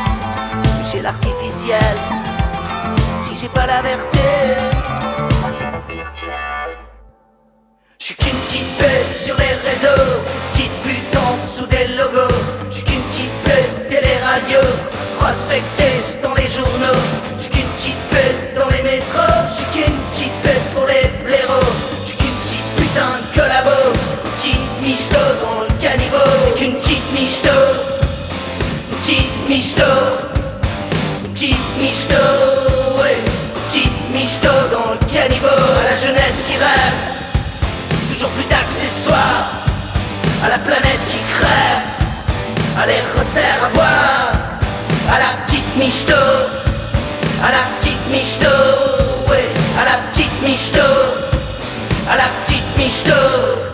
j'ai 0.91 1.01
l'artificiel. 1.01 1.97
Si 3.19 3.37
j'ai 3.37 3.49
pas 3.49 3.67
la 3.67 3.83
verté, 3.83 4.19
je 7.99 8.05
suis 8.05 8.15
qu'une 8.17 8.39
petite 8.47 8.79
bête 8.79 9.15
sur 9.15 9.37
les 9.37 9.55
réseaux, 9.69 10.05
petite 10.53 10.71
pute 10.83 11.17
en 11.17 11.37
dessous 11.43 11.67
des 11.67 11.89
logos. 11.97 12.35
Je 12.71 12.77
suis 12.77 12.85
qu'une 12.85 13.03
petite 13.03 13.45
bête 13.45 13.87
télé-radio, 13.89 14.61
prospectus 15.19 16.19
dans 16.23 16.35
les 16.35 16.49
journaux. 16.49 17.01
Je 17.37 17.43
suis 17.43 17.51
qu'une 17.51 17.69
petite 17.77 17.99
bête 18.11 18.55
dans 18.57 18.69
les 18.69 18.83
métros. 18.83 19.21
Je 19.47 19.53
suis 19.53 19.67
qu'une 19.73 19.99
petite 20.13 20.43
bête 20.43 20.75
pour 20.75 20.87
les 20.87 21.09
blaireaux. 21.25 21.73
Je 22.01 22.09
suis 22.09 22.17
qu'une 22.19 22.35
petite 22.45 22.77
putain 22.77 23.21
de 23.21 23.39
collabo, 23.39 23.93
petite 24.37 24.83
michto 24.83 25.19
dans 25.43 25.61
le 25.63 25.83
caniveau. 25.83 26.57
Qu'une 26.57 26.75
petite 26.81 27.13
michto, 27.13 27.51
petite 29.01 29.49
michto, 29.49 29.93
petite 31.35 31.79
michto, 31.81 32.23
ouais, 33.01 33.34
dans 34.25 34.93
le 34.93 35.13
caniveau. 35.13 35.47
À 35.49 35.91
la 35.91 35.97
jeunesse 35.97 36.45
qui 36.49 36.57
rêve 36.57 38.13
toujours 38.13 38.31
plus 38.31 38.45
d'accessoires 38.45 39.51
à 40.43 40.49
la 40.49 40.59
planète 40.59 41.01
qui 41.11 41.19
crève, 41.37 42.81
à 42.81 42.87
les 42.87 43.01
resserres 43.19 43.65
à 43.65 43.69
boire, 43.69 44.33
à 45.11 45.19
la 45.19 45.45
petite 45.45 45.77
michto, 45.77 46.15
à 47.43 47.51
la 47.53 47.63
petite 47.79 48.11
michto, 48.11 48.47
ouais, 49.29 49.49
à 49.79 49.85
la 49.85 49.99
petite 50.11 50.43
michto, 50.43 50.81
à 52.09 52.17
la 52.17 52.25
petite 52.45 52.77
michto. 52.79 53.74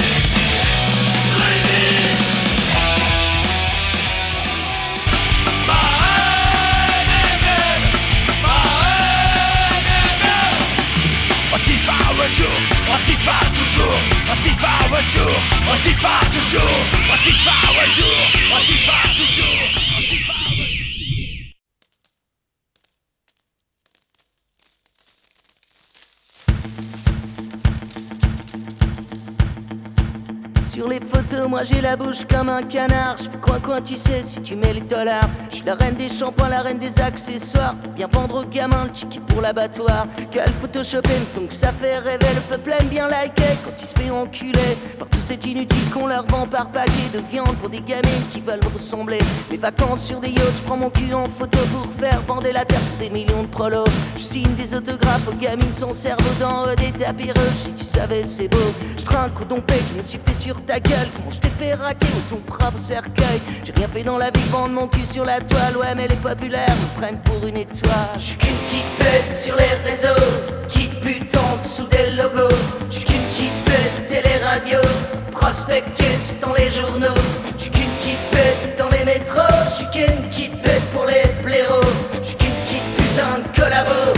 Antifa 12.21 12.29
un 12.29 12.35
jour, 12.35 12.59
Antifa 12.93 13.39
toujours, 13.55 13.99
Antifa 14.29 14.67
un 14.93 15.01
jour, 15.09 15.39
Antifa 15.73 16.19
toujours, 16.31 16.61
Antifa 17.11 17.51
un 17.81 17.89
jour, 17.95 18.19
Antifa 18.53 18.97
toujours, 19.17 19.70
moi 31.51 31.63
j'ai 31.63 31.81
la 31.81 31.97
bouche 31.97 32.23
comme 32.29 32.47
un 32.47 32.63
canard. 32.63 33.17
Je 33.17 33.23
fais 33.23 33.37
coin 33.37 33.59
coin, 33.59 33.81
tu 33.81 33.97
sais, 33.97 34.21
si 34.23 34.41
tu 34.41 34.55
mets 34.55 34.71
les 34.73 34.79
dollars? 34.79 35.27
Je 35.49 35.57
suis 35.57 35.65
la 35.65 35.75
reine 35.75 35.95
des 35.95 36.07
shampoings, 36.07 36.47
la 36.47 36.61
reine 36.61 36.79
des 36.79 36.97
accessoires. 37.01 37.75
Faut 37.83 37.89
Bien 37.89 38.07
vendre 38.09 38.41
aux 38.41 38.45
gamins 38.45 38.85
le 38.85 38.91
tiki 38.91 39.19
pour 39.19 39.41
l'abattoir. 39.41 40.07
Quel 40.31 40.49
photoshopé, 40.49 41.11
donc 41.35 41.51
ça 41.51 41.73
fait 41.73 41.97
rêver. 41.99 42.33
Le 42.33 42.41
peuple 42.41 42.73
aime 42.79 42.87
bien 42.87 43.09
liker 43.09 43.57
quand 43.65 43.73
il 43.77 43.85
se 43.85 43.93
fait 43.93 44.09
enculer. 44.09 44.77
Par 44.97 45.09
tous 45.09 45.19
ces 45.19 45.35
inutiles 45.49 45.89
qu'on 45.93 46.07
leur 46.07 46.25
vend 46.25 46.47
par 46.47 46.71
paquet 46.71 47.09
de 47.13 47.19
viande 47.19 47.57
pour 47.57 47.69
des 47.69 47.81
gamines 47.81 48.25
qui 48.31 48.39
veulent 48.39 48.65
ressembler. 48.73 49.19
Mes 49.51 49.57
vacances 49.57 50.05
sur 50.05 50.21
des 50.21 50.29
yachts, 50.29 50.59
je 50.59 50.63
prends 50.63 50.77
mon 50.77 50.89
cul 50.89 51.13
en 51.13 51.27
photo 51.27 51.59
pour 51.73 51.85
faire 51.93 52.21
bander 52.21 52.53
la 52.53 52.63
terre 52.63 52.79
pour 52.79 52.97
des 52.97 53.09
millions 53.09 53.43
de 53.43 53.47
prolos. 53.47 53.83
Je 54.15 54.21
signe 54.21 54.55
des 54.55 54.73
autographes 54.73 55.27
aux 55.27 55.35
gamines, 55.35 55.73
son 55.73 55.93
cerveau 55.93 56.31
dans 56.39 56.65
eux, 56.67 56.75
des 56.77 56.93
tapis. 56.93 57.29
Si 57.55 57.73
tu 57.73 57.83
savais, 57.83 58.23
c'est 58.23 58.47
beau. 58.47 58.57
Je 58.97 59.03
trinque 59.03 59.41
au 59.41 59.43
dompé, 59.43 59.75
je 59.89 59.97
me 59.97 60.03
suis 60.03 60.19
fait 60.19 60.33
sur 60.33 60.63
ta 60.63 60.79
gueule. 60.79 61.09
T'ai 61.41 61.49
fait 61.49 61.73
raquer 61.73 62.07
au 62.17 62.29
ton 62.29 62.41
brave 62.47 62.77
cercueil. 62.77 63.41
J'ai 63.63 63.73
rien 63.73 63.87
fait 63.87 64.03
dans 64.03 64.17
la 64.17 64.29
vie, 64.31 64.47
vendre 64.51 64.73
mon 64.73 64.87
cul 64.87 65.05
sur 65.05 65.25
la 65.25 65.41
toile. 65.41 65.75
Ouais, 65.77 65.93
mais 65.95 66.07
les 66.07 66.15
populaires 66.15 66.75
me 66.81 66.99
prennent 66.99 67.21
pour 67.21 67.45
une 67.45 67.57
étoile. 67.57 68.15
Je 68.15 68.21
suis 68.21 68.37
qu'une 68.37 68.55
petite 68.57 68.91
bête 68.99 69.31
sur 69.31 69.55
les 69.55 69.89
réseaux, 69.89 70.23
petite 70.63 70.99
pute 71.01 71.35
en 71.35 71.57
dessous 71.57 71.87
des 71.87 72.11
logos. 72.11 72.55
Je 72.89 72.95
suis 72.95 73.05
qu'une 73.05 73.23
petite 73.23 73.65
bête 73.65 74.07
télé-radio, 74.07 74.79
prospectus 75.31 76.35
dans 76.39 76.53
les 76.53 76.69
journaux. 76.69 77.21
Je 77.57 77.63
suis 77.63 77.71
qu'une 77.71 77.89
petite 77.97 78.31
bête 78.31 78.77
dans 78.77 78.89
les 78.89 79.03
métros, 79.03 79.41
je 79.65 79.73
suis 79.73 79.89
qu'une 79.91 80.21
petite 80.27 80.61
bête 80.63 80.83
pour 80.93 81.05
les 81.05 81.23
blaireaux. 81.43 81.81
Je 82.21 82.27
suis 82.27 82.37
qu'une 82.37 82.53
petite 82.63 82.95
putain 82.97 83.39
de 83.39 83.59
collabo, 83.59 84.13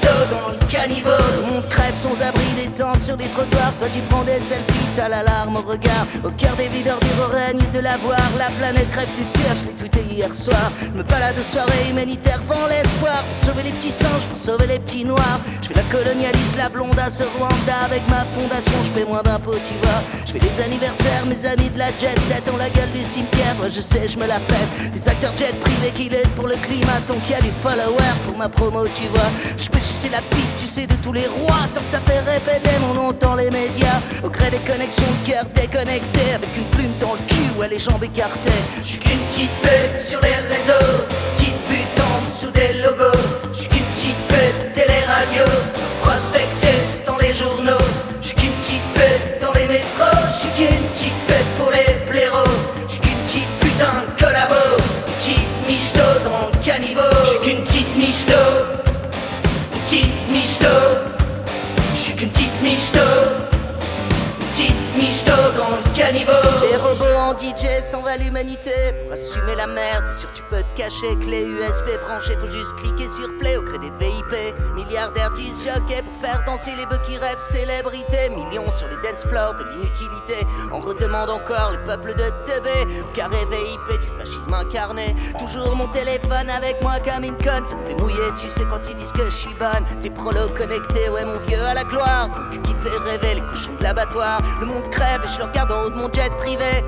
dans 0.00 0.48
le 0.48 0.70
caniveau. 0.70 1.10
Mon 1.46 1.60
crève 1.68 1.94
sans 1.94 2.20
abri 2.22 2.46
des 2.56 2.68
tentes 2.68 3.02
sur 3.02 3.16
les 3.16 3.28
trottoirs. 3.28 3.72
Toi 3.78 3.88
tu 3.92 4.00
prends 4.08 4.24
des 4.24 4.40
selfies, 4.40 4.88
t'as 4.96 5.08
l'alarme 5.08 5.56
au 5.56 5.62
regard. 5.62 6.06
Au 6.24 6.30
cœur 6.30 6.56
des 6.56 6.68
videurs 6.68 6.98
du 7.00 7.34
règne 7.34 7.60
de 7.72 7.80
la 7.80 7.96
voir. 7.98 8.20
La 8.38 8.50
planète 8.50 8.90
crève, 8.90 9.08
c'est 9.08 9.24
sûr, 9.24 9.50
je 9.56 9.66
l'ai 9.66 9.72
tweeté 9.72 10.00
hier 10.10 10.34
soir. 10.34 10.70
Me 10.94 11.02
balade 11.02 11.36
de 11.36 11.42
soirée 11.42 11.90
humanitaire, 11.90 12.40
vend 12.46 12.66
l'espoir. 12.68 13.24
Pour 13.24 13.48
sauver 13.48 13.62
les 13.64 13.72
petits 13.72 13.92
singes, 13.92 14.26
pour 14.26 14.38
sauver 14.38 14.66
les 14.66 14.78
petits 14.78 15.04
noirs. 15.04 15.40
Je 15.60 15.68
fais 15.68 15.74
la 15.74 15.82
colonialiste, 15.84 16.56
la 16.56 16.68
blonde 16.68 16.98
à 16.98 17.10
ce 17.10 17.24
Rwanda. 17.24 17.84
Avec 17.84 18.06
ma 18.08 18.24
fondation, 18.24 18.78
je 18.84 18.90
paie 18.90 19.04
moins 19.04 19.22
d'impôts, 19.22 19.60
tu 19.64 19.74
vois. 19.82 20.02
Je 20.24 20.32
fais 20.32 20.38
les 20.38 20.60
anniversaires, 20.62 21.26
mes 21.26 21.44
amis 21.46 21.70
de 21.70 21.78
la 21.78 21.90
jet 21.90 22.18
set 22.26 22.44
ont 22.52 22.56
la 22.56 22.70
gueule 22.70 22.90
du 22.92 23.02
cimetière. 23.02 23.56
Je 23.68 23.80
sais, 23.80 24.08
je 24.08 24.18
me 24.18 24.26
la 24.26 24.40
pète. 24.40 24.92
Des 24.92 25.08
acteurs 25.08 25.36
jet 25.36 25.54
privés 25.60 25.92
qui 25.94 26.08
l'aident 26.08 26.28
pour 26.36 26.48
le 26.48 26.56
climat. 26.56 27.00
Tant 27.06 27.16
qu'il 27.16 27.32
y 27.32 27.38
a 27.38 27.40
des 27.40 27.52
followers 27.62 28.18
pour 28.26 28.36
ma 28.36 28.48
promo, 28.48 28.86
tu 28.94 29.08
vois. 29.08 29.30
Peux 29.82 29.88
sucer 29.88 30.10
la 30.10 30.20
bite, 30.20 30.56
tu 30.56 30.66
sais, 30.66 30.86
de 30.86 30.94
tous 31.02 31.12
les 31.12 31.26
rois. 31.26 31.66
Tant 31.74 31.80
que 31.80 31.90
ça 31.90 31.98
fait 31.98 32.20
répéter 32.20 32.70
mon 32.78 32.94
nom 32.94 33.12
dans 33.12 33.34
les 33.34 33.50
médias. 33.50 33.98
Au 34.22 34.28
gré 34.30 34.48
des 34.48 34.60
connexions, 34.60 35.08
le 35.08 35.32
cœur 35.32 35.44
déconnecté. 35.56 36.20
Avec 36.36 36.56
une 36.56 36.66
plume 36.66 36.96
dans 37.00 37.14
le 37.14 37.18
cul, 37.26 37.58
ouais, 37.58 37.66
les 37.66 37.80
jambes 37.80 38.04
écartées. 38.04 38.50
Je 38.80 38.86
suis 38.86 38.98
qu'une 39.00 39.18
petite 39.18 39.50
bête 39.60 39.98
sur 39.98 40.20
les 40.20 40.36
réseaux. 40.36 41.02
Petite 41.34 41.58
pute 41.66 42.00
en 42.00 42.24
dessous 42.24 42.52
des 42.52 42.74
logos. 42.74 43.18
Je 43.52 43.58
suis 43.58 43.68
qu'une 43.70 43.84
petite 43.86 44.28
bête 44.28 44.72
télé-radio. 44.72 45.44
Robots 66.10 66.41
en 67.32 67.38
DJ 67.38 67.80
s'en 67.80 68.02
va 68.02 68.16
l'humanité. 68.16 68.70
Pour 69.02 69.12
assumer 69.12 69.54
la 69.54 69.66
merde, 69.66 70.12
sûr 70.14 70.30
tu 70.32 70.42
peux 70.50 70.62
te 70.62 70.76
cacher. 70.76 71.16
Clé 71.20 71.42
USB 71.42 71.86
branchée, 72.02 72.36
faut 72.38 72.50
juste 72.50 72.74
cliquer 72.76 73.08
sur 73.08 73.28
play 73.38 73.56
au 73.56 73.62
gré 73.62 73.78
des 73.78 73.90
VIP. 73.90 74.54
Milliardaires 74.74 75.30
disent 75.30 75.68
pour 76.04 76.16
faire 76.16 76.42
danser 76.44 76.72
les 76.76 76.86
bœufs 76.86 77.00
qui 77.04 77.16
rêvent 77.16 77.38
célébrité. 77.38 78.28
Millions 78.30 78.70
sur 78.70 78.88
les 78.88 78.96
dance 78.96 79.24
floors 79.26 79.54
de 79.54 79.64
l'inutilité. 79.64 80.46
On 80.72 80.80
redemande 80.80 81.30
encore 81.30 81.72
les 81.72 81.78
peuples 81.78 82.14
de 82.14 82.28
TB. 82.44 83.12
Carré 83.14 83.46
VIP 83.46 84.00
du 84.00 84.08
fascisme 84.18 84.54
incarné. 84.54 85.14
Toujours 85.38 85.74
mon 85.74 85.88
téléphone 85.88 86.50
avec 86.50 86.82
moi 86.82 86.94
comme 87.04 87.24
une 87.24 87.38
conne. 87.38 87.66
Ça 87.66 87.76
me 87.76 87.84
fait 87.84 87.94
mouiller, 87.94 88.28
tu 88.38 88.50
sais 88.50 88.64
quand 88.68 88.88
ils 88.88 88.96
disent 88.96 89.12
que 89.12 89.24
je 89.24 89.36
suis 89.36 89.54
bonne. 89.54 89.84
Des 90.02 90.10
prolos 90.10 90.50
connectés, 90.50 91.08
ouais 91.08 91.24
mon 91.24 91.38
vieux 91.38 91.62
à 91.62 91.74
la 91.74 91.84
gloire. 91.84 92.28
Ton 92.34 92.50
cul 92.50 92.62
qui 92.62 92.74
fait 92.74 93.10
rêver 93.10 93.34
les 93.36 93.42
cochons 93.42 93.74
de 93.78 93.84
l'abattoir. 93.84 94.40
Le 94.60 94.66
monde 94.66 94.90
crève 94.90 95.22
et 95.24 95.28
je 95.28 95.38
le 95.38 95.44
regarde 95.44 95.72
en 95.72 95.84
haut 95.84 95.90
de 95.90 95.94
mon 95.94 96.12
jet 96.12 96.30
privé. 96.36 96.84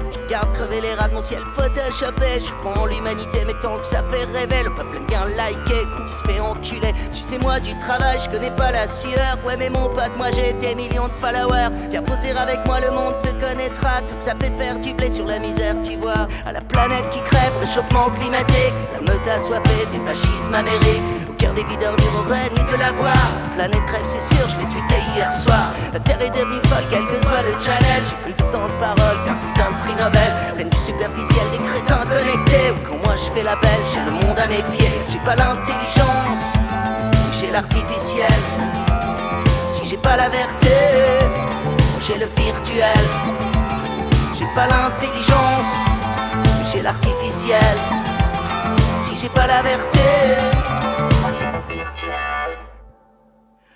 Crever 0.54 0.80
les 0.80 0.94
rats 0.94 1.08
de 1.08 1.14
mon 1.14 1.22
ciel 1.22 1.42
photoshopé. 1.54 2.40
Je 2.40 2.52
pour 2.62 2.86
l'humanité, 2.86 3.42
mais 3.46 3.54
tant 3.60 3.78
que 3.78 3.86
ça 3.86 4.02
fait 4.04 4.24
rêver, 4.36 4.62
le 4.64 4.70
peuple 4.74 4.96
aime 4.96 5.06
bien 5.06 5.24
liker 5.36 5.86
quand 5.92 6.04
il 6.04 6.08
se 6.08 6.22
fait. 6.24 6.34
Tu 7.12 7.20
sais, 7.20 7.38
moi 7.38 7.60
du 7.60 7.76
travail, 7.78 8.18
je 8.18 8.30
connais 8.30 8.50
pas 8.50 8.70
la 8.70 8.88
sueur. 8.88 9.38
Ouais, 9.44 9.56
mais 9.56 9.70
mon 9.70 9.88
pote, 9.88 10.16
moi 10.16 10.30
j'ai 10.30 10.52
des 10.54 10.74
millions 10.74 11.08
de 11.08 11.12
followers. 11.12 11.70
Viens 11.90 12.02
poser 12.02 12.32
avec 12.32 12.64
moi, 12.66 12.80
le 12.80 12.90
monde 12.90 13.14
te 13.20 13.28
connaîtra. 13.28 14.00
Tout 14.08 14.16
que 14.16 14.24
ça 14.24 14.34
fait 14.34 14.50
faire 14.50 14.78
du 14.78 14.92
blé 14.94 15.10
sur 15.10 15.26
la 15.26 15.38
misère, 15.38 15.74
tu 15.82 15.96
vois. 15.96 16.26
À 16.44 16.52
la 16.52 16.60
planète 16.60 17.08
qui 17.10 17.20
crève, 17.20 17.52
réchauffement 17.60 18.10
climatique. 18.10 18.74
La 18.94 19.00
meute 19.12 19.28
assoiffée 19.28 19.86
des 19.92 19.98
fascismes 20.06 20.54
amériques. 20.54 21.33
Cœur 21.38 21.54
des 21.54 21.64
videurs 21.64 21.96
du 21.96 22.08
règne 22.30 22.54
de 22.70 22.76
la 22.76 22.92
voir. 22.92 23.14
La 23.56 23.64
planète 23.68 23.86
crève, 23.86 24.04
c'est 24.04 24.22
sûr, 24.22 24.48
je 24.48 24.56
l'ai 24.56 24.64
tweeté 24.66 24.96
hier 25.14 25.32
soir. 25.32 25.72
La 25.92 26.00
terre 26.00 26.20
est 26.20 26.30
devenue 26.30 26.60
folle, 26.66 26.84
quel 26.90 27.04
que 27.06 27.26
soit 27.26 27.42
le 27.42 27.52
challenge. 27.64 28.08
J'ai 28.10 28.16
plus 28.22 28.32
de 28.32 28.42
temps 28.50 28.66
de 28.66 28.72
parole 28.80 29.18
qu'un 29.24 29.34
putain 29.34 29.70
de 29.70 29.76
prix 29.82 29.94
Nobel. 30.02 30.32
Reine 30.56 30.68
du 30.68 30.78
superficiel, 30.78 31.44
des 31.52 31.58
crétins 31.58 32.04
connectés. 32.04 32.70
Ou 32.72 32.88
quand 32.88 32.98
moi 33.04 33.16
je 33.16 33.30
fais 33.32 33.42
la 33.42 33.56
belle, 33.56 33.84
j'ai 33.92 34.00
le 34.00 34.10
monde 34.10 34.38
à 34.38 34.46
méfier. 34.46 34.90
J'ai 35.08 35.18
pas 35.18 35.36
l'intelligence, 35.36 36.42
j'ai 37.32 37.50
l'artificiel. 37.50 38.40
Si 39.66 39.86
j'ai 39.86 39.96
pas 39.96 40.16
la 40.16 40.28
verté, 40.28 40.68
j'ai 42.00 42.18
le 42.18 42.26
virtuel. 42.36 43.04
J'ai 44.36 44.46
pas 44.54 44.66
l'intelligence, 44.66 45.70
j'ai 46.70 46.82
l'artificiel. 46.82 47.76
Si 48.98 49.16
j'ai 49.16 49.28
pas 49.28 49.46
la 49.46 49.62
verté, 49.62 50.00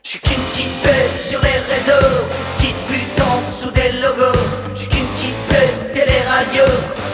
je 0.08 0.12
suis 0.12 0.20
qu'une 0.20 0.42
petite 0.44 0.82
bête 0.82 1.20
sur 1.20 1.38
les 1.42 1.60
réseaux, 1.70 2.08
petite 2.56 2.74
pute 2.88 3.20
en 3.20 3.46
dessous 3.46 3.70
des 3.72 3.92
logos. 4.00 4.40
Je 4.72 4.80
suis 4.80 4.88
qu'une 4.88 5.06
petite 5.08 5.36
bête 5.50 5.92
télé-radio, 5.92 6.64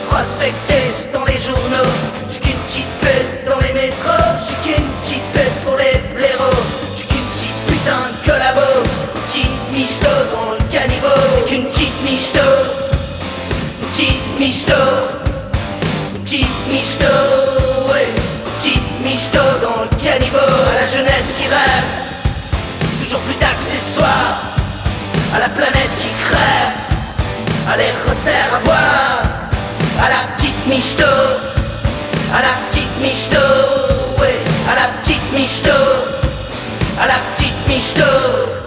prospecter 0.08 0.94
dans 1.12 1.24
les 1.24 1.36
journaux. 1.36 1.90
J'suis 2.28 2.38
qu'une 2.38 2.60
petite 2.68 2.94
pute 3.00 3.48
dans 3.48 3.58
les 3.58 3.72
métros. 3.72 4.30
J'suis 4.38 4.74
qu'une 4.74 4.88
petite 5.02 5.26
pute 5.32 5.64
pour 5.64 5.76
les 5.76 5.98
blaireaux. 6.14 6.62
J'suis 6.94 7.08
qu'une 7.08 7.26
petite 7.34 7.58
putain 7.66 8.02
de 8.14 8.30
collabo. 8.30 8.86
Petite 9.26 9.72
michto 9.72 10.14
dans 10.30 10.52
le 10.52 10.72
caniveau. 10.72 11.20
T'es 11.34 11.48
qu'une 11.48 11.64
petite 11.64 12.00
michto. 12.04 12.46
Petite 13.90 14.38
michto. 14.38 14.82
Petite 16.22 16.68
michto. 16.70 17.12
Ouais. 17.90 18.06
Petite 18.56 19.00
michto 19.02 19.40
dans 19.60 19.82
le 19.82 20.00
caniveau. 20.00 20.38
À 20.38 20.80
la 20.80 20.86
jeunesse 20.86 21.34
qui 21.36 21.48
rêve. 21.48 22.03
Plus 23.26 23.34
d'accessoires. 23.36 24.42
À 25.34 25.38
la 25.38 25.48
planète 25.48 25.90
qui 26.00 26.10
crève. 26.26 26.76
À 27.70 27.76
les 27.76 27.92
resserre 28.08 28.54
à 28.54 28.58
boire. 28.58 29.22
À 30.04 30.08
la 30.08 30.34
petite 30.34 30.66
michto. 30.66 31.04
À 32.34 32.42
la 32.42 32.52
petite 32.68 33.00
michto. 33.00 33.38
Ouais. 34.18 34.38
À 34.68 34.74
la 34.74 34.88
petite 34.98 35.32
michto. 35.32 35.70
À 37.00 37.06
la 37.06 37.14
petite 37.34 37.68
michto. 37.68 38.02
Parti 38.02 38.63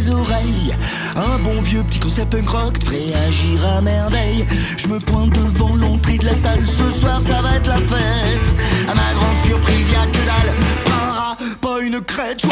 les 0.00 0.10
oreilles. 0.10 0.74
Un 1.16 1.38
bon 1.38 1.60
vieux 1.62 1.82
petit 1.82 1.98
concept 1.98 2.30
punk 2.30 2.48
rock 2.48 2.78
te 2.78 2.84
ferait 2.86 3.14
agir 3.28 3.66
à 3.66 3.80
merveille. 3.80 4.46
Je 4.76 4.88
me 4.88 4.98
pointe 4.98 5.30
devant 5.30 5.74
l'entrée 5.74 6.18
de 6.18 6.26
la 6.26 6.34
salle, 6.34 6.66
ce 6.66 6.90
soir 6.90 7.20
ça 7.22 7.42
va 7.42 7.56
être 7.56 7.68
la 7.68 7.76
fête. 7.76 8.56
À 8.88 8.94
ma 8.94 9.12
grande 9.14 9.38
surprise, 9.44 9.90
y 9.90 9.94
a 9.94 10.06
que 10.06 10.18
dalle, 10.18 10.54
un 10.86 11.12
rat, 11.12 11.36
pas 11.60 11.80
une 11.80 12.00
crête. 12.00 12.46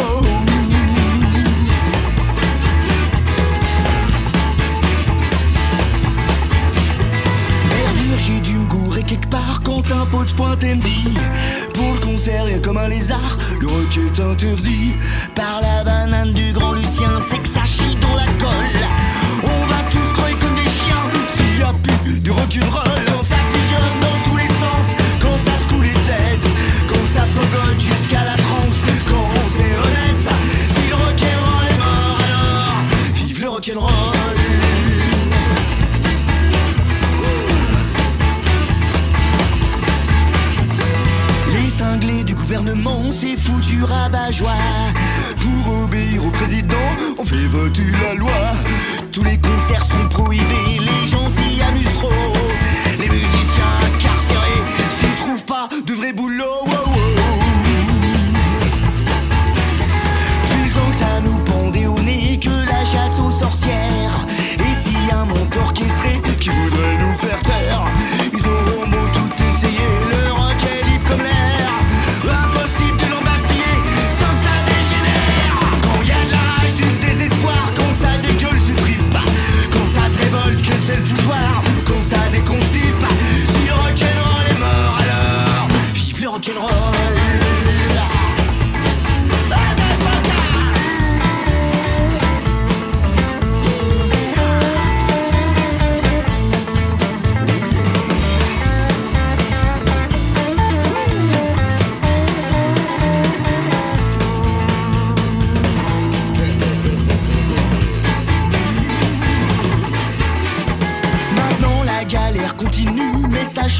j'ai 8.16 8.40
dû 8.40 8.58
me 8.58 8.66
quelque 9.02 9.28
part 9.28 9.60
quand 9.62 9.82
un 9.92 10.06
pote 10.06 10.32
pointe 10.34 10.62
et 10.64 10.74
me 10.74 10.80
dit 10.80 11.14
Pour 11.74 11.92
le 11.92 12.00
concert, 12.00 12.44
rien 12.44 12.58
comme 12.58 12.78
un 12.78 12.88
lézard, 12.88 13.38
le 13.60 13.66
rock 13.66 13.96
est 13.96 14.20
interdit. 14.20 14.94
Par 15.34 15.60
la 15.62 15.84
banane 15.84 16.32
du 16.32 16.52
grand 16.52 16.72
Lucien, 16.72 17.18
c'est 17.20 17.38
que 17.38 17.48
ça 17.48 17.64
chie 17.64 17.96
dans 18.00 18.14
la 18.14 18.26
colle. 18.38 18.86
On 19.44 19.66
va 19.66 19.76
tous 19.90 20.12
croire 20.12 20.38
comme 20.40 20.54
des 20.54 20.62
chiens. 20.62 21.04
S'il 21.28 21.58
y 21.58 21.62
a 21.62 21.72
plus 21.82 22.20
de 22.20 22.30
rock'n'roll 22.30 23.04
Quand 23.06 23.37
gouvernement, 42.58 43.02
c'est 43.10 43.36
foutu 43.36 43.82
rabat-joie. 43.84 44.50
Pour 45.40 45.84
obéir 45.84 46.24
au 46.26 46.30
président, 46.30 46.74
on 47.18 47.24
fait 47.24 47.46
voter 47.46 47.84
la 48.02 48.14
loi. 48.14 48.30
Tous 49.12 49.22
les 49.22 49.38
concerts 49.38 49.84
sont 49.84 50.08
prohibés, 50.08 50.78
les 50.78 51.06
gens 51.06 51.30
s'y 51.30 51.60
amusent 51.62 51.92
trop. 51.94 52.10
Les 52.98 53.08
musiciens 53.08 53.64
incarcérés 53.86 54.62
s'y 54.90 55.06
trouvent 55.16 55.44
pas 55.44 55.68
de 55.86 55.94
vrai 55.94 56.12
boulot. 56.12 56.67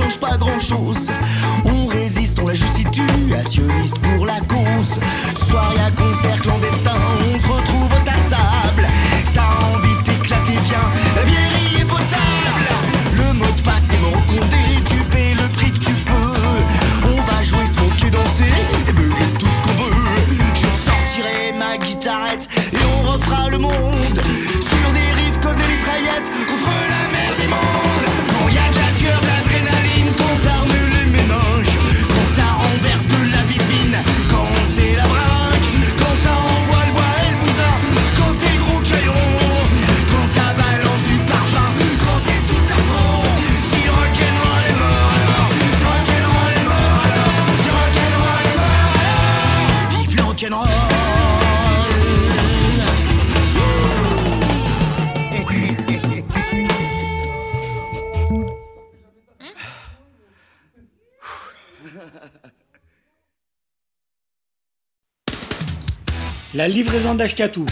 Change 0.08 0.20
pas 0.20 0.36
grand 0.36 0.60
chose. 0.60 1.10
On 1.64 1.86
résiste, 1.86 2.38
on 2.38 2.46
la 2.46 2.54
situationniste 2.54 3.98
pour 3.98 4.26
la 4.26 4.40
cause. 4.40 4.98
Soir 5.34 5.72
y 5.74 5.80
concert 5.96 6.40
clandestin, 6.40 6.96
on 7.34 7.38
se 7.38 7.46
retrouve 7.46 7.77
La 66.68 66.74
livraison 66.74 67.14
d'Ashkatou. 67.14 67.64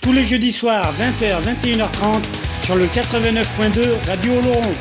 Tous 0.00 0.14
les 0.14 0.24
jeudis 0.24 0.50
soirs, 0.50 0.94
20h, 0.94 1.42
21h30, 1.42 2.22
sur 2.62 2.76
le 2.76 2.86
89.2 2.86 3.86
Radio 4.08 4.40
Laurent. 4.40 4.72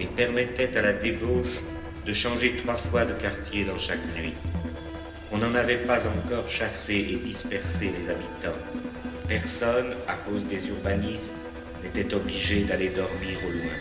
et 0.00 0.06
permettait 0.06 0.74
à 0.74 0.80
la 0.80 0.94
débauche 0.94 1.58
de 2.06 2.12
changer 2.14 2.56
trois 2.56 2.76
fois 2.76 3.04
de 3.04 3.12
quartier 3.12 3.66
dans 3.66 3.76
chaque 3.76 4.06
nuit. 4.16 4.32
On 5.30 5.36
n'en 5.36 5.54
avait 5.54 5.84
pas 5.90 6.00
encore 6.06 6.48
chassé 6.48 6.94
et 6.94 7.16
dispersé 7.16 7.92
les 7.96 8.08
habitants. 8.08 8.60
Personne, 9.28 9.92
à 10.08 10.14
cause 10.14 10.46
des 10.46 10.66
urbanistes, 10.66 11.36
n'était 11.82 12.14
obligé 12.14 12.64
d'aller 12.64 12.88
dormir 12.88 13.36
au 13.46 13.50
loin. 13.50 13.76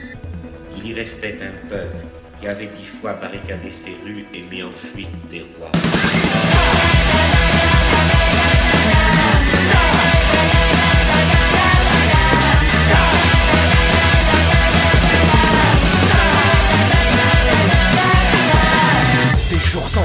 Il 0.75 0.85
y 0.85 0.93
restait 0.93 1.37
un 1.41 1.69
peuple 1.69 2.03
qui 2.41 2.47
avait 2.47 2.67
dix 2.67 2.89
fois 2.99 3.13
barricadé 3.13 3.71
ses 3.71 3.95
rues 4.03 4.25
et 4.33 4.41
mis 4.41 4.63
en 4.63 4.73
fuite 4.73 5.29
des 5.29 5.45
rois. 5.57 5.71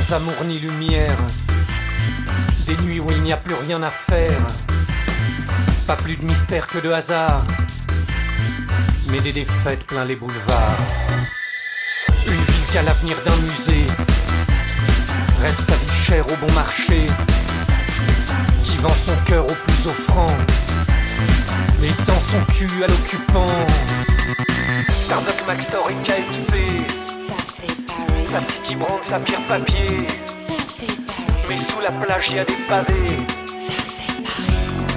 Sans 0.09 0.17
amour 0.17 0.45
ni 0.47 0.59
lumière. 0.59 1.17
Des 2.67 2.77
nuits 2.79 3.01
où 3.01 3.11
il 3.11 3.21
n'y 3.23 3.33
a 3.33 3.37
plus 3.37 3.55
rien 3.55 3.83
à 3.83 3.91
faire. 3.91 4.41
Pas 5.87 5.97
plus 5.97 6.17
de 6.17 6.25
mystère 6.25 6.67
que 6.67 6.79
de 6.79 6.91
hasard. 6.91 7.43
Mais 9.11 9.21
des 9.21 9.33
défaites 9.33 9.87
plein 9.87 10.05
les 10.05 10.17
boulevards. 10.17 10.79
Une 12.27 12.33
ville 12.33 12.67
qui 12.71 12.79
a 12.79 12.83
l'avenir 12.83 13.17
d'un 13.25 13.37
musée. 13.37 13.87
Rêve 15.43 15.61
sa 15.61 15.77
vie 15.77 16.05
chère 16.07 16.27
au 16.27 16.37
bon 16.37 16.53
marché. 16.55 17.07
Qui 18.63 18.77
vend 18.79 18.95
son 18.95 19.17
cœur 19.27 19.45
au 19.45 19.55
plus 19.55 19.87
offrant. 19.87 20.35
Et 21.83 21.93
tend 22.05 22.21
son 22.21 22.43
cul 22.55 22.83
à 22.83 22.87
l'occupant. 22.87 23.47
Starbucks, 24.89 25.47
Maxstore 25.47 25.91
et 25.91 25.95
KFC. 26.03 27.18
Sa 28.31 28.41
city 28.41 28.75
brand, 28.75 29.01
sa 29.09 29.19
pierre 29.21 29.41
papier. 29.49 30.07
Mais 31.49 31.57
sous 31.57 31.81
la 31.81 31.91
plage, 31.91 32.31
y 32.31 32.39
a 32.39 32.45
des 32.45 32.61
pavés. 32.69 33.17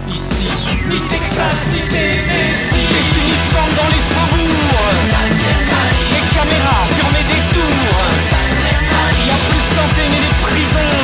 Ici, 0.09 0.51
ni 0.89 0.99
Texas, 1.07 1.65
ni 1.71 1.79
Tennessee. 1.87 2.91
Les 2.91 3.07
uniformes 3.23 3.75
dans 3.79 3.87
les 3.87 4.03
faubourgs. 4.11 5.15
Les 6.11 6.25
caméras 6.35 6.85
sur 6.97 7.07
mes 7.15 7.23
détours. 7.31 8.11
Y 9.15 9.31
a 9.31 9.39
plus 9.47 9.63
de 9.63 9.71
santé, 9.79 10.01
mais 10.11 10.21
des 10.27 10.35
prisons. 10.43 10.99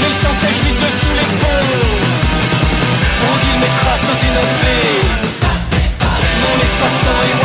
Mais 0.00 0.14
s'en 0.18 0.34
sèche 0.42 0.62
vite 0.66 0.80
dessous 0.82 1.14
les 1.14 1.30
ponts. 1.38 2.02
On 3.30 3.34
dit 3.38 3.56
mes 3.62 3.72
traces 3.78 4.08
aux 4.10 4.18
innoblés. 4.26 4.98
Mon 6.42 6.56
espace-temps 6.58 7.22
est 7.22 7.38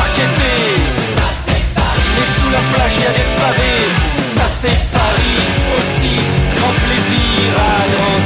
la 2.58 2.78
plage 2.78 2.98
y 2.98 3.08
des 3.18 3.30
pavés. 3.40 3.86
Ça 4.22 4.46
c'est 4.60 4.80
Paris 4.92 5.42
aussi. 5.76 6.16
Grand 6.56 6.76
plaisir 6.86 7.50
à 7.56 7.78
Drancy 7.94 8.17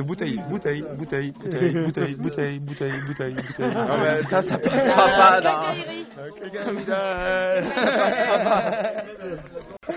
Minute 0.00 0.06
bouteille, 0.06 0.40
bouteille, 0.48 0.82
bouteille, 0.96 1.32
bouteille, 1.32 1.72
bouteille, 1.74 2.14
bouteille, 2.14 2.58
bouteille, 2.58 3.00
bouteille, 3.00 3.34
bouteille. 3.34 3.74
Non, 3.74 3.98
mais 4.00 4.22
ça, 4.24 4.42
ça 4.42 4.58
passera 4.58 5.06
pas 5.06 5.40
dans. 5.40 5.74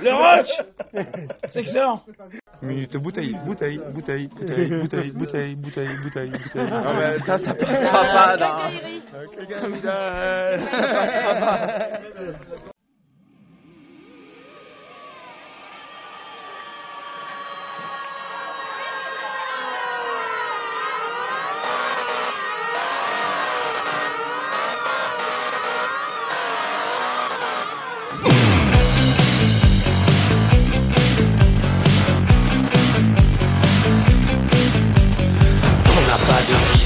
Le 0.02 0.12
roach 0.14 0.50
C'est 1.52 1.60
excellent 1.60 2.02
Minute 2.62 2.98
bouteille, 2.98 3.36
bouteille, 3.46 3.80
bouteille, 3.94 4.28
bouteille, 4.28 4.70
bouteille, 4.70 5.12
bouteille, 5.12 5.56
bouteille, 5.56 5.98
bouteille, 5.98 6.30
bouteille. 6.32 6.72
Non, 6.72 6.94
mais 6.94 7.20
ça, 7.20 7.38
ça 7.38 7.54
passera 7.54 8.04
pas. 8.24 8.70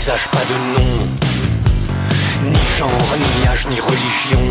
Pas 0.08 0.40
de 0.40 0.58
nom. 0.74 0.94
Ni 2.46 2.60
genre, 2.78 3.16
ni 3.20 3.48
âge, 3.48 3.68
ni 3.70 3.78
religion. 3.78 4.46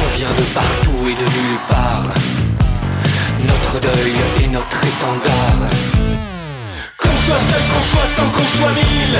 On 0.00 0.16
vient 0.16 0.32
de 0.38 0.44
partout 0.54 1.08
et 1.08 1.14
de 1.14 1.26
nulle 1.34 1.58
part. 1.68 2.06
Notre 3.48 3.80
deuil 3.80 4.14
est 4.44 4.48
notre 4.52 4.80
étendard. 4.84 5.62
Qu'on 6.98 7.16
soit 7.26 7.42
seul, 7.50 7.62
qu'on 7.70 7.84
soit 7.90 8.08
cent, 8.16 8.30
qu'on 8.30 8.58
soit 8.58 8.72
mille. 8.74 9.18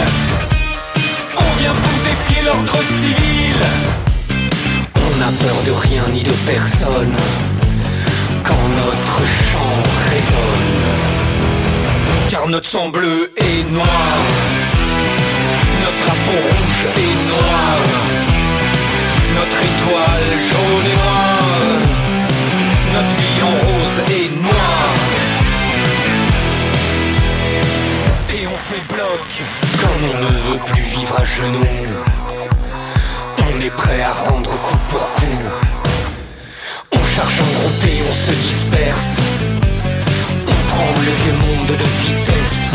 On 1.36 1.60
vient 1.60 1.74
pour 1.74 1.96
défier 2.04 2.44
l'ordre 2.44 2.76
civil. 3.00 3.60
On 4.94 5.18
n'a 5.18 5.32
peur 5.32 5.56
de 5.66 5.72
rien 5.72 6.02
ni 6.12 6.22
de 6.22 6.32
personne 6.46 7.16
Quand 8.44 8.64
notre 8.84 9.18
chant 9.26 9.82
résonne. 10.10 10.80
Car 12.28 12.46
notre 12.46 12.68
sang 12.68 12.88
bleu 12.90 13.32
est 13.36 13.68
noir 13.72 14.59
drapeau 16.30 16.48
rouge 16.48 16.86
est 16.96 17.16
noir 17.28 17.78
Notre 19.36 19.58
étoile 19.70 20.30
jaune 20.48 20.86
et 20.86 20.96
noire 21.02 21.60
Notre 22.94 23.14
vie 23.14 23.42
en 23.42 23.54
rose 23.66 23.98
est 24.08 24.42
noire 24.42 24.94
Et 28.32 28.46
on 28.46 28.58
fait 28.58 28.86
bloc 28.92 29.28
Comme 29.80 30.02
on 30.14 30.24
ne 30.24 30.38
veut 30.50 30.60
plus 30.66 30.82
vivre 30.82 31.16
à 31.18 31.24
genoux 31.24 31.66
On 33.38 33.58
n'est 33.58 33.70
prêt 33.70 34.02
à 34.02 34.12
rendre 34.12 34.50
coup 34.50 34.78
pour 34.88 35.12
coup. 35.14 35.26
On 36.92 37.04
charge 37.16 37.40
en 37.40 37.60
groupe 37.60 37.84
et 37.84 38.02
on 38.08 38.12
se 38.12 38.30
disperse. 38.30 39.16
On 40.46 40.74
prend 40.74 40.92
le 40.96 41.12
vieux 41.22 41.32
monde 41.32 41.76
de 41.78 41.84
vitesse. 41.84 42.70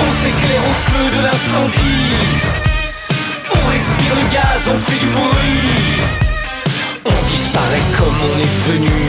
On 0.00 0.10
s'éclaire 0.22 0.64
au 0.70 0.76
feu 0.90 1.06
de 1.16 1.20
l'incendie. 1.26 2.16
On 3.50 3.62
respire 3.70 4.14
le 4.20 4.26
gaz, 4.32 4.62
on 4.74 4.78
fait 4.78 5.00
du 5.04 5.10
bruit. 5.12 5.72
On 7.04 7.18
disparaît 7.30 7.86
comme 7.98 8.18
on 8.30 8.38
est 8.40 8.56
venu. 8.70 9.00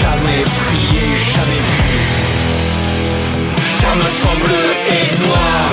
Jamais 0.00 0.42
prié, 0.60 1.06
jamais 1.34 1.62
vu. 1.68 1.90
Car 3.80 3.96
notre 3.96 4.18
sang 4.22 4.36
bleu 4.44 4.66
est 4.96 5.10
noir. 5.26 5.64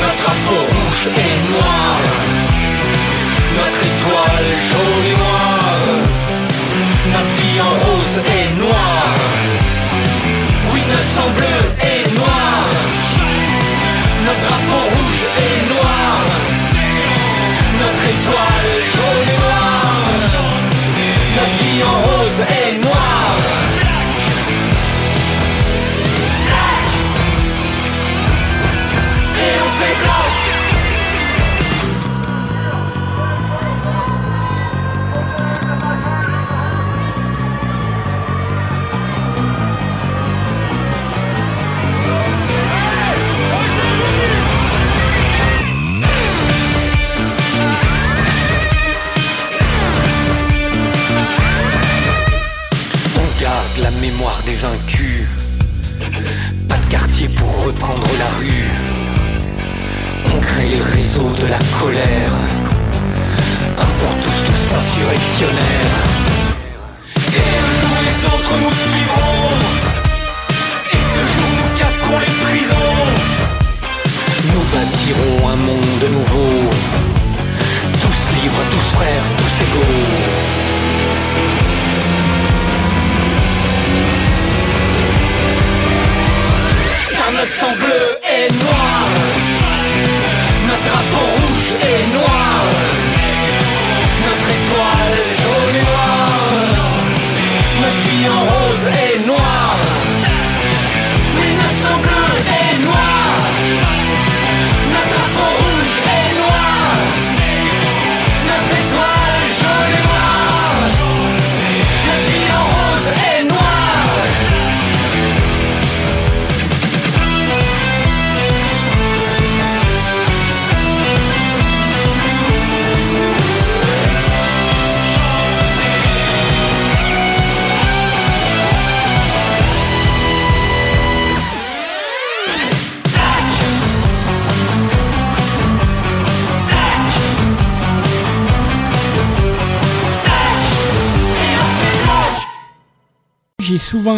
Notre 0.00 0.16
drapeau 0.22 0.60
rouge 0.72 1.06
est 1.26 1.38
noir. 1.52 1.96
Notre 3.58 3.80
étoile 3.90 4.48
jaune 4.68 5.06
et 5.06 5.16
noire. 5.16 5.27